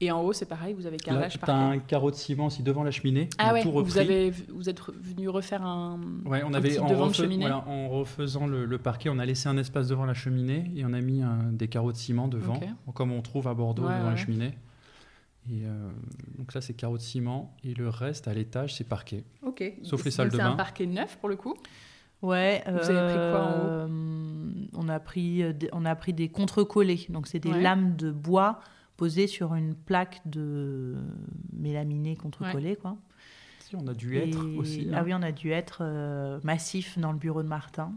[0.00, 1.76] Et en haut, c'est pareil, vous avez Là, carrelage tu as parquet.
[1.76, 3.28] un carreau de ciment aussi devant la cheminée.
[3.32, 3.90] on Ah a ouais, tout repris.
[3.90, 5.98] vous, avez, vous êtes venu refaire un.
[6.24, 7.40] Ouais, on un avait petit en, devant de refa- cheminée.
[7.40, 10.84] voilà, en refaisant le, le parquet, on a laissé un espace devant la cheminée et
[10.84, 12.60] on a mis un- des carreaux de ciment devant,
[12.94, 14.10] comme on trouve à Bordeaux Ouais, devant ouais.
[14.10, 14.52] la cheminée.
[15.50, 15.90] Et euh,
[16.36, 19.24] donc ça, c'est carreaux de ciment et le reste à l'étage, c'est parquet.
[19.42, 19.64] Ok.
[19.82, 20.56] Sauf les salles de C'est un bain.
[20.56, 21.56] parquet neuf pour le coup.
[22.22, 22.62] Ouais.
[22.66, 23.88] Vous avez pris quoi en haut euh,
[24.76, 27.06] on a pris, euh, des- on a pris des contre-collés.
[27.08, 27.62] Donc c'est des Ouais.
[27.62, 28.60] lames de bois
[28.98, 30.96] posées sur une plaque de
[31.54, 32.96] mélaminé contre-collé, quoi.
[33.60, 34.88] Si, on a dû être Et- aussi.
[34.92, 35.02] Ah hein.
[35.06, 37.92] oui, on a dû être euh, massif dans le bureau de Martin.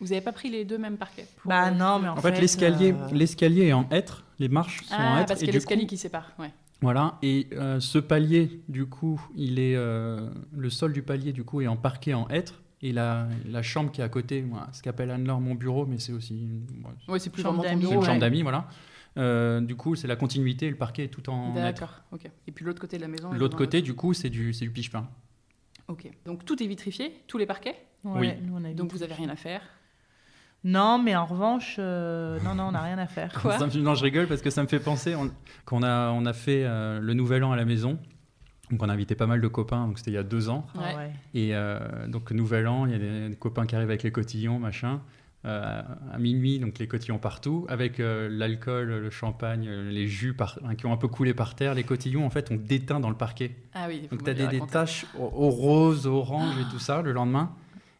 [0.00, 2.20] Vous n'avez pas pris les deux mêmes parquets pour, Bah euh, non, mais en, En
[2.20, 5.28] fait, l'escalier, euh, l'escalier est en hêtre, les marches sont en Ah, hêtre.
[5.28, 6.32] parce qu'il y a coup- l'escalier qui sépare.
[6.38, 6.52] Ouais.
[6.82, 11.42] Voilà, et euh, ce palier, du coup, il est euh, le sol du palier, du
[11.44, 14.66] coup, est en parquet en hêtre, et la, la chambre qui est à côté, moi,
[14.72, 17.72] ce qu'appelle Anne-Laure mon bureau, mais c'est aussi une, ouais, Ouais, c'est plus Chambre vraiment
[17.72, 18.18] ton d'amis, c'est une chambre ouais.
[18.18, 18.68] d'amis, voilà.
[19.16, 21.54] Euh, du coup, c'est la continuité, le parquet est tout en.
[21.54, 22.02] D'accord.
[22.12, 22.28] Ok.
[22.46, 23.32] Et puis l'autre côté de la maison.
[23.32, 25.08] L'autre côté, du coup, c'est du, c'est du piche-pain.
[25.88, 26.10] Ok.
[26.26, 27.76] Donc tout est vitrifié, tous les parquets.
[28.04, 28.32] ouais, Oui.
[28.42, 29.60] nous, on a Donc vous avez rien à faire.
[30.66, 33.32] Non, mais en revanche, euh, non, non, on n'a rien à faire.
[33.42, 35.30] Quoi non, je rigole parce que ça me fait penser on-
[35.66, 37.98] qu'on a, on a fait euh, le Nouvel An à la maison.
[38.70, 40.66] Donc, on a invité pas mal de copains, donc c'était il y a deux ans.
[40.74, 40.96] Ah Ouais.
[40.96, 41.12] ouais.
[41.34, 44.10] Et euh, donc, Nouvel An, il y a des, des copains qui arrivent avec les
[44.10, 45.02] cotillons, machin.
[45.46, 50.58] Euh, à minuit, donc les cotillons partout, avec euh, l'alcool, le champagne, les jus par-
[50.64, 51.74] hein, qui ont un peu coulé par terre.
[51.74, 53.54] Les cotillons, en fait, ont déteint dans le parquet.
[53.74, 54.08] Ah oui.
[54.10, 57.54] Donc, tu as des, taches au, au rose, au orange et tout ça le lendemain.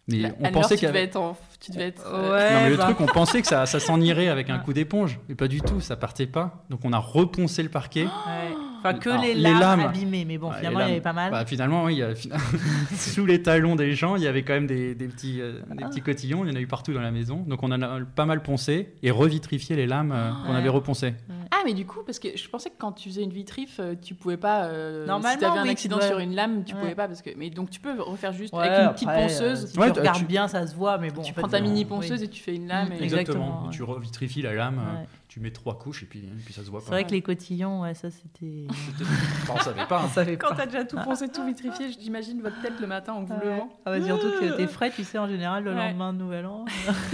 [0.08, 1.08] Mais on pensait tu qu'il y devais avait.
[1.08, 1.36] être en...
[1.64, 2.04] tu devais être.
[2.04, 2.18] Ouais.
[2.40, 2.84] euh, Non, mais le bah.
[2.84, 4.64] truc, on pensait que ça, ça s'en irait avec un Ouais.
[4.64, 5.18] coup d'éponge.
[5.28, 6.64] Mais pas du tout, ça partait pas.
[6.70, 8.04] Donc, on a reponcé le parquet.
[8.26, 8.56] Ouais.
[8.86, 9.80] Enfin, que Alors, les les lames, lames.
[9.80, 11.30] abîmées, mais bon, Ouais, finalement, les il y avait pas mal.
[11.30, 12.12] Bah, finalement, oui, il y a-
[12.96, 15.82] sous les talons des gens, il y avait quand même des, des petits, euh, des
[15.84, 15.88] Ah.
[15.88, 16.44] petits cotillons.
[16.44, 17.44] Il y en a eu partout dans la maison.
[17.46, 20.58] Donc on en a pas mal poncé et revitrifié les lames euh, qu'on Ouais.
[20.58, 21.14] avait reponcées.
[21.50, 24.14] Ah mais du coup, parce que je pensais que quand tu faisais une vitrif, tu
[24.14, 24.64] pouvais pas.
[24.64, 26.80] euh, Normalement, si tu avais un oui, accident sur une lame, tu Ouais.
[26.80, 27.06] pouvais pas.
[27.08, 27.30] Parce que...
[27.38, 29.66] Mais donc, tu peux refaire juste Ouais, avec une petite euh, ponceuse.
[29.72, 31.22] si Ouais, tu regardes tu- bien, ça se voit, mais bon.
[31.22, 31.84] tu prends ta mini oui.
[31.86, 32.88] ponceuse et tu fais une lame.
[32.90, 33.68] Mm, et- exactement.
[33.70, 35.06] Tu revitrifies la lame, euh, Ouais.
[35.28, 36.92] tu mets trois couches et puis, et puis ça se voit C'est pas.
[36.96, 38.66] vrai que les cotillons, ouais, ça c'était.
[39.42, 40.00] Enfin, on savait pas.
[40.00, 40.04] hein.
[40.06, 43.24] On savait Quand t'as déjà tout poncé, tout vitrifié, j'imagine votre tête le matin en
[43.24, 43.44] vous Ouais.
[43.44, 43.68] levant.
[43.84, 45.76] Ah bah, surtout que t'es frais, tu sais, en général, le Ouais.
[45.76, 46.64] lendemain de Nouvel An.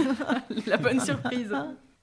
[0.67, 1.53] La bonne surprise.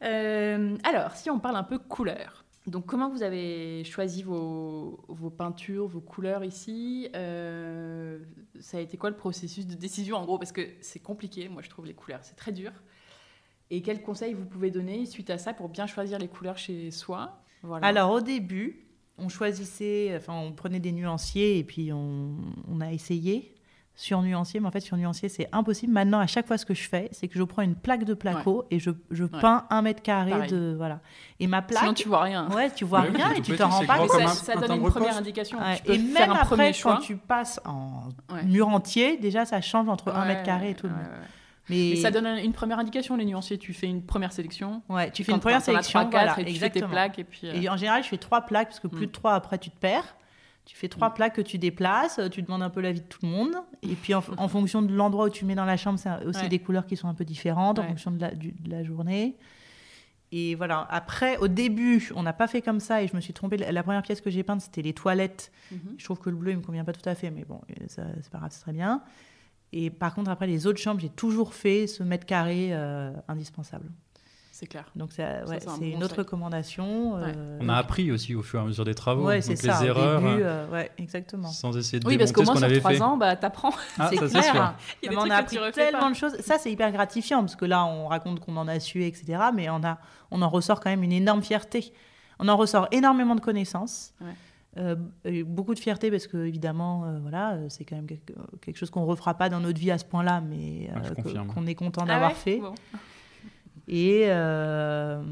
[0.04, 2.44] Euh, alors, si on parle un peu couleur.
[2.68, 8.18] Donc, comment vous avez choisi vos, vos peintures, vos couleurs ici Euh,
[8.60, 10.38] Ça a été quoi le processus de décision en gros?
[10.38, 12.72] Parce que c'est compliqué, moi je trouve les couleurs, c'est très dur.
[13.70, 16.90] Et quels conseils vous pouvez donner suite à ça pour bien choisir les couleurs chez
[16.90, 17.42] soi?
[17.62, 17.86] Voilà.
[17.86, 18.86] Alors au début,
[19.18, 22.36] on choisissait, enfin on prenait des nuanciers et puis on,
[22.68, 23.54] on a essayé
[24.00, 25.92] sur nuancier, mais en fait sur nuancier c'est impossible.
[25.92, 28.14] Maintenant à chaque fois ce que je fais, c'est que je prends une plaque de
[28.14, 30.50] placo et je, je peins un mètre carré Pareil.
[30.52, 31.00] de voilà.
[31.40, 32.48] Et ma plaque, Sinon, tu vois rien.
[32.50, 34.10] ouais, tu vois Ouais, oui, rien et tu t'en rends pas compte.
[34.10, 35.20] ça, un- ça un donne une première poste.
[35.20, 35.58] indication.
[35.58, 38.44] Ouais, Tu peux et faire même un après, premier quand tu passes en Ouais.
[38.44, 40.86] mur entier, déjà ça change entre un mètre carré et tout.
[40.86, 41.26] ouais, le ouais, monde.
[41.68, 43.58] Mais, Mais ça donne une première indication, les nuanciers.
[43.58, 44.80] Tu fais une première sélection.
[44.88, 47.18] ouais, tu fais une première sélection, trois, quatre, voilà, et tu fais tes plaques.
[47.18, 49.08] Et puis, euh, Et en général, je fais trois plaques, parce que plus Mm.
[49.08, 50.14] de trois, après, tu te perds.
[50.68, 51.14] Tu fais trois Mm.
[51.14, 53.54] plaques que tu déplaces, euh, tu demandes un peu l'avis de tout le monde.
[53.82, 56.42] Et puis, en, en fonction de l'endroit où tu mets dans la chambre, c'est aussi
[56.42, 56.48] Ouais.
[56.50, 59.36] des couleurs qui sont un peu différentes, en fonction de la, du- de la journée.
[60.30, 60.86] Et voilà.
[60.90, 63.56] Après, au début, on n'a pas fait comme ça, et je me suis trompée.
[63.56, 65.50] La première pièce que j'ai peinte, c'était les toilettes.
[65.72, 65.94] mhm.
[65.96, 67.84] Je trouve que le bleu, il me convient pas tout à fait, mais bon, euh,
[67.88, 69.02] c'est pas grave, c'est très bien.
[69.72, 73.90] Et par contre, après, les autres chambres, j'ai toujours fait ce mètre carré euh, indispensable.
[74.58, 74.90] C'est clair.
[74.96, 77.16] Donc, ça, ouais, c'est un c'est bon une autre recommandation.
[77.16, 79.24] euh, On a appris aussi au fur et à mesure des travaux.
[79.24, 79.86] Ouais, donc c'est les ça.
[79.86, 81.46] erreurs, Au début, euh, euh, ouais, exactement.
[81.46, 83.70] sans essayer de Oui, parce qu'au moins sur trois ans, bah, t'apprends.
[84.00, 84.42] Ah, c'est ça, clair.
[84.42, 84.72] c'est sûr.
[85.00, 86.10] Il y a des on trucs a appris tellement pas.
[86.10, 86.36] de choses.
[86.40, 89.38] Ça, c'est hyper gratifiant parce que là, on raconte qu'on en a su, etc.
[89.54, 89.98] Mais on, a,
[90.32, 91.92] on en ressort quand même une énorme fierté.
[92.40, 94.12] On en ressort énormément de connaissances.
[94.20, 94.26] Ouais.
[94.76, 94.96] Euh,
[95.46, 99.34] beaucoup de fierté parce que évidemment euh, voilà c'est quand même quelque, chose qu'on refera
[99.34, 101.48] pas dans notre vie à ce point-là mais euh, confirme.
[101.48, 102.36] qu'on est content Ah d'avoir ouais?
[102.36, 102.74] fait Bon.
[103.86, 105.22] Et, euh,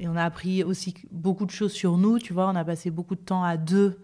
[0.00, 2.48] et on a appris aussi beaucoup de choses sur nous, tu vois.
[2.48, 3.98] On a passé beaucoup de temps à deux,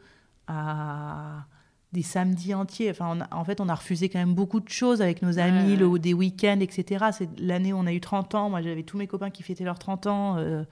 [0.47, 1.45] à
[1.93, 2.91] des samedis entiers.
[2.91, 5.39] Enfin, on a- en fait, on a refusé quand même beaucoup de choses avec nos
[5.39, 7.07] amis, Ouais, le- des week-ends, etc.
[7.13, 8.49] C'est l'année où on a eu 30 ans.
[8.51, 10.37] Moi, j'avais tous mes copains qui fêtaient leurs 30 ans.
[10.39, 10.63] euh,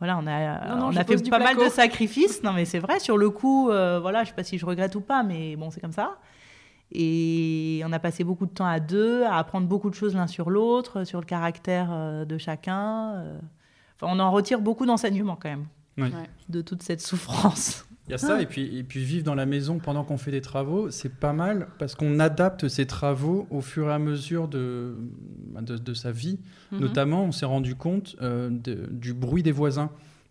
[0.00, 2.42] voilà, on a, Non, non, on a fait pas mal de sacrifices.
[2.42, 4.94] Non, mais c'est vrai, sur le coup, euh, voilà, je sais pas si je regrette
[4.96, 6.16] ou pas, mais bon, c'est comme ça.
[6.92, 10.26] Et on a passé beaucoup de temps à deux, à apprendre beaucoup de choses l'un
[10.26, 13.14] sur l'autre, sur le caractère euh, de chacun.
[13.14, 13.38] euh.
[14.00, 15.66] Enfin, on en retire beaucoup d'enseignements quand même,
[15.98, 16.08] Oui.
[16.48, 17.86] De toute cette souffrance.
[18.08, 18.42] Il y a ça, Ah.
[18.42, 21.32] et, puis, et puis vivre dans la maison pendant qu'on fait des travaux, c'est pas
[21.32, 24.96] mal parce qu'on adapte ces travaux au fur et à mesure de,
[25.60, 26.40] de, de sa vie.
[26.72, 26.80] Mhm.
[26.80, 29.90] Notamment, on s'est rendu compte euh, de- du bruit des voisins.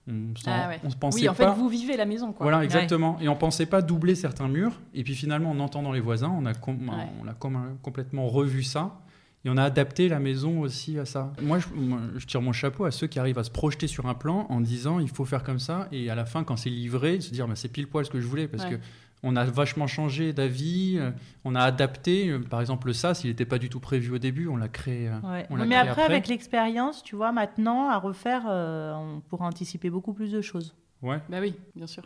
[0.09, 0.79] On Ah ouais.
[0.83, 1.53] on se pensait Oui, en fait, pas.
[1.53, 2.43] vous vivez la maison, quoi.
[2.45, 3.17] Voilà, exactement.
[3.21, 4.79] Et on pensait pas doubler certains murs.
[4.93, 7.05] Et puis finalement, en entendant les voisins, on a, com- Ouais.
[7.23, 8.99] on a com- complètement revu ça.
[9.45, 11.31] Et on a adapté la maison aussi à ça.
[11.41, 14.05] Moi je, moi, je tire mon chapeau à ceux qui arrivent à se projeter sur
[14.07, 15.87] un plan en disant il faut faire comme ça.
[15.93, 18.19] Et à la fin, quand c'est livré, se dire bah, c'est pile poil ce que
[18.19, 18.49] je voulais.
[18.49, 18.75] Parce que
[19.23, 21.11] on a vachement changé d'avis, euh,
[21.45, 22.37] on a adapté.
[22.49, 25.07] Par exemple, le SAS, il n'était pas du tout prévu au début, on l'a créé.
[25.09, 25.45] euh, Ouais.
[25.49, 26.13] On l'a Mais créé après, après.
[26.13, 30.75] avec l'expérience, tu vois, maintenant, à refaire, euh, on pourra anticiper beaucoup plus de choses.
[31.01, 31.19] Ouais.
[31.29, 32.03] Bah oui, bien sûr.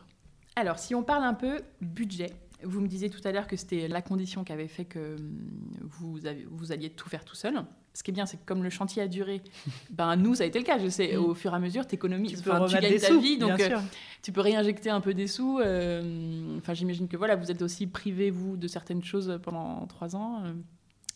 [0.55, 2.31] Alors, si on parle un peu budget,
[2.63, 5.39] vous me disiez tout à l'heure que c'était la condition qui avait fait que hum,
[5.81, 7.55] vous, avez- vous alliez tout faire tout seul.
[7.95, 9.41] Ce qui est bien, c'est que comme le chantier a duré,
[9.91, 10.79] ben nous, ça a été le cas.
[10.79, 11.19] Je sais, Mm.
[11.23, 12.49] au fur et à mesure, tu économises, Tu tu
[12.81, 13.77] gagnes ta sous, vie, donc euh,
[14.23, 15.59] tu peux réinjecter un peu des sous.
[15.59, 20.15] euh, Enfin, j'imagine que voilà, vous êtes aussi privé, vous, de certaines choses pendant trois
[20.15, 20.41] ans.
[20.45, 20.53] euh.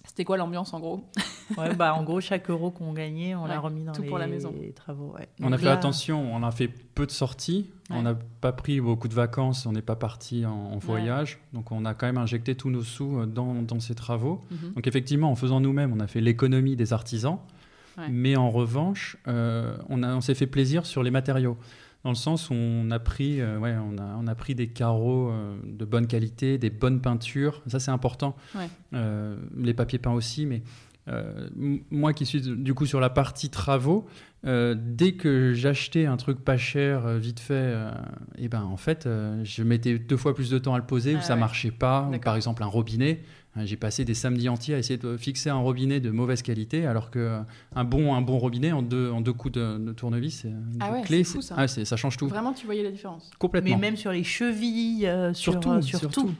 [0.08, 1.04] C'était quoi l'ambiance, en gros
[1.58, 4.08] Ouais, bah, en gros, chaque euro qu'on gagnait, on Ouais, l'a remis dans tout les
[4.10, 4.54] pour la maison.
[4.76, 5.14] travaux.
[5.18, 5.28] ouais.
[5.42, 7.96] On a fait là- attention, on a fait peu de sorties, Ouais.
[7.98, 11.72] on n'a pas pris beaucoup de vacances, on n'est pas parti en, en voyage, donc
[11.72, 14.44] on a quand même injecté tous nos sous euh, dans, dans ces travaux.
[14.52, 14.74] Mhm.
[14.76, 17.38] Donc effectivement, en faisant nous-mêmes, on a fait l'économie des artisans,
[17.98, 18.10] Ouais.
[18.12, 21.58] mais en revanche, euh, on, a- on s'est fait plaisir sur les matériaux.
[22.08, 24.68] Dans le sens où on a pris, euh, ouais, on a, on a pris des
[24.68, 27.62] carreaux euh, de bonne qualité, des bonnes peintures.
[27.68, 28.38] Ça, c'est important.
[28.56, 28.70] Ouais.
[28.94, 30.62] Euh, les papiers peints aussi, mais
[31.92, 34.06] moi qui suis du coup sur la partie travaux,
[34.46, 37.76] dès que j'achetais un truc pas cher, vite fait,
[38.38, 39.08] et ben en fait,
[39.44, 41.40] je mettais deux fois plus de temps à le poser, ou Ah ça ouais.
[41.42, 42.10] marchait pas.
[42.14, 43.22] Ou par exemple, un robinet.
[43.58, 46.86] Hein, J'ai passé des samedis entiers à essayer de fixer un robinet de mauvaise qualité,
[46.86, 47.40] alors que euh,
[47.76, 50.92] un bon, un bon robinet en deux, en deux coups de, de tournevis, c'est- Ah
[50.92, 51.56] ouais, clé, fou, ça.
[51.58, 52.28] ah, change tout.
[52.28, 53.30] Vraiment, tu voyais la différence.
[53.40, 53.72] Complètement.
[53.76, 56.32] Mais même sur les chevilles, euh, sur, Surtout, euh, sur tout.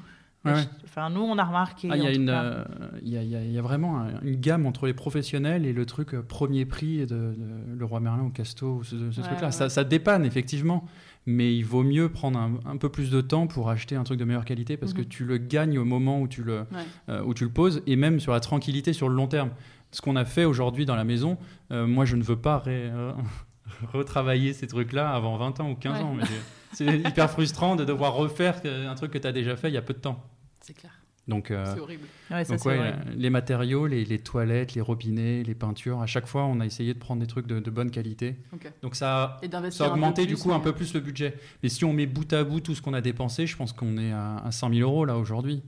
[0.46, 0.64] Ouais, ouais.
[0.86, 1.90] Enfin, nous, on a remarqué.
[1.92, 2.64] Ah, Il y, euh,
[3.04, 5.66] il y, a, il y a- y a vraiment un- une gamme entre les professionnels
[5.66, 7.36] et le truc euh, premier prix de, de
[7.78, 9.48] Le Roi Merlin ou Casto, ou ce, ce Ouais, truc-là.
[9.48, 9.52] ouais.
[9.52, 10.86] Ça, ça dépanne, effectivement,
[11.28, 14.18] mais il vaut mieux prendre un, un peu plus de temps pour acheter un truc
[14.20, 15.08] de meilleure qualité parce que Mhm.
[15.08, 16.66] tu le gagnes au moment où tu le, Ouais.
[17.10, 19.52] euh, où tu le poses et même sur la tranquillité sur le long terme.
[19.92, 21.38] Ce qu'on a fait aujourd'hui dans la maison,
[21.72, 23.12] euh, moi je ne veux pas ré- euh,
[23.94, 26.04] retravailler ces trucs-là avant 20 ans ou 15 Ouais.
[26.04, 26.18] ans.
[26.74, 29.78] C'est hyper frustrant de devoir refaire un truc que tu as déjà fait il y
[29.78, 30.24] a peu de temps.
[30.62, 30.92] C'est clair.
[31.28, 32.04] Donc, euh, C'est horrible.
[32.32, 32.94] Ouais, ça, donc c'est ouais, vrai.
[32.94, 36.66] euh, les matériaux, les, les toilettes, les robinets, les peintures, à chaque fois on a
[36.66, 38.38] essayé de prendre des trucs de, de bonne qualité.
[38.82, 41.38] Donc ça, Et ça a augmenté du coup un peu plus le budget.
[41.64, 43.98] Mais si on met bout à bout tout ce qu'on a dépensé, je pense qu'on
[43.98, 45.64] est à, à 100 000 euros là aujourd'hui.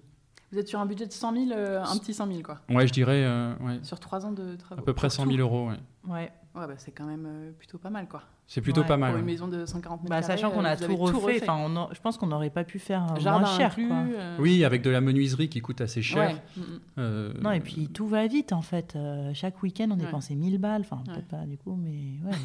[0.51, 2.59] Vous êtes sur un budget de 100 000, euh, un petit 100 000 quoi.
[2.69, 4.81] Ouais, je dirais euh, ouais, Sur 3 ans de travaux.
[4.81, 5.31] à peu près Pour 100 tout.
[5.31, 5.69] 000 euros.
[5.69, 5.75] ouais.
[6.11, 6.31] Ouais.
[6.55, 8.23] Ouais, bah, c'est quand même euh, plutôt pas mal quoi.
[8.47, 9.11] C'est plutôt Ouais, pas Pour mal.
[9.11, 9.21] une ouais.
[9.21, 11.39] maison de 140 mètres Bah, carrés, sachant qu'on euh, a tout refait.
[11.43, 13.69] Enfin, on a- je pense qu'on n'aurait pas pu faire euh, Jardin moins cher.
[13.69, 13.87] inclus.
[13.87, 13.97] quoi.
[13.97, 16.29] euh, Oui, avec de la menuiserie qui coûte assez cher.
[16.31, 16.35] Ouais.
[16.57, 16.79] Mm, mm.
[16.97, 18.95] Euh, Non, et puis tout va vite en fait.
[18.95, 20.05] Euh, chaque week-end, on Ouais.
[20.05, 20.81] dépensait 1000 balles.
[20.81, 21.13] Enfin, Ouais.
[21.13, 22.35] peut-être pas du coup, mais ouais.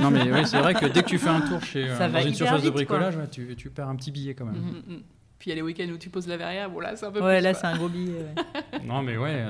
[0.00, 2.20] Non, mais oui, c'est vrai que dès que tu fais un tour chez, euh, dans
[2.20, 4.54] une surface de vite, bricolage, ouais, tu, tu perds un petit billet quand même.
[4.54, 5.00] Mm.
[5.40, 7.10] Puis il y a les week-ends où tu poses la verrière, bon là c'est un
[7.10, 7.44] peu ouais, plus.
[7.44, 8.26] là, c'est un gros billet.
[8.86, 9.42] Non, mais ouais.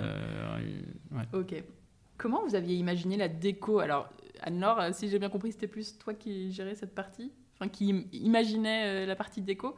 [1.33, 1.55] Ok.
[2.21, 3.79] Comment vous aviez imaginé la déco?
[3.79, 4.11] Alors,
[4.43, 7.91] Anne-Laure, euh, si j'ai bien compris, c'était plus toi qui gérais cette partie, enfin qui
[7.91, 9.75] im- imaginait euh, la partie déco.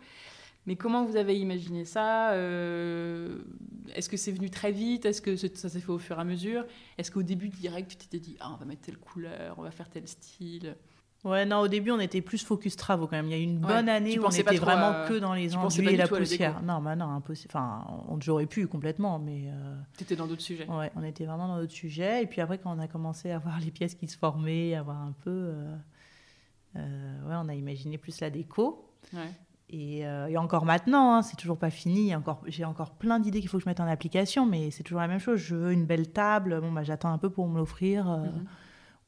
[0.67, 3.39] Mais comment vous avez imaginé ça Euh,
[3.95, 5.05] Est-ce que c'est venu très vite?
[5.07, 6.67] Est-ce que ça s'est fait au fur et à mesure?
[6.99, 9.71] Est-ce qu'au début direct, tu t'étais dit, ah, on va mettre telle couleur, on va
[9.71, 10.77] faire tel style?
[11.25, 13.27] Ouais, non, au début, on était plus focus travaux quand même.
[13.27, 13.73] Il y a eu une Ouais.
[13.75, 16.61] bonne année où on était vraiment à- que dans les enduits et la poussière.
[16.63, 17.53] Non, bah non, impossible.
[17.55, 20.67] Enfin, on j'aurais pu complètement, mais euh, T'étais dans d'autres sujets.
[20.69, 22.25] ouais, on était vraiment dans notre sujet.
[22.25, 24.83] Et puis après, quand on a commencé à voir les pièces qui se formaient, à
[24.83, 25.77] voir un peu, euh,
[26.77, 28.89] euh, ouais, on a imaginé plus la déco.
[29.13, 29.21] Ouais.
[29.71, 32.15] Et, euh, et encore maintenant, hein, c'est toujours pas fini.
[32.17, 35.01] Encore- J'ai encore plein d'idées qu'il faut que je mette en application, mais c'est toujours
[35.01, 35.39] la même chose.
[35.39, 36.61] Je veux une belle table.
[36.61, 38.11] Bon, bah, j'attends un peu pour me l'offrir.
[38.11, 38.45] euh, Mhm.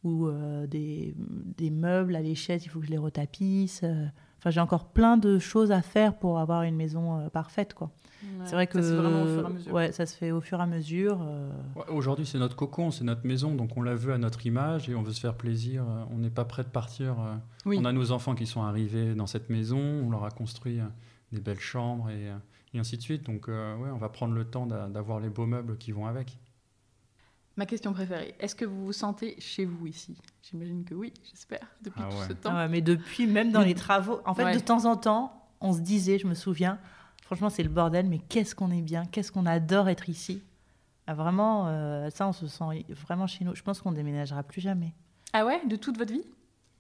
[0.05, 1.15] Ou euh, des,
[1.57, 3.81] des meubles à l'échelle, il faut que je les retapisse.
[3.83, 4.07] euh.
[4.39, 7.91] Enfin, j'ai encore plein de choses à faire pour avoir une maison euh, parfaite, quoi.
[8.23, 8.45] Ouais.
[8.45, 9.73] C'est vrai que Ça se fait vraiment au fur et à mesure.
[9.75, 11.19] ouais, ça se fait au fur et à mesure.
[11.23, 11.51] euh.
[11.77, 14.89] Ouais, Aujourd'hui, c'est notre cocon, c'est notre maison, donc on l'a vu à notre image
[14.91, 15.85] et on veut se faire plaisir.
[16.11, 17.17] On n'est pas prêt de partir.
[17.65, 17.79] Oui.
[17.81, 20.79] On a nos enfants qui sont arrivés dans cette maison, on leur a construit
[21.33, 22.31] des belles chambres et,
[22.75, 23.25] et ainsi de suite.
[23.25, 26.07] Donc, euh, ouais, on va prendre le temps d'a- d'avoir les beaux meubles qui vont
[26.07, 26.39] avec.
[27.57, 30.17] Ma question préférée, est-ce que vous vous sentez chez vous ici?
[30.43, 32.27] J'imagine que oui, j'espère, depuis Ah tout ouais.
[32.29, 32.51] ce temps.
[32.53, 34.55] Ah ouais, mais depuis, même dans les travaux, en fait, Ouais.
[34.55, 36.79] de temps en temps, on se disait, je me souviens,
[37.23, 40.43] franchement, c'est le bordel, mais qu'est-ce qu'on est bien, qu'est-ce qu'on adore être ici?
[41.07, 43.55] Ah, vraiment, euh, ça, on se sent vraiment chez nous.
[43.55, 44.93] Je pense qu'on déménagera plus jamais.
[45.33, 46.25] Ah ouais, de toute votre vie?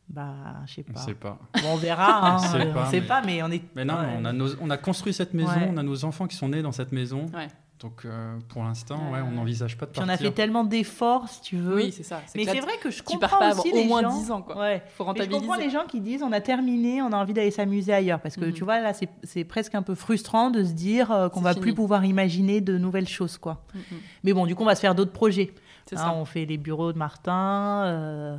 [0.08, 0.34] Bah,
[0.66, 1.00] je sais On pas.
[1.00, 1.38] ne sait pas.
[1.62, 2.26] Bon, on verra.
[2.32, 3.62] hein, On sait pas, on sait mais- pas, mais on est.
[3.76, 4.14] Mais non, ouais.
[4.18, 5.68] on, a nos- on a construit cette maison, Ouais.
[5.70, 7.26] on a nos enfants qui sont nés dans cette maison.
[7.34, 7.48] Ouais.
[7.84, 9.34] Donc, euh, pour l'instant, Ouais, on ouais.
[9.34, 10.10] n'envisage pas de Puis partir.
[10.10, 11.76] on a fait tellement d'efforts, si tu veux.
[11.76, 12.22] Oui, c'est ça.
[12.34, 14.18] mais c'est vrai que je tu comprends pars pas avant aussi au les moins gens.
[14.18, 14.56] 10 ans, quoi.
[14.58, 14.82] Ouais.
[14.96, 15.38] Faut Mais je rentabiliser.
[15.40, 18.20] comprends les gens qui disent on a terminé, on a envie d'aller s'amuser ailleurs.
[18.20, 18.52] Parce que Mhm.
[18.54, 21.60] tu vois, là, c'est- presque un peu frustrant de se dire euh, qu'on va fini.
[21.62, 23.36] plus pouvoir imaginer de nouvelles choses.
[23.36, 23.62] quoi.
[23.74, 23.82] Mm, mm.
[24.24, 25.52] Mais bon, du coup, on va se faire d'autres projets.
[25.84, 26.12] C'est Hein, ça.
[26.14, 27.82] on fait les bureaux de Martin.
[27.84, 28.36] euh,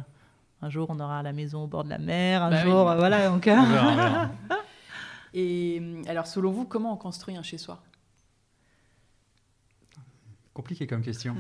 [0.64, 2.42] un jour, on aura la maison au bord de la mer.
[2.42, 2.72] Un Bah oui.
[2.72, 3.30] jour, euh, voilà.
[3.30, 3.48] Donc.
[5.34, 7.80] Et euh, alors, selon vous, comment on construit un chez-soi
[10.56, 11.36] Compliqué comme question.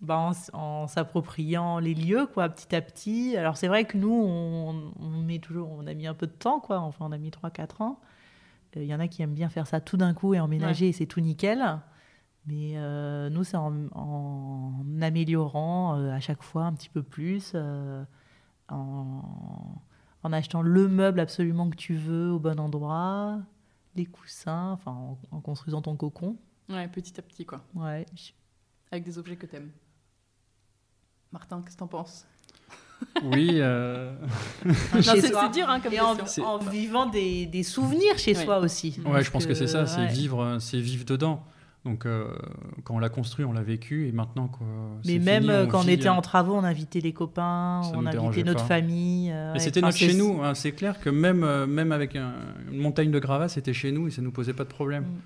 [0.00, 3.36] Bah, en, s'appropriant les lieux, quoi, petit à petit.
[3.36, 6.32] Alors, c'est vrai que nous, on, on met toujours, on a mis un peu de
[6.32, 6.78] temps, quoi.
[6.80, 8.00] Enfin, on a mis 3-4 ans.
[8.76, 10.88] Euh, Il y en a qui aiment bien faire ça tout d'un coup et emménager,
[10.88, 11.80] et c'est tout nickel.
[12.46, 17.52] Mais euh, nous, c'est en, en améliorant euh, à chaque fois un petit peu plus,
[17.56, 18.04] euh,
[18.68, 19.22] en,
[20.22, 23.40] en achetant le meuble absolument que tu veux au bon endroit,
[23.96, 26.36] les coussins, enfin, en, en construisant ton cocon.
[26.68, 27.62] Ouais, petit à petit, quoi.
[27.74, 28.04] Ouais.
[28.90, 29.70] Avec des objets que t'aimes.
[31.32, 32.26] Martin, qu'est-ce que t'en penses?
[33.24, 34.14] Oui, euh,
[35.02, 35.20] C'est
[35.52, 38.44] dur, hein, comme Et en, vivant des, des souvenirs chez Ouais.
[38.44, 38.98] soi aussi.
[39.04, 40.06] ouais, je pense que c'est ça, c'est ouais.
[40.08, 41.44] vivre, c'est vivre dedans.
[41.84, 42.26] Donc, euh,
[42.82, 44.66] quand on l'a construit, on l'a vécu, et maintenant quoi.
[45.04, 47.82] Mais même fini, euh, on quand on était euh, en travaux, on invitait les copains,
[47.94, 48.66] on invitait notre pas.
[48.76, 49.30] famille.
[49.30, 50.42] euh, c'était notre chez nous.
[50.42, 50.54] hein.
[50.54, 52.34] C'est clair que même, même avec un-
[52.72, 55.04] une montagne de gravats, c'était chez nous et ça nous posait pas de problème.
[55.04, 55.16] Mm.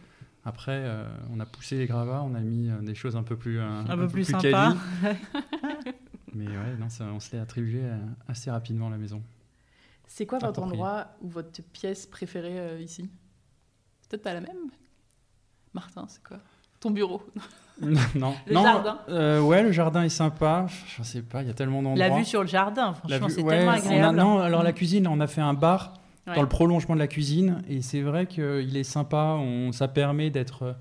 [0.45, 1.05] Après, euh,
[1.35, 3.69] on a poussé les gravats, on a mis euh, des choses un peu plus, euh,
[3.89, 4.75] Un peu plus sympa.
[6.35, 7.97] Mais ouais, non, ça, on se l'est attribué euh,
[8.29, 9.23] assez rapidement la maison.
[10.07, 10.75] C'est quoi votre Approprié.
[10.83, 13.09] endroit ou votre pièce préférée euh, ici?
[14.09, 14.57] Peut-être pas la même
[15.75, 16.39] Martin, c'est quoi?
[16.81, 17.23] Ton bureau?
[18.15, 18.99] Non, Le non, jardin.
[19.09, 20.67] euh, ouais, le jardin est sympa.
[20.99, 22.09] Je sais pas, il y a tellement d'endroits.
[22.09, 24.17] La vue sur le jardin, franchement, c'est ouais, tellement a- agréable.
[24.19, 25.95] non, alors la cuisine, on a fait un bar.
[26.31, 26.35] Ouais.
[26.37, 27.63] dans le prolongement de la cuisine.
[27.69, 29.37] Et c'est vrai qu'il est sympa.
[29.39, 30.77] On, ça permet d'être.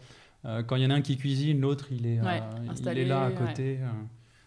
[0.45, 2.39] euh, quand il y en a un qui cuisine, l'autre, il, est, euh,
[2.91, 3.79] il est là à côté.
[3.81, 3.87] euh.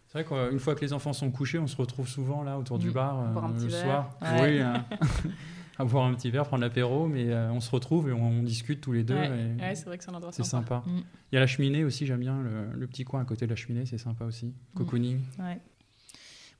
[0.09, 2.79] C'est vrai qu'une fois que les enfants sont couchés, on se retrouve souvent là autour
[2.79, 2.93] du Mm.
[2.93, 4.11] bar euh, le soir.
[4.21, 4.75] Oui, euh,
[5.79, 8.43] à boire un petit verre, prendre l'apéro, mais euh, on se retrouve et on, on
[8.43, 9.15] discute tous les deux.
[9.15, 9.27] Ouais,
[9.59, 10.83] et Ouais, c'est vrai que c'est un endroit c'est sympa.
[10.87, 10.99] Mm.
[11.31, 13.51] Il y a la cheminée aussi, j'aime bien le, le petit coin à côté de
[13.51, 14.53] la cheminée, c'est sympa aussi.
[14.75, 15.19] Cocooning.
[15.39, 15.59] Ouais.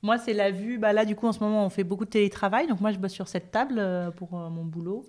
[0.03, 0.77] Moi, c'est la vue.
[0.77, 2.67] Bah, là, du coup, en ce moment, on fait beaucoup de télétravail.
[2.67, 5.05] Donc, moi, je bosse sur cette table euh, pour euh, mon boulot.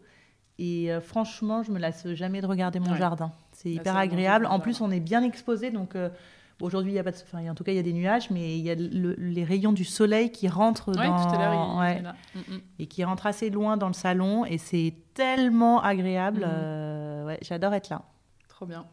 [0.59, 2.99] Et euh, franchement, je me lasse jamais de regarder mon Ouais.
[2.99, 3.33] jardin.
[3.53, 4.47] C'est Bah, hyper agréable.
[4.47, 5.71] En plus, on est bien exposé.
[5.73, 5.97] Donc,
[6.61, 7.16] aujourd'hui, il y a pas de.
[7.16, 9.43] Enfin, en tout cas, il y a des nuages, mais il y a le- les
[9.43, 11.16] rayons du soleil qui rentrent Ouais, dans.
[11.29, 12.01] tout à l'heure, ouais.
[12.37, 12.61] Mm, mm.
[12.79, 14.45] et qui rentrent assez loin dans le salon.
[14.45, 16.43] Et c'est tellement agréable.
[17.27, 18.03] Ouais, j'adore être là.
[18.49, 18.87] Trop bien.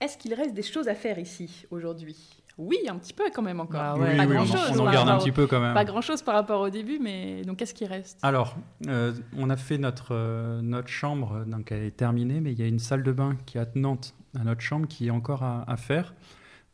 [0.00, 2.39] Est-ce qu'il reste des choses à faire ici aujourd'hui?
[2.60, 3.80] Oui, un petit peu quand même encore.
[3.80, 4.16] Bah Oui.
[4.16, 5.74] Pas oui, on, en- grand-chose, on en par garde un rapport petit peu quand même.
[5.74, 8.18] Pas grand chose par rapport au début, mais donc qu'est-ce qui reste?
[8.22, 8.56] Alors,
[8.88, 12.62] euh, on a fait notre, euh, notre chambre, donc elle est terminée, mais il y
[12.62, 15.64] a une salle de bain qui est attenante à notre chambre qui est encore à,
[15.70, 16.14] à faire.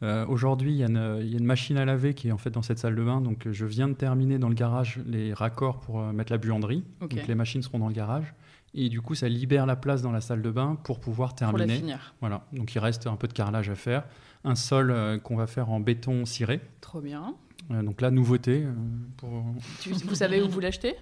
[0.02, 2.32] Euh, Aujourd'hui, il y, a une- il y a une machine à laver qui est
[2.32, 3.20] en fait dans cette salle de bain.
[3.22, 6.84] Donc, je viens de terminer dans le garage les raccords pour euh, mettre la buanderie.
[7.00, 8.34] Donc, les machines seront dans le garage.
[8.74, 11.46] Et du coup, ça libère la place dans la salle de bain pour pouvoir Pour
[11.46, 11.76] la terminer.
[11.78, 12.14] finir.
[12.20, 12.42] Voilà.
[12.52, 14.04] Donc, il reste un peu de carrelage à faire.
[14.46, 16.60] Un sol euh, qu'on va faire en béton ciré.
[16.80, 17.34] Trop bien.
[17.70, 18.62] Euh, donc, la nouveauté.
[18.64, 18.72] euh,
[19.16, 19.44] pour...
[19.80, 20.94] Tu- vous savez où vous l'achetez?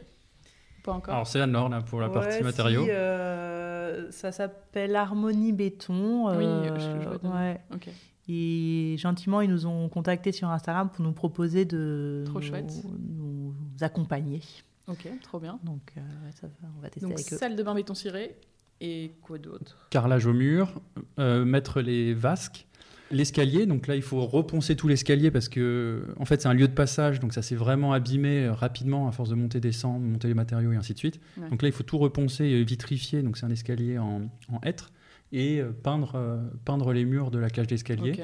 [0.82, 2.84] Pas encore Alors, c'est à Nord là, pour la partie Ouais, matériaux.
[2.84, 6.28] si, euh, ça s'appelle Harmonie Béton.
[6.36, 7.60] Oui, euh, je- je ouais.
[7.74, 7.88] Ok.
[8.28, 14.40] Et gentiment, ils nous ont contactés sur Instagram pour nous proposer de Trop nous, accompagner.
[14.88, 15.58] Ok, trop bien.
[15.62, 16.00] Donc, euh,
[16.40, 17.36] ça va, on va tester Donc avec eux.
[17.36, 18.34] salle de bain béton ciré
[18.80, 19.86] et quoi d'autre?
[19.90, 20.72] Carrelage au mur,
[21.18, 22.66] euh, mettre les vasques,
[23.14, 23.66] l'escalier.
[23.66, 26.72] Donc là, il faut reponcer tout l'escalier parce que, en fait, c'est un lieu de
[26.74, 30.34] passage, donc ça s'est vraiment abîmé euh, rapidement à force de monter, descendre, monter les
[30.34, 31.20] matériaux et ainsi de suite.
[31.38, 31.48] Ouais.
[31.48, 33.22] Donc là, il faut tout reponcer et vitrifier.
[33.22, 34.22] Donc c'est un escalier en,
[34.52, 34.92] en hêtre
[35.32, 38.20] et euh, peindre, euh, peindre les murs de la cage d'escalier.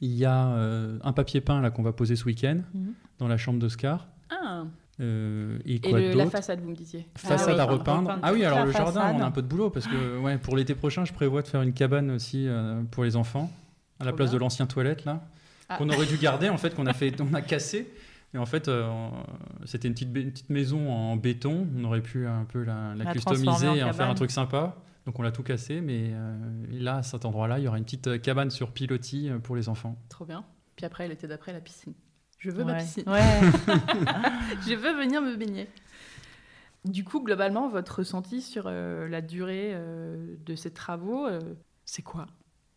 [0.00, 2.92] Il y a euh, un papier peint là qu'on va poser ce week-end Mhm.
[3.18, 4.08] dans la chambre d'Oscar.
[4.30, 4.64] Ah,
[5.00, 7.04] Euh, et et quoi le- la façade, vous me disiez.
[7.16, 8.02] Façade oui, à repeindre.
[8.10, 10.38] repeindre Ah oui, alors le jardin, on a un peu de boulot parce que ouais,
[10.38, 13.50] pour l'été prochain, je prévois de faire une cabane aussi euh, pour les enfants
[14.04, 14.38] à la place bien.
[14.38, 15.22] de l'ancien toilette là,
[15.68, 15.76] Ah.
[15.76, 17.92] qu'on aurait dû garder en fait, qu'on a fait, on a cassé.
[18.32, 18.88] Et en fait, euh,
[19.64, 21.68] c'était une petite, une petite maison en béton.
[21.76, 24.30] On aurait pu un peu la, la La customiser en et en faire un truc
[24.32, 24.76] sympa.
[25.06, 26.36] Donc on l'a tout cassé, mais euh,
[26.70, 29.68] là, à cet endroit-là, il y aura une petite euh, cabane sur pilotis pour les
[29.68, 29.96] enfants.
[30.08, 30.44] Trop bien.
[30.76, 31.92] Puis après, l'été d'après, la piscine.
[32.38, 33.04] Je veux ma piscine.
[33.06, 33.20] Ouais.
[34.66, 35.68] Je veux venir me baigner.
[36.84, 41.40] Du coup, globalement, votre ressenti sur euh, la durée euh, de ces travaux, euh,
[41.84, 42.26] c'est quoi?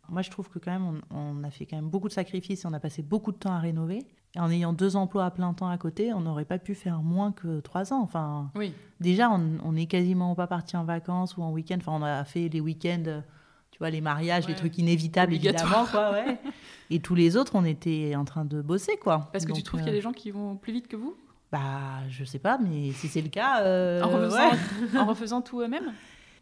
[0.10, 2.64] Moi, je trouve que quand même, on, on a fait quand même beaucoup de sacrifices
[2.64, 4.00] et on a passé beaucoup de temps à rénover.
[4.36, 7.02] Et en ayant deux emplois à plein temps à côté, on n'aurait pas pu faire
[7.02, 8.02] moins que trois ans.
[8.02, 8.74] Enfin, Oui.
[9.00, 11.78] déjà, on n'est quasiment pas parti en vacances ou en week-end.
[11.80, 13.22] Enfin, on a fait les week-ends, euh,
[13.72, 14.52] tu vois, les mariages, Ouais.
[14.52, 16.38] les trucs inévitables, évidemment, quoi, ouais.
[16.90, 19.30] Et tous les autres, on était en train de bosser, quoi.
[19.34, 20.96] Parce que tu trouves qu'il y a euh, des gens qui vont plus vite que
[20.98, 21.16] vous?
[21.52, 21.60] Bah,
[22.10, 23.62] je sais pas, mais si c'est le cas.
[23.64, 25.00] euh, en, refaisant, ouais.
[25.00, 25.94] en refaisant tout eux-mêmes?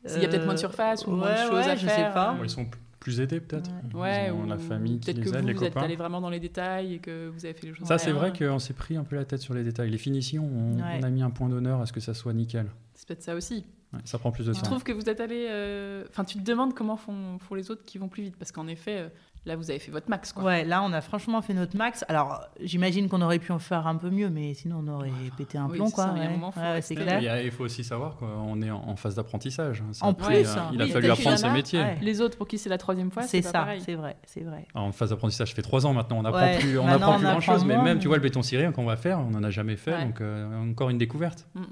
[0.06, 2.08] S'il y a peut-être moins de surface ou moins de choses ouais, à je faire.
[2.10, 2.34] sais pas.
[2.34, 2.68] euh, ils sont
[3.06, 3.70] plus aidés peut-être.
[3.94, 5.78] Ouais, Ils ont ou la famille qui peut-être les que aide, vous, les vous êtes
[5.78, 7.88] allé vraiment dans les détails et que vous avez fait les choses.
[7.88, 9.92] Ça, c'est vrai qu'on s'est pris un peu la tête sur les détails.
[9.92, 11.00] Les finitions, on, Ouais.
[11.00, 12.66] on a mis un point d'honneur à ce que ça soit nickel.
[12.96, 13.64] C'est peut-être ça aussi.
[13.94, 14.66] Ouais, ça prend plus de Tu temps.
[14.72, 15.46] trouves que vous êtes allé.
[15.52, 18.36] euh, Enfin, tu te demandes comment font, font les autres qui vont plus vite.
[18.38, 19.10] Parce qu'en effet, euh,
[19.46, 20.34] là, vous avez fait votre max.
[20.34, 20.44] Quoi.
[20.44, 22.04] Ouais, là, on a franchement fait notre max.
[22.08, 25.58] Alors, j'imagine qu'on aurait pu en faire un peu mieux, mais sinon, on aurait pété
[25.58, 26.06] un Oui, plomb, quoi.
[26.06, 26.34] ça, il y a un ouais.
[26.34, 27.32] moment, faut Ouais, rester- c'est clair.
[27.34, 29.84] a- il faut aussi savoir qu'on est en, en phase d'apprentissage.
[30.02, 30.70] A En plus, euh, hein.
[30.74, 31.80] il a Oui, fallu apprendre fait ce là-bas, métier.
[31.80, 31.98] ouais.
[32.02, 34.68] Les autres, pour qui c'est la troisième fois, C'est ça, c'est vrai, c'est vrai.
[34.74, 36.18] Alors, en phase d'apprentissage, ça fait trois ans maintenant.
[36.20, 38.18] On apprend Ouais, plus, on apprend on plus apprend grand chose, mais même, tu vois,
[38.18, 40.98] le béton ciré qu'on va faire, on n'en a jamais fait, donc euh, encore une
[40.98, 41.48] découverte.
[41.56, 41.66] Mm, mm.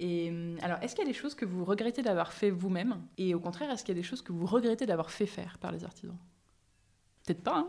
[0.00, 2.94] Et euh, alors, est-ce qu'il y a des choses que vous regrettez d'avoir fait vous-même?
[3.18, 5.58] Et au contraire, est-ce qu'il y a des choses que vous regrettez d'avoir fait faire
[5.58, 6.16] par les artisans?
[7.28, 7.68] Peut-être pas, hein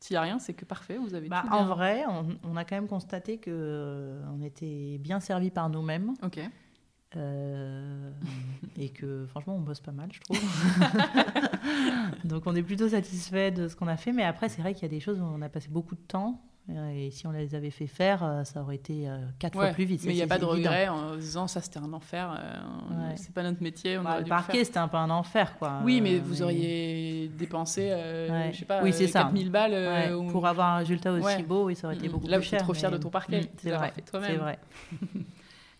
[0.00, 1.74] S'il n'y a rien, c'est que parfait, vous avez Bah, tout en bien.
[1.74, 6.14] vrai, on, on a quand même constaté que euh, on était bien servi par nous-mêmes
[6.22, 6.38] Ok.
[7.16, 8.10] euh,
[8.78, 10.38] et que franchement, on bosse pas mal, je trouve.
[12.24, 14.82] Donc, on est plutôt satisfait de ce qu'on a fait, mais après, c'est vrai qu'il
[14.82, 16.40] y a des choses où on a passé beaucoup de temps.
[16.94, 19.74] Et si on les avait fait faire, euh, ça aurait été euh, quatre Ouais, fois
[19.74, 20.02] plus vite.
[20.04, 20.56] Mais il n'y a pas de évident.
[20.70, 22.58] regret en disant ça c'était un enfer, euh,
[23.08, 23.16] Ouais.
[23.16, 25.80] c'est pas notre métier, on Bah, le parquet, c'était un peu un enfer, quoi.
[25.84, 28.50] Oui, mais Euh, vous auriez dépensé, euh, Ouais.
[28.52, 29.20] je sais pas, Oui, euh, c'est ça.
[29.22, 29.74] 4000 balles.
[29.74, 32.54] euh, pour avoir un résultat aussi beau, oui, ça aurait été beaucoup là, plus vous
[32.54, 32.62] êtes cher.
[32.62, 34.58] trop fier mais- de ton parquet, Mm, de c'est vrai, c'est vrai.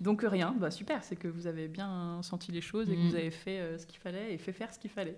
[0.01, 3.09] Donc rien, bah super, c'est que vous avez bien senti les choses et que Mm.
[3.11, 5.17] vous avez fait ce qu'il fallait et fait faire ce qu'il fallait.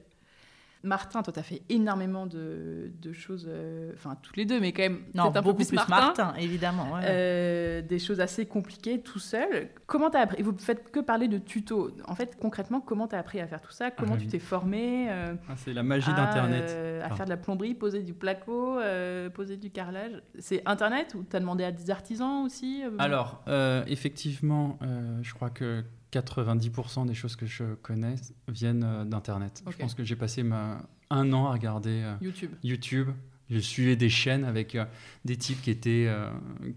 [0.85, 4.73] Martin, toi, tu as fait énormément de, de choses, euh, enfin, toutes les deux, mais
[4.73, 5.95] quand même, Non, un peu beaucoup plus, plus Martin.
[5.97, 6.93] Martin, évidemment.
[6.95, 7.01] ouais.
[7.05, 9.69] Euh, des choses assez compliquées tout seul.
[9.87, 11.91] Comment tu as appris Vous faites que parler de tutos.
[12.09, 13.91] En fait, concrètement, comment tu as appris à faire tout ça?
[13.93, 14.31] Comment Ah tu oui.
[14.31, 16.65] t'es formé euh, Ah, c'est la magie d'Internet.
[16.71, 20.21] euh, à faire de la plomberie, poser du placo, euh, poser du carrelage.
[20.39, 25.19] C'est Internet ou tu as demandé à des artisans aussi euh, Alors, euh, effectivement, euh,
[25.23, 28.15] je crois que 90% des choses que je connais
[28.49, 29.63] viennent euh, d'Internet.
[29.71, 32.51] Je pense que j'ai passé ma- un an à regarder euh, YouTube.
[32.63, 33.09] YouTube.
[33.51, 34.85] Je suivais des chaînes avec euh,
[35.27, 36.29] des types qui étaient, euh,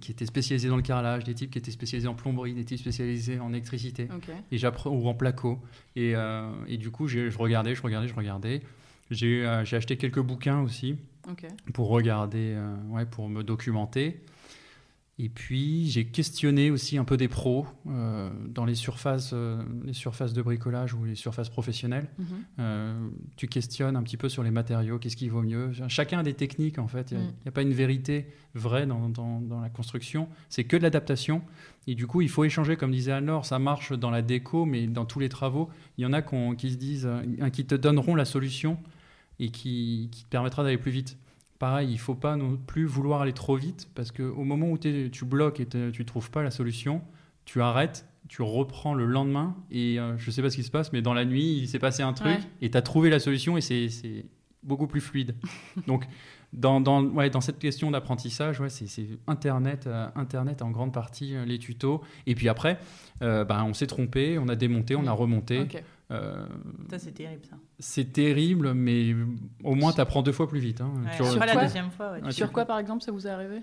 [0.01, 2.79] qui étaient spécialisés dans le carrelage, des types qui étaient spécialisés en plomberie, des types
[2.79, 4.29] spécialisés en électricité Ok.
[4.51, 4.57] et
[4.87, 5.59] ou en placo.
[5.95, 6.13] Et,
[6.67, 8.61] et du coup, je regardais, je regardais, je regardais.
[9.11, 10.97] J'ai acheté quelques bouquins aussi
[11.73, 12.57] pour regarder,
[12.89, 14.19] ouais, pour me documenter.
[15.17, 19.93] Et puis j'ai questionné aussi un peu des pros euh, dans les surfaces, euh, les
[19.93, 22.09] surfaces de bricolage ou les surfaces professionnelles.
[22.19, 22.25] Mhm.
[22.59, 25.71] Euh, tu questionnes un petit peu sur les matériaux, qu'est-ce qui vaut mieux.
[25.87, 27.11] Chacun a des techniques en fait.
[27.11, 27.33] Il n'y a, Mm.
[27.45, 30.27] y a pas une vérité vraie dans, dans- dans la construction.
[30.49, 31.41] C'est que de l'adaptation.
[31.87, 34.85] Et du coup, il faut échanger, comme disait Anne-Laure, ça marche dans la déco, mais
[34.85, 37.07] dans tous les travaux, il y en a qui se disent,
[37.53, 38.77] qui te donneront la solution
[39.39, 41.17] et qui, qui te permettra d'aller plus vite.
[41.59, 44.77] Pareil, il ne faut pas non plus vouloir aller trop vite parce qu'au moment où
[44.77, 47.01] tu bloques et tu ne trouves pas la solution,
[47.45, 50.71] tu arrêtes, tu reprends le lendemain et euh, je ne sais pas ce qui se
[50.71, 52.39] passe, mais dans la nuit, il s'est passé un truc Ouais.
[52.61, 54.25] et tu as trouvé la solution et c'est
[54.63, 55.35] beaucoup plus fluide.
[55.87, 56.05] Donc,
[56.53, 58.87] dans, dans, ouais, dans cette question d'apprentissage, ouais, c'est
[59.27, 62.01] Internet, euh, Internet en grande partie, euh, les tutos.
[62.27, 62.79] Et puis après,
[63.21, 65.59] euh, bah, on s'est trompé, on a démonté, on a remonté.
[66.11, 66.45] Euh,
[66.89, 67.55] Ça, c'est terrible, ça.
[67.79, 69.15] c'est terrible, mais
[69.63, 70.81] au moins tu apprends deux fois plus vite.
[70.81, 70.91] hein.
[71.03, 72.21] Ouais, Sur- Sur après, la quoi deuxième fois, ouais.
[72.21, 73.61] Ouais, Sur tu- quoi, par exemple, ça vous est arrivé?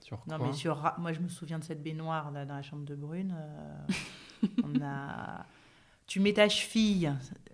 [0.00, 2.54] Sur Non, quoi mais sur, Ra- moi, je me souviens de cette baignoire là, dans
[2.54, 3.34] la chambre de Brune.
[3.36, 5.44] euh, on a...
[6.06, 7.12] Tu mets ta cheville,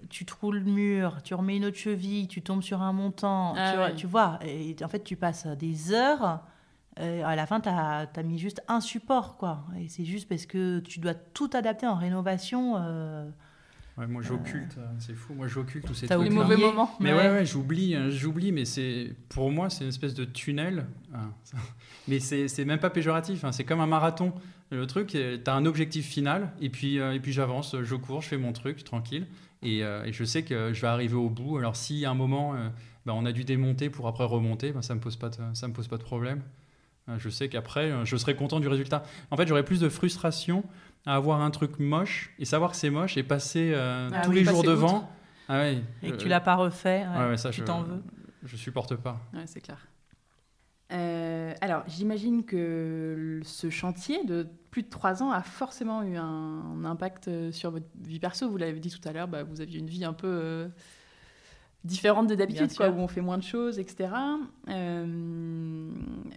[0.09, 3.53] tu trouves le mur, tu remets une autre cheville, tu tombes sur un montant.
[3.55, 3.95] Ah tu, vois, ouais.
[3.97, 6.41] tu vois, et en fait, tu passes des heures.
[6.99, 9.65] euh, à la fin, tu as, mis juste un support, quoi.
[9.79, 12.77] Et c'est juste parce que tu dois tout adapter en rénovation.
[12.79, 13.29] euh,
[13.99, 16.29] Ouais, moi j'occulte, euh, c'est fou, moi j'occulte tous ces T'as trucs.
[16.29, 16.95] Les mauvais moments.
[17.01, 17.31] Mais ouais, Ouais.
[17.31, 20.87] ouais, j'oublie, hein, j'oublie, mais c'est pour moi c'est une espèce de tunnel.
[21.15, 21.57] Ah, ça-
[22.09, 24.35] mais c'est même pas péjoratif, hein, c'est comme un marathon.
[24.71, 25.19] Le truc, tu
[25.51, 28.53] as un objectif final, et puis, euh, et puis j'avance, je cours, je fais mon
[28.53, 29.27] truc tranquille,
[29.63, 31.57] et, euh, et je sais que je vais arriver au bout.
[31.57, 32.69] Alors si à un moment euh,
[33.07, 35.69] bah, on a dû démonter pour après remonter, bah, ça me pose pas de, ça
[35.69, 36.43] me pose pas de problème.
[37.09, 39.05] Euh, Je sais qu'après, euh, je serai content du résultat.
[39.31, 40.65] En fait, j'aurais plus de frustration
[41.07, 44.31] à avoir un truc moche et savoir que c'est moche et passer euh, Ah tous
[44.31, 45.09] oui, les jours devant.
[45.49, 47.07] Ah ouais, et que euh, tu l'as pas refait.
[47.17, 48.03] ouais, Ouais, ça, tu je, t'en veux.
[48.45, 49.21] je supporte pas.
[49.33, 49.87] Ouais, c'est clair.
[50.93, 56.85] Euh, alors, j'imagine que ce chantier de plus de trois ans a forcément eu un,
[56.85, 58.49] impact euh, sur votre vie perso.
[58.49, 60.69] Vous l'avez dit tout à l'heure, bah, vous aviez une vie un peu euh,
[61.85, 64.11] différente de d'habitude, où on fait moins de choses, etc.
[64.69, 65.91] Euh,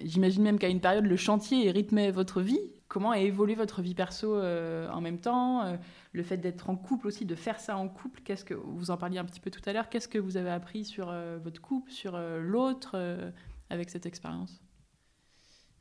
[0.03, 2.59] j'imagine même qu'à une période, le chantier rythmait votre vie.
[2.89, 5.77] Comment a évolué votre vie perso euh, en même temps Euh,
[6.11, 8.97] Le fait d'être en couple aussi, de faire ça en couple, qu'est-ce que vous en
[8.97, 11.61] parliez un petit peu tout à l'heure Qu'est-ce que vous avez appris sur euh, votre
[11.61, 12.97] couple, sur l'autre
[13.69, 14.61] avec cette expérience?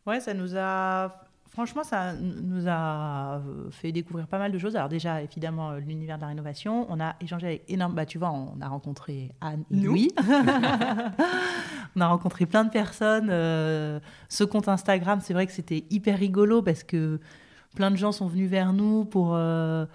[0.07, 1.28] Ouais, ça nous a.
[1.51, 4.77] Franchement, ça nous a euh, fait découvrir pas mal de choses.
[4.77, 6.87] Alors, déjà, évidemment, euh, l'univers de la rénovation.
[6.91, 7.95] On a échangé avec énorme.
[7.95, 9.91] Bah, tu vois, on a rencontré Anne et Nous.
[9.91, 10.13] Louis.
[11.97, 13.29] on a rencontré plein de personnes.
[13.31, 13.99] euh,
[14.29, 17.19] ce compte Instagram, c'est vrai que c'était hyper rigolo parce que
[17.75, 19.35] plein de gens sont venus vers nous pour.
[19.35, 19.87] euh,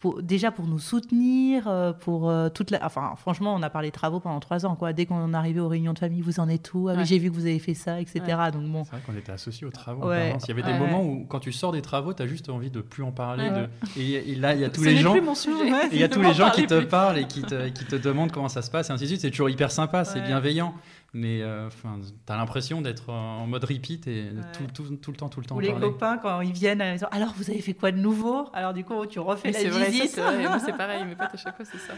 [0.00, 2.84] pour- déjà pour nous soutenir, euh, pour euh, toute la...
[2.84, 4.74] Enfin, franchement, on a parlé travaux pendant trois ans.
[4.74, 4.92] Quoi.
[4.92, 6.88] Dès qu'on est arrivé aux réunions de famille, vous en êtes où?
[6.88, 7.04] Ah Ouais.
[7.04, 8.20] J'ai vu que vous avez fait ça, etc.
[8.52, 10.08] Donc bon, C'est vrai qu'on était associés aux travaux.
[10.08, 10.34] Ouais.
[10.42, 12.70] Il y avait des moments où, quand tu sors des travaux, tu as juste envie
[12.70, 13.50] de plus en parler.
[13.50, 13.68] Ouais.
[13.96, 15.12] de- Et, et là, il y a tous Ce les gens.
[15.12, 15.68] plus mon sujet.
[15.68, 16.86] et Il y a tous les gens qui te plus.
[16.88, 19.20] parlent et qui te, qui te demandent comment ça se passe et ainsi de suite.
[19.20, 20.74] C'est toujours hyper sympa, c'est bienveillant.
[21.12, 24.42] Mais euh, enfin, tu as l'impression d'être en mode repeat et Ouais.
[24.52, 25.88] tout, tout, tout le temps, tout le temps Ou les parler.
[25.88, 28.48] copains, quand ils viennent à la maison, alors vous avez fait quoi de nouveau?
[28.52, 30.10] Alors du coup, tu refais Mais la c'est vrai, ça, visite.
[30.10, 30.42] c'est vrai.
[30.46, 31.04] Moi, c'est pareil.
[31.04, 31.94] Mes potes, à chaque fois, c'est ça.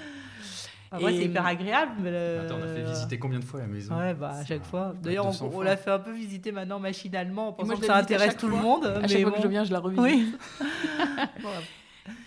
[0.95, 1.93] Ah, ouais, Et- c'est hyper agréable.
[2.01, 3.97] mais le- Attends, on a fait visiter combien de fois la maison?
[3.99, 4.95] Ouais, bah, à chaque fois.
[5.03, 7.87] D'ailleurs, 200 on, l'a fait un peu visiter maintenant machinalement, en moi, pensant je que
[7.87, 8.85] ça intéresse tout le monde.
[8.87, 10.03] À mais chaque fois que je viens, je la revisite.
[10.03, 10.33] Oui.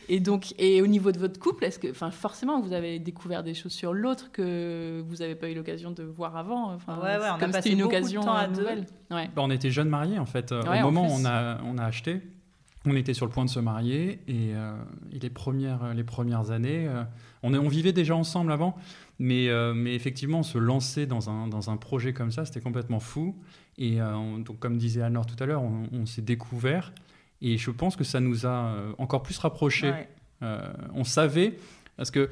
[0.07, 3.43] Et donc, et au niveau de votre couple, est-ce que, enfin, forcément, vous avez découvert
[3.43, 6.71] des choses sur l'autre que vous n'avez pas eu l'occasion de voir avant.
[6.73, 8.47] Enfin, Ouais, ouais, c'est on a comme passé c'était une beaucoup de temps à euh,
[8.47, 8.61] deux.
[8.61, 8.85] nouvelle.
[9.11, 9.29] Ouais.
[9.35, 10.51] Bah, on était jeunes mariés en fait.
[10.51, 12.21] Euh, Ouais, Au en moment où on a, on a acheté,
[12.85, 14.75] on était sur le point de se marier et, euh,
[15.11, 17.03] et les, premières, les premières années, euh,
[17.43, 18.77] on, est- on vivait déjà ensemble avant,
[19.19, 22.99] mais, euh, mais effectivement, se lancer dans un, dans un projet comme ça, c'était complètement
[22.99, 23.35] fou.
[23.77, 26.93] Et euh, on- donc, comme disait Anne-Laure tout à l'heure, on, on s'est découvert
[27.41, 29.91] et je pense que ça nous a euh, encore plus rapprochés.
[29.91, 30.09] Ouais.
[30.41, 30.61] Euh,
[30.93, 31.57] on savait,
[31.97, 32.29] parce que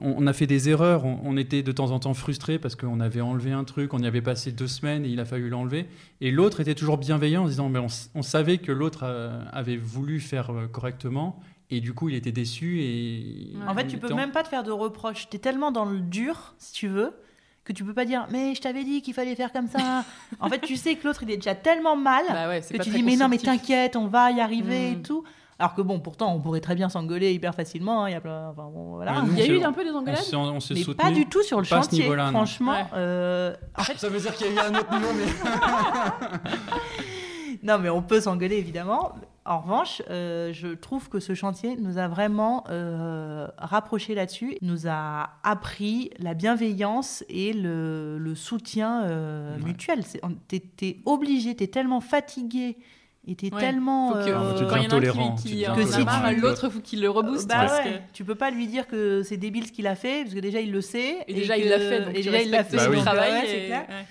[0.00, 3.00] on, on a fait des erreurs, on, était de temps en temps frustrés parce qu'on
[3.00, 5.86] avait enlevé un truc, on y avait passé deux semaines et il a fallu l'enlever.
[6.20, 7.80] Et l'autre était toujours bienveillant en se disant, mais
[8.14, 11.40] on, savait que l'autre euh, avait voulu faire euh, correctement
[11.70, 12.80] et du coup il était déçu.
[12.80, 13.66] Et Ouais.
[13.68, 15.28] En fait, tu peux même pas te faire de reproches.
[15.30, 17.12] Tu es tellement dans le dur, si tu veux,
[17.64, 20.04] que tu peux pas dire Mais je t'avais dit qu'il fallait faire comme ça.
[20.40, 22.84] en fait, tu sais que l'autre, il est déjà tellement mal Bah ouais, que pas
[22.84, 25.02] tu dis Mais non, mais t'inquiète, on va y arriver et Mm.
[25.02, 25.24] tout.
[25.56, 28.02] Alors que bon, pourtant, on pourrait très bien s'engueuler hyper facilement.
[28.04, 28.48] hein, Il y a plein.
[28.48, 29.22] Enfin, bon, voilà.
[29.22, 30.96] Nous, Il y a eu un peu des On engueulades s'est, on s'est mais soutenu.
[31.04, 32.04] pas du tout sur le chantier.
[32.30, 32.84] Franchement, Ouais.
[32.94, 35.26] euh, en fait, Ça veut dire qu'il y a eu un autre niveau, mais.
[37.62, 39.12] non, mais on peut s'engueuler évidemment.
[39.46, 44.86] En revanche, euh, je trouve que ce chantier nous a vraiment euh, rapprochés là-dessus, nous
[44.88, 49.64] a appris la bienveillance et le, le soutien euh, Ouais.
[49.64, 50.00] mutuel.
[50.48, 52.78] T'es obligé, t'es tellement fatigué
[53.26, 53.60] et t'es Ouais.
[53.60, 54.08] tellement.
[54.12, 54.96] Faut que, euh, tu quand il y en a
[55.32, 57.46] un qui, qui en a marre, l'autre, faut qu'il le rebooste.
[57.46, 59.94] bah parce ouais, que- tu peux pas lui dire que c'est débile ce qu'il a
[59.94, 61.18] fait, parce que déjà il le sait.
[61.28, 63.30] Et déjà, que- il l'a fait, donc et déjà il l'a fait, donc, travail.
[63.32, 63.86] ouais, c'est et- clair.
[63.90, 64.06] ouais.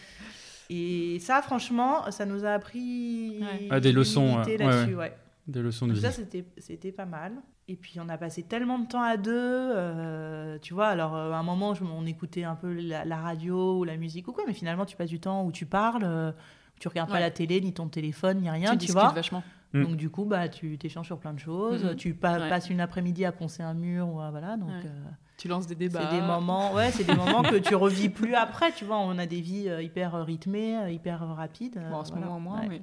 [0.70, 3.68] Et ça, franchement, ça nous a appris Ouais.
[3.72, 5.12] Ah, des leçons, là-dessus, ouais.
[5.48, 6.02] Des leçons de vie.
[6.02, 7.34] ça, c'était, c'était pas mal.
[7.68, 9.32] Et puis, on a passé tellement de temps à deux.
[9.34, 13.18] euh, tu vois, alors, euh, à un moment, je- on écoutait un peu la, la
[13.18, 16.04] radio ou la musique ou quoi, mais finalement, tu passes du temps où tu parles,
[16.06, 16.32] euh,
[16.80, 19.10] tu regardes pas la télé, ni ton téléphone, ni rien, tu tu, vois.
[19.10, 19.44] vachement.
[19.74, 19.84] Mm.
[19.84, 21.84] Donc, du coup, bah, tu t'échanges sur plein de choses.
[21.86, 21.96] Mhm.
[21.96, 22.50] Tu pa- Ouais.
[22.50, 24.56] passes une après-midi à poncer un mur, ou à- voilà.
[24.58, 24.86] Donc, Ouais.
[24.86, 26.02] euh, Tu lances des débats.
[26.10, 28.72] c'est des moments, ouais, c'est des moments que tu revis plus après.
[28.74, 31.82] Tu vois, on a des vies hyper rythmées, hyper rapides.
[31.90, 32.28] Bon, en ce voilà.
[32.28, 32.82] moment, moins, Ouais.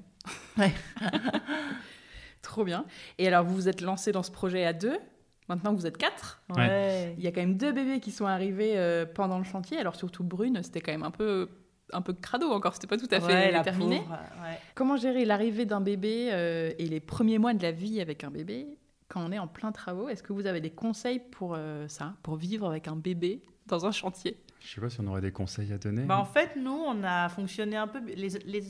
[0.57, 0.73] mais.
[2.51, 2.85] Trop bien.
[3.19, 4.99] Et alors, vous vous êtes lancé dans ce projet à deux.
[5.49, 6.43] Maintenant, vous êtes quatre.
[6.57, 7.15] Ouais.
[7.17, 9.79] Il y a quand même deux bébés qui sont arrivés euh, pendant le chantier.
[9.79, 11.49] Alors, surtout Brune, c'était quand même un peu,
[11.93, 12.75] un peu crado encore.
[12.75, 13.99] C'était pas tout à fait terminé.
[14.01, 14.11] pauvre,
[14.43, 14.59] ouais.
[14.75, 18.31] Comment gérer l'arrivée d'un bébé euh, et les premiers mois de la vie avec un
[18.33, 18.67] bébé
[19.09, 20.09] quand on est en plein travaux?
[20.09, 23.87] Est-ce que vous avez des conseils pour euh, ça, pour vivre avec un bébé dans
[23.87, 24.37] un chantier?
[24.61, 26.03] Je sais pas si on aurait des conseils à donner.
[26.03, 28.01] Bah, en fait, nous, on a fonctionné un peu.
[28.07, 28.65] Les, les-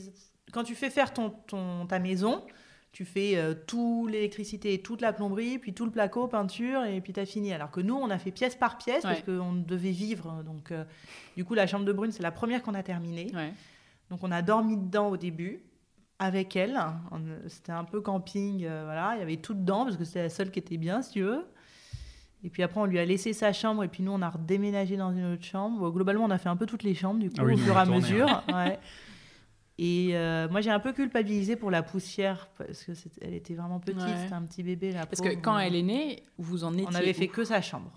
[0.51, 2.43] quand tu fais faire ton, ton- ta maison,
[2.91, 7.13] tu fais euh, tout l'électricité, toute la plomberie, puis tout le placo, peinture, et puis
[7.13, 7.53] tu as fini.
[7.53, 10.43] Alors que nous, on a fait pièce par pièce parce qu'on devait vivre.
[10.43, 10.83] Donc, euh,
[11.37, 13.27] du coup, la chambre de Brune, c'est la première qu'on a terminée.
[13.33, 13.53] Ouais.
[14.09, 15.61] Donc, on a dormi dedans au début.
[16.19, 16.79] Avec elle,
[17.47, 20.29] c'était un peu camping, euh, voilà, il y avait tout dedans parce que c'était la
[20.29, 21.47] seule qui était bien, si tu veux.
[22.43, 24.97] Et puis après, on lui a laissé sa chambre et puis nous, on a redéménagé
[24.97, 25.79] dans une autre chambre.
[25.79, 27.57] Bon, globalement, on a fait un peu toutes les chambres, du coup, Ah oui, au
[27.57, 28.43] fur et à mesure.
[28.49, 28.77] ouais.
[29.83, 33.55] Et euh, moi, j'ai un peu culpabilisé pour la poussière parce que c'était- elle était
[33.55, 34.15] vraiment petite, Ouais.
[34.21, 36.85] c'était un petit bébé, la Parce que quand elle est née, vous en étiez.
[36.87, 37.91] On avait fait que sa chambre.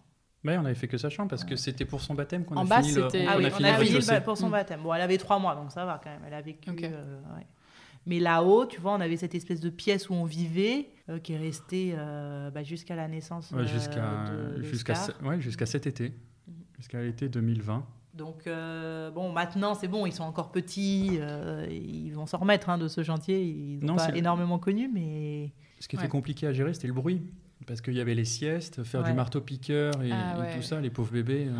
[0.44, 2.64] Ouais, on avait fait que sa chambre parce que c'était pour son baptême qu'on En
[2.64, 3.94] a bas, fini le, c'était- on, Ah oui, a on fini a le fini le
[3.96, 4.12] rez-de-chaussée.
[4.14, 4.52] ba- pour son Mm.
[4.52, 4.80] baptême.
[4.82, 6.22] Bon, elle avait trois mois, donc ça va quand même.
[6.26, 6.70] Elle a vécu.
[6.70, 7.46] Euh, ouais.
[8.06, 11.32] Mais là-haut, tu vois, on avait cette espèce de pièce où on vivait, euh, qui
[11.34, 16.10] est restée euh, bah, jusqu'à la naissance Ouais, euh, jusqu'à ouais, jusqu'à cet été,
[16.46, 16.54] Mhm.
[16.78, 17.86] jusqu'à l'été 2020.
[18.14, 22.68] Donc, euh, bon, maintenant, c'est bon, ils sont encore petits, euh, ils vont s'en remettre
[22.70, 23.42] hein, de ce chantier.
[23.44, 25.52] Ils n'ont Non, pas le- énormément connu, mais.
[25.80, 26.08] Ce qui était Ouais.
[26.08, 27.22] compliqué à gérer, c'était le bruit.
[27.66, 29.08] Parce qu'il y avait les siestes, faire Ouais.
[29.10, 31.46] du marteau-piqueur et, Ah et tout ça, les pauvres bébés.
[31.48, 31.56] euh,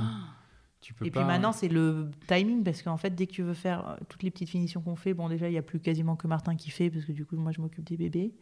[0.81, 1.21] tu peux Et pas...
[1.21, 4.31] puis maintenant, c'est le timing, parce qu'en fait, dès que tu veux faire toutes les
[4.31, 6.91] petites finitions qu'on fait, bon, déjà, il n'y a plus quasiment que Martin qui fait,
[6.91, 8.33] parce que du coup, moi, je m'occupe des bébés.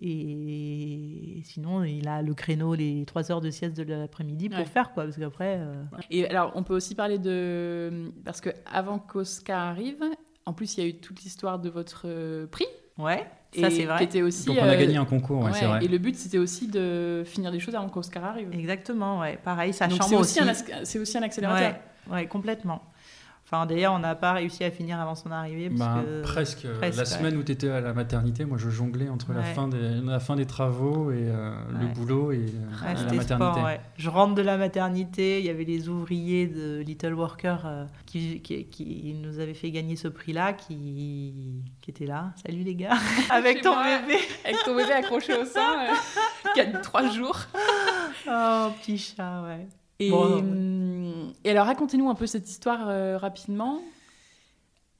[0.00, 4.64] Et sinon, il a le créneau, les 3 heures de sieste de l'après-midi pour Ouais.
[4.64, 5.56] faire, quoi, parce qu'après.
[5.58, 8.12] euh, Et alors, on peut aussi parler de.
[8.24, 10.02] Parce que avant qu'Oscar arrive,
[10.46, 12.66] en plus, il y a eu toute l'histoire de votre euh, prix.
[12.96, 14.04] Ouais, ça, c'est Qui vrai.
[14.04, 14.46] était aussi.
[14.46, 15.84] Donc on a euh, gagné un concours, ouais, ouais, c'est vrai.
[15.84, 18.50] Et le but, c'était aussi de finir des choses avant qu'Oscar arrive.
[18.52, 19.38] Exactement, ouais.
[19.42, 20.62] Pareil, c'est chambre aussi, aussi.
[20.84, 21.74] c'est aussi un accélérateur.
[22.08, 22.82] Ouais, ouais, complètement.
[23.50, 25.70] Enfin, d'ailleurs, on n'a pas réussi à finir avant son arrivée.
[25.70, 26.20] Parce Bah, que...
[26.20, 26.66] presque.
[26.78, 27.08] presque, la ouais.
[27.08, 30.20] semaine où tu étais à la maternité, moi je jonglais entre la, fin des, la
[30.20, 33.34] fin des travaux et euh, le boulot et euh, la maternité.
[33.34, 33.80] sport, ouais.
[33.96, 38.42] Je rentre de la maternité, il y avait les ouvriers de Little Worker euh, qui,
[38.42, 42.34] qui, qui nous avaient fait gagner ce prix-là, qui, qui étaient là.
[42.44, 42.98] Salut les gars,
[43.30, 43.84] avec ton moi.
[44.02, 44.18] bébé.
[44.44, 45.94] Avec ton bébé accroché au sein, euh,
[46.54, 47.38] qui a trois jours.
[48.30, 49.66] Oh, petit chat, ouais.
[50.00, 53.80] Et, Bon, hum, et alors, racontez-nous un peu cette histoire euh, rapidement.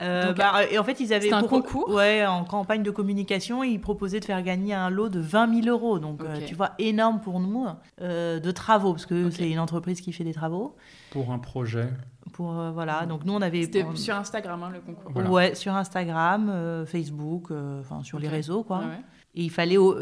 [0.00, 3.64] Euh, Donc, bah, et en fait, ils avaient un concours Ouais, en campagne de communication,
[3.64, 5.98] ils proposaient de faire gagner un lot de 20 000 euros.
[5.98, 7.66] Donc, euh, tu vois, énorme pour nous,
[8.00, 10.76] euh, de travaux, parce que c'est une entreprise qui fait des travaux.
[11.10, 11.88] Pour un projet.
[12.32, 13.62] Pour, euh, voilà, donc nous, on avait...
[13.62, 15.10] C'était on- sur Instagram, hein, le concours.
[15.12, 15.30] Voilà.
[15.30, 18.78] Ouais, sur Instagram, euh, Facebook, euh, enfin sur les réseaux, quoi.
[18.78, 19.00] Ouais.
[19.40, 19.97] Et il fallait, au-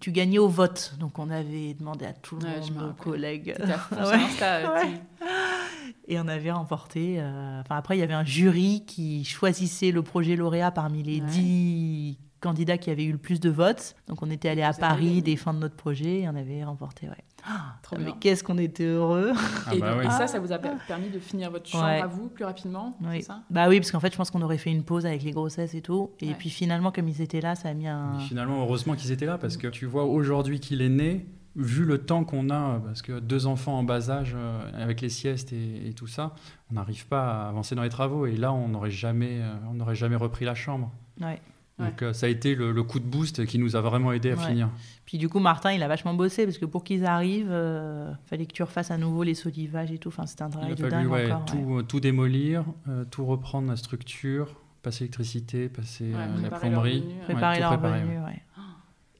[0.00, 0.94] tu gagnais au vote.
[0.98, 2.94] Donc on avait demandé à tout le Ouais, monde, nos rappelle.
[3.04, 3.54] collègues.
[3.92, 4.94] Euh,
[6.06, 7.16] Et on avait remporté.
[7.18, 11.20] euh, Enfin, après, il y avait un jury qui choisissait le projet lauréat parmi les
[11.20, 13.94] dix candidats qui avaient eu le plus de votes.
[14.06, 17.24] Donc on était allé à Paris défendre notre projet et on avait remporté, ouais.
[17.82, 18.14] Trop Mais bien.
[18.20, 19.32] qu'est-ce qu'on était heureux.
[19.66, 20.10] Ah et bah donc, oui.
[20.10, 22.00] ça, ça vous a per- permis de finir votre chambre Ouais.
[22.00, 23.16] à vous plus rapidement, Oui.
[23.16, 23.40] c'est ça?
[23.50, 25.74] Bah oui, parce qu'en fait, je pense qu'on aurait fait une pause avec les grossesses
[25.74, 26.10] et tout.
[26.20, 26.34] Et Ouais.
[26.38, 28.16] puis finalement, comme ils étaient là, ça a mis un.
[28.18, 31.26] Mais Finalement, heureusement qu'ils étaient là parce que tu vois aujourd'hui qu'il est né,
[31.56, 35.08] vu le temps qu'on a, parce que deux enfants en bas âge, euh, avec les
[35.08, 36.34] siestes et, et tout ça,
[36.70, 38.26] on n'arrive pas à avancer dans les travaux.
[38.26, 40.92] Et là, on n'aurait jamais, euh, on n'aurait jamais repris la chambre.
[41.20, 41.40] Ouais.
[41.78, 44.32] Donc euh, ça a été le, le coup de boost qui nous a vraiment aidé
[44.32, 44.46] à Ouais.
[44.46, 44.68] finir.
[45.04, 48.46] Puis du coup, Martin, il a vachement bossé parce que pour qu'ils arrivent, euh, fallait
[48.46, 50.08] que tu refasses à nouveau les solivages et tout.
[50.08, 51.54] Enfin, c'était un Il travail a de fallu dingue ouais, encore.
[51.54, 51.80] ouais.
[51.80, 56.68] tout, tout démolir, euh, tout reprendre la structure, passer l'électricité, passer Ouais, euh, la préparer
[56.70, 57.04] plomberie.
[57.24, 58.42] Préparer tout leur préparer, venue, ouais.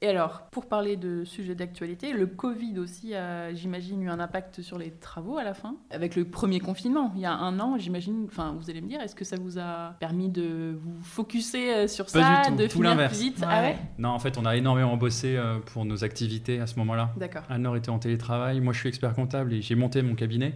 [0.01, 4.61] Et alors, pour parler de sujets d'actualité, le Covid aussi a, j'imagine, eu un impact
[4.61, 5.75] sur les travaux à la fin?
[5.91, 9.01] Avec le premier confinement, il y a un an, j'imagine, enfin, vous allez me dire,
[9.01, 12.55] est-ce que ça vous a permis de vous focuser euh, sur Pas ça, du tout,
[12.55, 13.17] de tout finir l'inverse.
[13.17, 13.39] plus vite?
[13.39, 13.45] Ouais.
[13.49, 13.77] Ah ouais?
[13.97, 17.11] Non, en fait, on a énormément bossé euh, pour nos activités à ce moment-là.
[17.17, 17.43] D'accord.
[17.49, 20.55] Anne-Laure était en télétravail, moi je suis expert comptable et j'ai monté mon cabinet.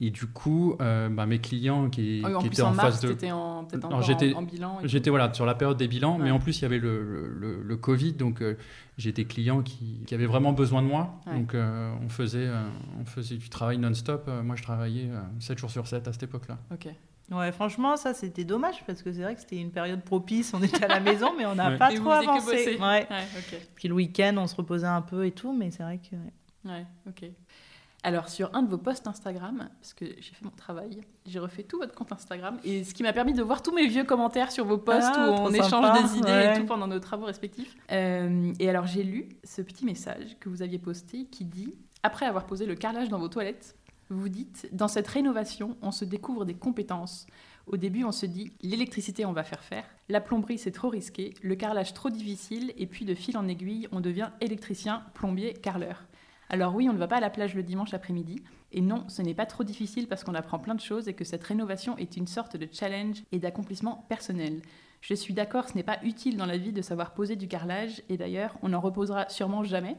[0.00, 3.00] Et du coup, euh, bah, mes clients qui, Ah en qui étaient en en mars,
[3.00, 3.26] phase de...
[3.30, 4.78] en, encore j'étais- en, en bilan.
[4.84, 7.28] J'étais voilà, sur la période des bilans, mais en plus il y avait le, le-
[7.28, 8.56] le- le Covid, donc euh,
[8.98, 11.20] j'ai des clients qui, qui avaient vraiment besoin de moi.
[11.26, 11.34] Ouais.
[11.38, 12.64] Donc euh, on, faisait, euh,
[13.00, 14.24] on faisait du travail non-stop.
[14.28, 16.58] Euh, moi je travaillais euh, 7 jours sur 7 à cette époque-là.
[16.72, 16.88] Ok.
[17.30, 20.52] Ouais, franchement, ça c'était dommage parce que c'est vrai que c'était une période propice.
[20.54, 21.78] On était à la maison, mais on n'a Ouais.
[21.78, 22.76] pas Et trop avancé.
[22.78, 23.06] Ouais.
[23.08, 23.60] Ouais, ok.
[23.76, 26.16] Puis le week-end, on se reposait un peu et tout, mais c'est vrai que.
[26.16, 26.32] ouais.
[26.66, 27.30] Ouais, ok.
[28.06, 31.62] Alors, sur un de vos posts Instagram, parce que j'ai fait mon travail, j'ai refait
[31.62, 34.52] tout votre compte Instagram, et ce qui m'a permis de voir tous mes vieux commentaires
[34.52, 36.54] sur vos posts Ah, où on échange sympa, des idées ouais.
[36.54, 37.74] et tout pendant nos travaux respectifs.
[37.90, 42.26] Euh, et alors, j'ai lu ce petit message que vous aviez posté qui dit Après
[42.26, 43.74] avoir posé le carrelage dans vos toilettes,
[44.10, 47.26] vous dites Dans cette rénovation, on se découvre des compétences.
[47.66, 49.84] Au début, on se dit l'électricité, on va faire faire.
[50.10, 51.32] La plomberie, c'est trop risqué.
[51.40, 52.74] Le carrelage, trop difficile.
[52.76, 56.04] Et puis, de fil en aiguille, on devient électricien, plombier, carreleur.
[56.50, 58.42] Alors oui, on ne va pas à la plage le dimanche après-midi.
[58.72, 61.24] Et non, ce n'est pas trop difficile parce qu'on apprend plein de choses et que
[61.24, 64.60] cette rénovation est une sorte de challenge et d'accomplissement personnel.
[65.00, 68.02] Je suis d'accord, ce n'est pas utile dans la vie de savoir poser du carrelage
[68.08, 69.96] et d'ailleurs, on n'en reposera sûrement jamais.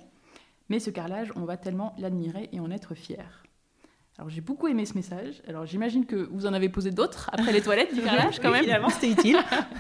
[0.69, 3.43] Mais ce carrelage, on va tellement l'admirer et en être fier.
[4.17, 5.41] Alors j'ai beaucoup aimé ce message.
[5.47, 8.55] Alors j'imagine que vous en avez posé d'autres après les toilettes du carrelage quand Oui,
[8.55, 8.63] même.
[8.63, 9.37] Finalement, c'était utile.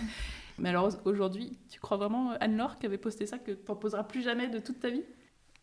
[0.57, 4.03] Mais alors aujourd'hui, tu crois vraiment Anne-Laure qui avait posté ça que tu n'en poseras
[4.03, 5.03] plus jamais de toute ta vie?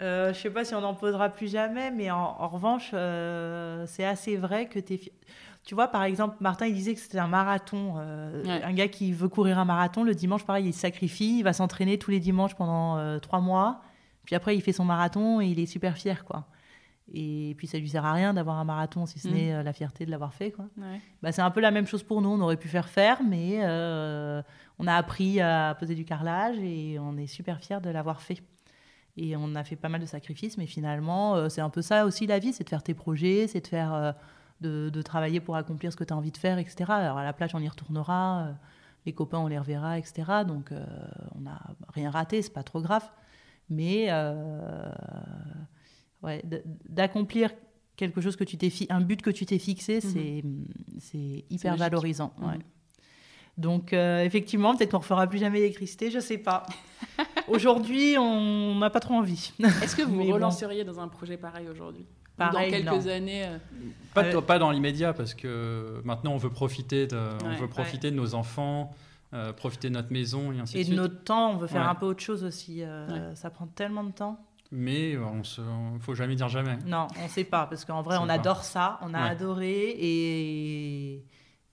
[0.02, 3.84] Euh, je sais pas si on en posera plus jamais, mais en, en revanche, euh,
[3.86, 4.98] c'est assez vrai que tu
[5.64, 7.94] Tu vois, par exemple, Martin, il disait que c'était un marathon.
[7.98, 8.62] euh, Ouais.
[8.64, 11.52] Un gars qui veut courir un marathon, le dimanche, pareil, il se sacrifie, il va
[11.52, 13.80] s'entraîner tous les dimanches pendant trois mois.
[14.24, 16.46] Puis après, il fait son marathon et il est super fier, quoi.
[17.14, 19.32] Et puis, ça lui sert à rien d'avoir un marathon, si ce Mm.
[19.34, 20.64] n'est la fierté de l'avoir fait, quoi.
[20.78, 21.00] Ouais.
[21.22, 22.30] Bah, c'est un peu la même chose pour nous.
[22.30, 24.42] On aurait pu faire faire, mais euh,
[24.78, 28.42] on a appris à poser du carrelage et on est super fiers de l'avoir fait.
[29.16, 32.06] Et on a fait pas mal de sacrifices, mais finalement, euh, c'est un peu ça
[32.06, 34.12] aussi la vie, c'est de faire tes projets, c'est de faire, euh,
[34.62, 36.84] de, de travailler pour accomplir ce que tu as envie de faire, etc.
[36.88, 38.52] Alors à la plage, on y retournera, euh,
[39.04, 40.44] les copains, on les reverra, etc.
[40.46, 40.82] Donc euh,
[41.34, 43.04] on n'a rien raté, c'est pas trop grave.
[43.68, 44.90] Mais euh,
[46.22, 46.42] ouais,
[46.88, 47.50] d'accomplir
[47.96, 50.42] quelque chose que tu t'es fi- un but que tu t'es fixé, c'est
[51.00, 52.32] c'est hyper valorisant.
[52.38, 52.46] Mhm.
[52.48, 52.58] ouais.
[53.58, 56.64] Donc euh, effectivement, peut-être qu'on ne refera plus jamais l'électricité, je sais pas.
[57.48, 59.52] Aujourd'hui, on n'a pas trop envie.
[59.82, 60.34] Est-ce que vous Mais vous bon.
[60.34, 63.10] relanceriez dans un projet pareil aujourd'hui Ou Pareil, Dans quelques non.
[63.12, 63.58] années euh,
[64.14, 67.68] Pas, Euh, pas dans l'immédiat, parce que maintenant on veut profiter de, on Ouais, veut
[67.68, 68.90] profiter de nos enfants,
[69.34, 70.98] euh, profiter de notre maison et ainsi Et de de suite.
[71.00, 71.88] notre temps, on veut faire Ouais.
[71.88, 72.82] un peu autre chose aussi.
[72.82, 74.38] euh, Ça prend tellement de temps.
[74.74, 76.78] Mais on se, on- faut jamais dire jamais.
[76.86, 78.32] Non, on ne sait pas, parce qu'en vrai, On pas.
[78.34, 79.30] adore ça, on a Ouais.
[79.30, 81.22] adoré, et,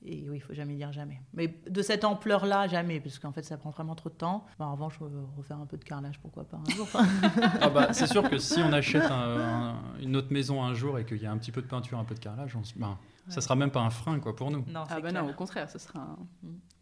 [0.06, 1.20] et oui, il faut jamais dire jamais.
[1.34, 4.46] Mais de cette ampleur-là, jamais, parce qu'en fait, ça prend vraiment trop de temps.
[4.58, 4.98] Bah, en revanche,
[5.38, 6.88] refaire un peu de carrelage, pourquoi pas un jour.
[7.62, 10.98] Ah bah, c'est sûr que si on achète un- un- une autre maison un jour
[11.00, 12.78] et qu'il y a un petit peu de peinture, un peu de carrelage, on se-
[12.78, 12.88] ben,
[13.28, 13.34] Ouais.
[13.34, 14.64] ça sera même pas un frein quoi pour nous.
[14.68, 16.18] non, Ah bah non, au contraire, ce sera un-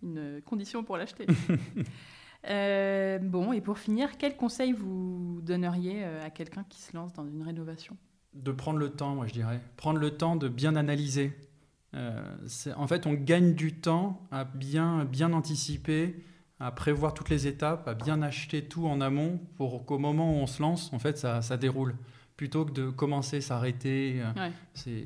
[0.03, 1.25] une condition pour l'acheter.
[2.49, 7.11] Euh, bon, et pour finir, quel conseil vous donneriez euh, à quelqu'un qui se lance
[7.13, 7.97] dans une rénovation?
[8.33, 9.59] De prendre le temps, moi je dirais.
[9.75, 11.35] Prendre le temps de bien analyser.
[11.93, 12.21] Euh,
[12.75, 16.15] en fait, on gagne du temps à bien, bien anticiper,
[16.59, 20.35] à prévoir toutes les étapes, à bien acheter tout en amont pour qu'au moment où
[20.37, 21.95] on se lance, en fait, ça, ça déroule.
[22.35, 24.21] Plutôt que de commencer, s'arrêter.
[24.21, 24.51] euh, Ouais.
[24.73, 25.05] C'est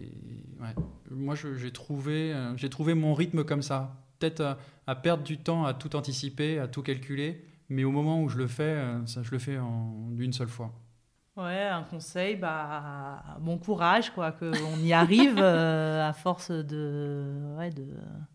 [0.59, 0.75] ouais.
[1.09, 3.95] moi j'ai trouvé euh, j'ai trouvé mon rythme comme ça.
[4.19, 8.21] Peut-être à, à perdre du temps à tout anticiper, à tout calculer, mais au moment
[8.21, 10.73] où je le fais, ça je le fais en d'une seule fois.
[11.37, 17.69] Ouais, un conseil, bah, bon courage, quoi, qu'on y arrive euh, à force de, ouais,
[17.69, 17.87] de,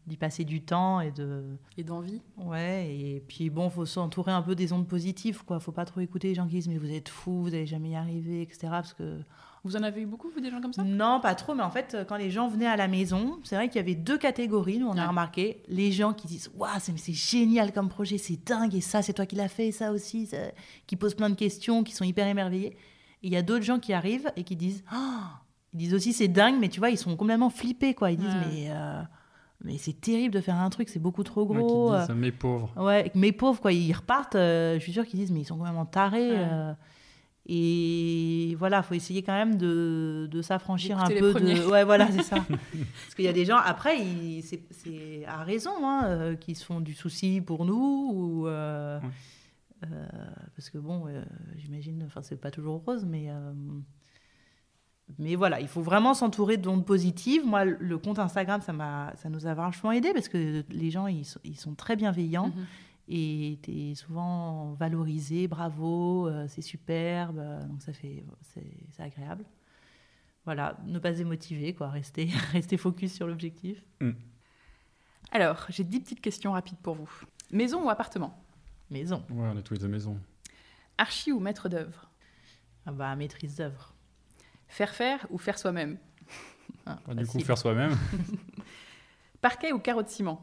[0.07, 1.45] d'y passer du temps et de,
[1.77, 5.61] Et d'envie ouais, et puis bon, faut s'entourer un peu des ondes positives, quoi.
[5.61, 7.91] Faut pas trop écouter les gens qui disent mais vous êtes fous, vous allez jamais
[7.91, 8.69] y arriver, etc.
[8.71, 9.21] Parce que
[9.67, 10.83] Vous en avez eu beaucoup, vous, des gens comme ça?
[10.85, 13.69] Non, pas trop, mais en fait, quand les gens venaient à la maison, c'est vrai
[13.69, 15.63] qu'il y avait deux catégories, nous on a remarqué.
[15.69, 19.27] Les gens qui disent Waouh, c'est génial comme projet, c'est dingue, et ça, c'est toi
[19.27, 20.37] qui l'as fait, et ça aussi, ça-
[20.87, 22.77] qui posent plein de questions, qui sont hyper émerveillés.
[23.23, 24.97] Et il y a d'autres gens qui arrivent et qui disent Oh
[25.75, 28.11] Ils disent aussi c'est dingue, mais tu vois, ils sont complètement flippés, quoi.
[28.13, 28.47] Ils disent Ouais.
[28.53, 29.03] Mais, euh,
[29.65, 31.97] mais c'est terrible de faire un truc, c'est beaucoup trop Ouais, qui gros.
[31.97, 32.71] disent, mes pauvres.
[32.77, 35.57] Ouais, mes pauvres, quoi, ils repartent, euh, je suis sûre qu'ils disent, mais ils sont
[35.57, 36.31] complètement tarés.
[36.31, 36.37] Ouais.
[36.39, 36.73] euh,
[37.49, 41.71] et voilà, faut essayer quand même de, de s'affranchir un peu de.
[41.71, 42.37] Ouais, voilà, c'est ça.
[42.49, 46.55] Parce qu'il y a des gens, après, ils- c'est c'est à raison, hein, euh, qui
[46.55, 48.11] se font du souci pour nous.
[48.13, 49.89] Ou, euh, Ouais.
[49.93, 50.07] euh,
[50.57, 51.23] parce que bon, euh,
[51.57, 53.27] j'imagine, enfin, c'est pas toujours rose, mais.
[53.29, 53.53] euh,
[55.21, 57.47] mais voilà, il faut vraiment s'entourer d'ondes positives.
[57.47, 61.07] Moi, le- compte Instagram, ça, m'a, ça nous a vachement aidé parce que les gens,
[61.07, 62.65] ils sont, ils sont très bienveillants Mhm.
[63.09, 69.03] Et tu es souvent valorisé, bravo, euh, c'est superbe, euh, donc ça fait, c'est, c'est
[69.03, 69.45] agréable.
[70.45, 73.83] Voilà, ne pas démotiver, quoi, rester, rester focus sur l'objectif.
[75.33, 77.11] Alors, j'ai 10 petites questions rapides pour vous.
[77.51, 78.43] Maison ou appartement?
[78.91, 80.19] Maison, Ouais, on a tous les deux maisons.
[80.99, 82.09] Archi ou maître d'œuvre?
[82.87, 83.93] Ah bah, maîtrise d'œuvre.
[84.69, 85.99] Faire faire ou faire soi-même?
[86.87, 87.97] Ah, Bah, du coup, faire soi-même.
[89.41, 90.41] Parquet ou carreau de ciment?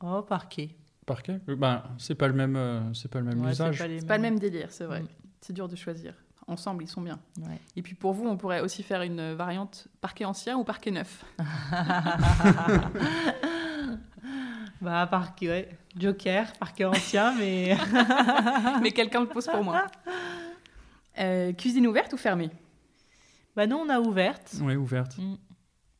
[0.00, 0.74] Oh, parquet.
[1.06, 3.78] Parquet Euh, ben, c'est pas le même, euh, c'est pas le même Ouais, c'est usage.
[3.78, 5.02] pas C'est pas le même délire, c'est vrai.
[5.02, 5.08] Mm.
[5.40, 6.14] C'est dur de choisir.
[6.46, 7.18] Ensemble, ils sont bien.
[7.38, 7.58] Ouais.
[7.76, 11.24] Et puis pour vous, on pourrait aussi faire une variante parquet ancien ou parquet neuf.
[14.80, 15.68] Bah, parquet, ouais.
[15.98, 17.76] Joker, parquet ancien, mais.
[18.82, 19.86] Mais quelqu'un le pose pour moi.
[21.18, 22.48] Euh, cuisine ouverte ou fermée?
[23.54, 24.54] Bah, nous, on a ouverte.
[24.62, 25.18] Ouais, ouverte.
[25.18, 25.34] Mm.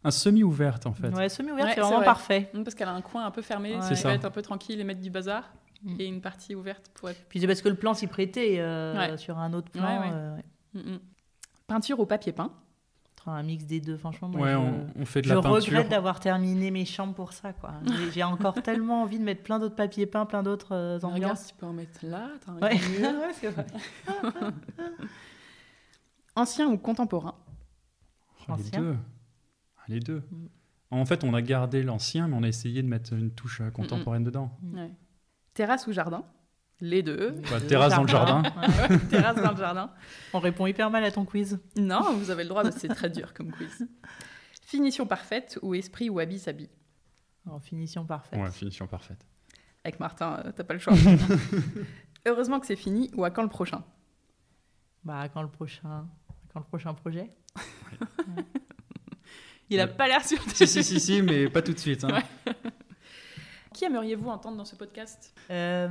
[0.02, 1.08] Un semi-ouverte en fait.
[1.10, 2.04] Ouais, semi-ouverte, Ouais, c'est vraiment vrai.
[2.06, 2.50] parfait.
[2.54, 3.94] Mm, Parce qu'elle a un coin un peu fermé, Ouais.
[3.94, 5.50] ça être un peu tranquille et mettre du bazar.
[5.82, 5.96] Mm.
[6.00, 7.22] Et une partie ouverte pour être...
[7.28, 9.16] Puis c'est parce que le plan s'y prêtait euh, Ouais.
[9.18, 9.82] sur un autre plan.
[9.82, 10.12] Ouais, ouais.
[10.14, 10.82] euh, ouais.
[10.82, 10.98] Mm.
[11.66, 12.50] Peinture ou papier peint
[13.18, 14.28] Entre Un mix des deux, franchement.
[14.28, 15.54] moi, Ouais, je- on, on fait de Je la peinture.
[15.56, 17.52] regrette d'avoir terminé mes chambres pour ça.
[17.52, 17.72] quoi.
[18.14, 21.40] J'ai- encore tellement envie de mettre plein d'autres papiers peints, plein d'autres euh, Regarde ambiances.
[21.40, 22.28] si tu peux en mettre là.
[23.40, 23.66] c'est vrai.
[26.36, 27.34] Ancien ou contemporain?
[28.48, 28.80] Oh, les Ancien.
[28.80, 28.96] deux.
[29.90, 30.22] Les deux.
[30.30, 30.46] Mm.
[30.92, 33.70] En fait, on a gardé l'ancien, mais on a essayé de mettre une touche euh,
[33.70, 34.56] contemporaine dedans.
[34.72, 34.90] Ouais.
[35.54, 36.24] Terrasse ou jardin?
[36.80, 37.32] Les deux.
[37.50, 38.42] Bah, terrasse dans le jardin.
[38.42, 38.88] Ouais.
[38.88, 39.92] Ouais, terrasse dans le jardin.
[40.32, 41.58] On répond hyper mal à ton quiz.
[41.76, 43.86] Non, vous avez le droit, mais c'est très dur comme quiz.
[44.62, 46.70] Finition parfaite ou esprit ou habit s'habille?
[47.46, 48.38] En finition parfaite.
[48.38, 49.26] Ouais, finition parfaite.
[49.84, 50.94] Avec Martin, euh, t'as pas le choix.
[52.26, 53.82] Heureusement que c'est fini ou à quand le prochain?
[55.04, 56.06] Bah, quand le prochain,
[56.52, 57.34] quand le prochain projet?
[59.70, 59.90] Il a Ouais.
[59.92, 60.38] pas l'air sûr.
[60.44, 62.04] de- si, si, si, si, mais pas tout de suite.
[62.04, 62.18] hein.
[62.46, 62.52] Ouais.
[63.72, 65.32] Qui aimeriez-vous entendre dans ce podcast?
[65.50, 65.88] Euh,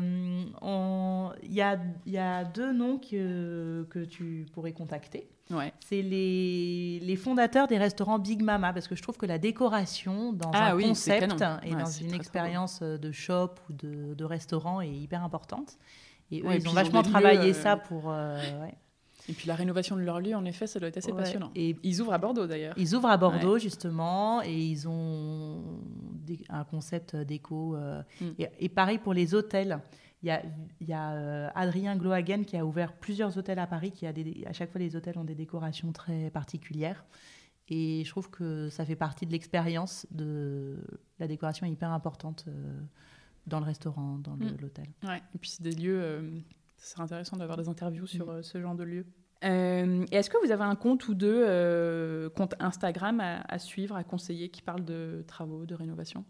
[0.62, 5.30] on- Il y, a, il y a deux noms que, que tu pourrais contacter.
[5.50, 5.74] Ouais.
[5.80, 10.34] C'est les, les fondateurs des restaurants Big Mama, parce que je trouve que la décoration
[10.34, 13.74] dans Ah un oui, concept et Ouais, dans une très, très expérience de shop ou
[13.74, 15.78] de, de restaurant est hyper importante.
[16.32, 18.12] Et eux, Ouais, ils ont ils ont vachement lieux, travaillé euh, ça pour...
[18.12, 18.76] euh, ouais.
[19.30, 21.18] Et puis la rénovation de leur lieu, en effet, ça doit être assez Ouais.
[21.20, 21.52] passionnant.
[21.56, 22.74] Et Ils ouvrent à Bordeaux d'ailleurs.
[22.78, 25.62] ils ouvrent à Bordeaux, justement, et ils ont
[26.26, 27.76] des- un concept déco.
[27.76, 28.26] euh, Mm.
[28.40, 29.80] et, et pareil pour les hôtels.
[30.22, 30.44] Il y a,
[30.82, 34.12] il y a euh, Adrien Glohagen qui a ouvert plusieurs hôtels à Paris, qui a
[34.12, 37.06] des, à chaque fois les hôtels ont des décorations très particulières.
[37.70, 40.08] Et je trouve que ça fait partie de l'expérience.
[40.12, 40.78] De
[41.20, 42.82] la décoration est hyper importante euh,
[43.48, 44.58] dans le restaurant, dans Mm.
[44.60, 44.86] l'hôtel.
[45.04, 45.22] Ouais.
[45.36, 46.02] Et puis c'est des lieux.
[46.02, 46.30] euh,
[46.82, 48.30] serait intéressant d'avoir des interviews sur Mm.
[48.30, 49.06] euh, ce genre de lieux.
[49.46, 53.60] Euh, et est-ce que vous avez un compte ou deux, euh, compte Instagram à, à
[53.60, 56.26] suivre, à conseiller, qui parle de travaux, de rénovation?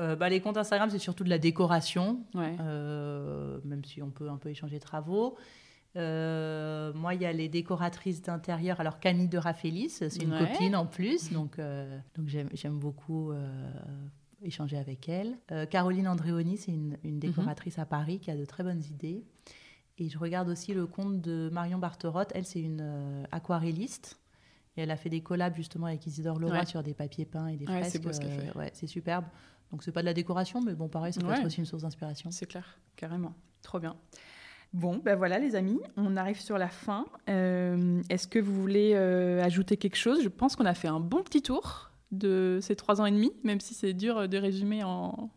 [0.00, 2.24] Euh, bah, les comptes Instagram, c'est surtout de la décoration.
[2.34, 2.56] Ouais.
[2.60, 5.36] Euh, même si on peut un peu échanger travaux.
[5.94, 8.80] Moi, il y a les décoratrices d'intérieur.
[8.80, 10.38] Alors, Camille de Rafélis, c'est une Ouais.
[10.46, 11.58] copine en plus, donc,
[12.14, 13.32] donc j'aime, beaucoup
[14.40, 15.36] échanger avec elle.
[15.68, 19.22] Caroline Andréoni, c'est une, une décoratrice à Paris qui a de très bonnes idées.
[19.98, 22.32] Et je regarde aussi le compte de Marion Barterotte.
[22.34, 24.18] Elle, c'est une euh, aquarelliste.
[24.76, 26.66] Et elle a fait des collabs justement avec Isidore Leroy Ouais.
[26.66, 27.92] sur des papiers peints et des Ouais, fresques.
[27.92, 28.56] c'est beau ce qu'elle fait.
[28.56, 29.24] ouais, c'est superbe.
[29.70, 31.82] Donc, c'est pas de la décoration, mais bon, pareil, ça peut être aussi une source
[31.82, 32.30] d'inspiration.
[32.30, 33.34] C'est clair, carrément.
[33.62, 33.96] Trop bien.
[34.72, 37.04] Bon, ben voilà les amis, on arrive sur la fin.
[37.28, 40.22] Euh, Est-ce que vous voulez euh, ajouter quelque chose?
[40.22, 43.32] Je pense qu'on a fait un bon petit tour de ces trois ans et demi,
[43.44, 45.30] même si c'est dur de résumer en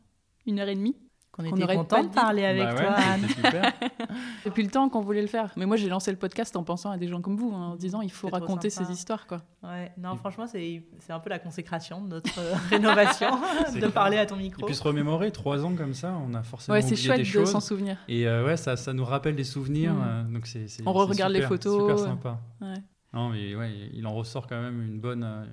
[0.45, 0.95] une heure et demie.
[1.35, 3.21] Qu'on Qu'on était aurait content de parler avec Bah ouais, toi, Anne.
[3.27, 3.73] c'était super.
[4.45, 5.51] Depuis le temps qu'on voulait le faire.
[5.57, 7.75] Mais moi, j'ai lancé le podcast en pensant à des gens comme vous, hein, en
[7.75, 9.27] disant il faut raconter ces histoires.
[9.27, 9.41] quoi.
[9.61, 13.27] Ouais, non, franchement, c'est c'est un peu la consécration de notre euh, rénovation,
[13.67, 13.91] C'est de clair.
[13.91, 14.65] parler à ton Et micro.
[14.65, 17.27] puis se remémorer, trois ans comme ça, on a forcément Ouais, oublié chouette des de
[17.27, 17.51] choses.
[17.51, 17.97] s'en souvenir.
[18.07, 19.93] Et euh, ça, ça nous rappelle des souvenirs.
[19.93, 20.03] Mm.
[20.07, 22.39] euh, donc c'est, On c'est re-regarde les photos, Super sympa.
[22.61, 22.75] Ouais.
[23.13, 25.43] Non, mais ouais, il en ressort quand même une bonne, euh,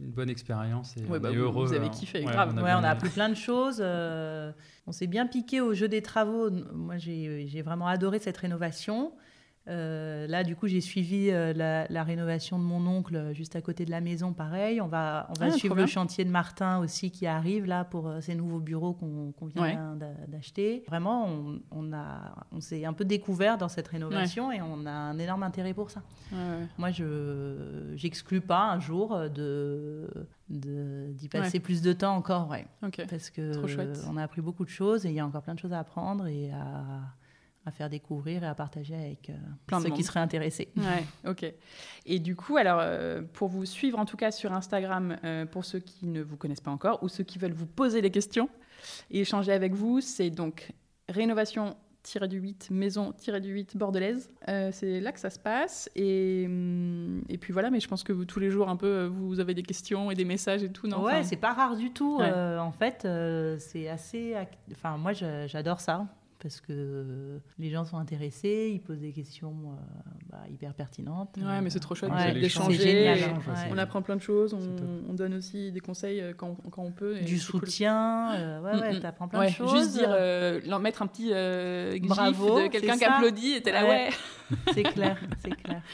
[0.00, 1.66] une bonne expérience et Ouais, on bah, vous- heureux.
[1.66, 1.90] vous avez hein.
[1.90, 2.52] kiffé, Ouais, grave.
[2.54, 3.78] on a Ouais, on a appris plein de choses.
[3.80, 4.52] euh,
[4.86, 6.50] on s'est bien piqué au jeu des travaux.
[6.72, 9.12] Moi, j'ai j'ai vraiment adoré cette rénovation.
[9.68, 13.60] Euh, là, du coup, j'ai suivi euh, la, la rénovation de mon oncle juste à
[13.60, 14.32] côté de la maison.
[14.32, 17.84] Pareil, on va, on va Ah, suivre le chantier de Martin aussi qui arrive là
[17.84, 19.76] pour euh, ces nouveaux bureaux qu'on vient Ouais.
[20.28, 20.84] d'acheter.
[20.88, 21.60] Vraiment, on,
[22.52, 25.90] on s'est un peu découvert dans cette rénovation et on a un énorme intérêt pour
[25.90, 26.02] ça.
[26.32, 26.38] Ouais.
[26.78, 30.08] Moi, je j'exclus pas un jour de
[30.48, 33.02] d'y passer plus de temps encore, ouais, Ok.
[33.10, 33.52] parce que
[34.08, 35.78] on a appris beaucoup de choses et il y a encore plein de choses à
[35.80, 37.00] apprendre et à,
[37.68, 39.34] à faire découvrir et à partager avec euh,
[39.66, 40.68] Plein de ceux qui seraient intéressés.
[40.78, 41.52] Ouais, ok.
[42.06, 45.64] Et du coup, alors, euh, pour vous suivre en tout cas sur Instagram, euh, pour
[45.64, 48.48] ceux qui ne vous connaissent pas encore ou ceux qui veulent vous poser des questions
[49.10, 50.72] et échanger avec vous, c'est donc
[51.10, 54.30] rénovation-du-8, maison-du-8 bordelaise.
[54.48, 55.90] Euh, c'est là que ça se passe.
[55.94, 59.04] Et, hum, et puis voilà, mais je pense que vous, tous les jours, un peu,
[59.04, 61.76] vous avez des questions et des messages et tout, non ouais, Enfin, c'est pas rare
[61.76, 62.18] du tout.
[62.18, 62.32] Ouais.
[62.32, 63.06] en fait,
[63.58, 64.34] c'est assez.
[64.72, 66.06] Enfin, moi, j'adore ça
[66.40, 71.36] parce que les gens sont intéressés, ils posent des questions euh, bah, hyper pertinentes.
[71.36, 72.76] Ouais, mais c'est trop chouette Ouais, d'échanger.
[72.78, 76.92] c'est- On apprend plein de choses, on, donne aussi des conseils euh, quand, quand on
[76.92, 77.16] peut.
[77.16, 77.60] et Du cool.
[77.62, 79.00] soutien, euh, ouais, ouais, Mm, mm.
[79.00, 79.76] t'apprends plein de choses.
[79.76, 80.10] juste dire,
[80.80, 81.30] mettre un petit
[82.06, 84.08] Bravo, de quelqu'un qui applaudit et t'es là, Ouais.
[84.50, 84.56] ouais.
[84.74, 85.82] C'est clair, c'est clair.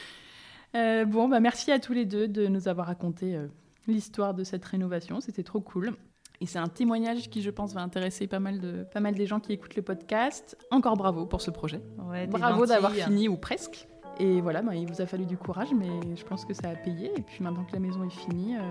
[0.75, 3.47] Euh, bon, bah merci à tous les deux de nous avoir raconté euh,
[3.87, 5.21] l'histoire de cette rénovation.
[5.21, 5.93] C'était trop cool.
[6.41, 9.25] Et c'est un témoignage qui, je pense, va intéresser pas mal, de, pas mal des
[9.25, 10.57] gens qui écoutent le podcast.
[10.71, 11.81] Encore bravo pour ce projet.
[12.09, 13.87] Ouais, Bravo d'avoir fini ou presque.
[14.17, 16.75] Et voilà, bah, il vous a fallu du courage, mais je pense que ça a
[16.75, 17.11] payé.
[17.17, 18.61] Et puis maintenant que la maison est finie, euh,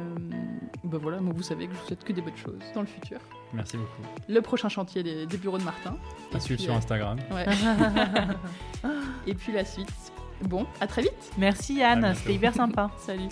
[0.85, 2.86] bah voilà, moi, vous savez que je vous souhaite que des bonnes choses dans le
[2.86, 3.19] futur.
[3.53, 4.03] Merci beaucoup.
[4.27, 5.97] Le prochain chantier des, des bureaux de Martin.
[6.32, 7.19] Et À suivre puis, sur euh, Instagram.
[7.31, 7.45] ouais.
[9.27, 9.89] Et puis la suite.
[10.45, 11.32] Bon, à très vite.
[11.39, 12.91] Merci Anne, c'était hyper sympa.
[12.99, 13.28] Salut.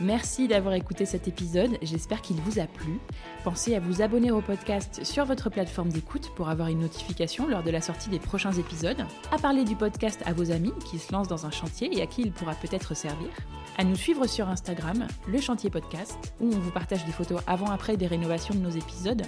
[0.00, 3.00] Merci d'avoir écouté cet épisode, j'espère qu'il vous a plu.
[3.42, 7.64] Pensez à vous abonner au podcast sur votre plateforme d'écoute pour avoir une notification lors
[7.64, 11.12] de la sortie des prochains épisodes, à parler du podcast à vos amis qui se
[11.12, 13.30] lancent dans un chantier et à qui il pourra peut-être servir,
[13.76, 17.96] à nous suivre sur Instagram, le chantier podcast, où on vous partage des photos avant-après
[17.96, 19.22] des rénovations de nos épisodes,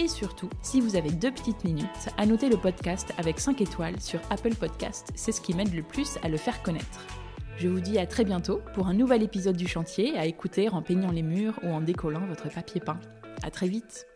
[0.00, 1.86] et surtout, si vous avez deux petites minutes,
[2.18, 5.82] à noter le podcast avec 5 étoiles sur Apple Podcast, c'est ce qui m'aide le
[5.82, 7.25] plus à le faire connaître.
[7.58, 10.82] Je vous dis à très bientôt pour un nouvel épisode du chantier à écouter en
[10.82, 13.00] peignant les murs ou en décollant votre papier peint.
[13.42, 14.06] À très vite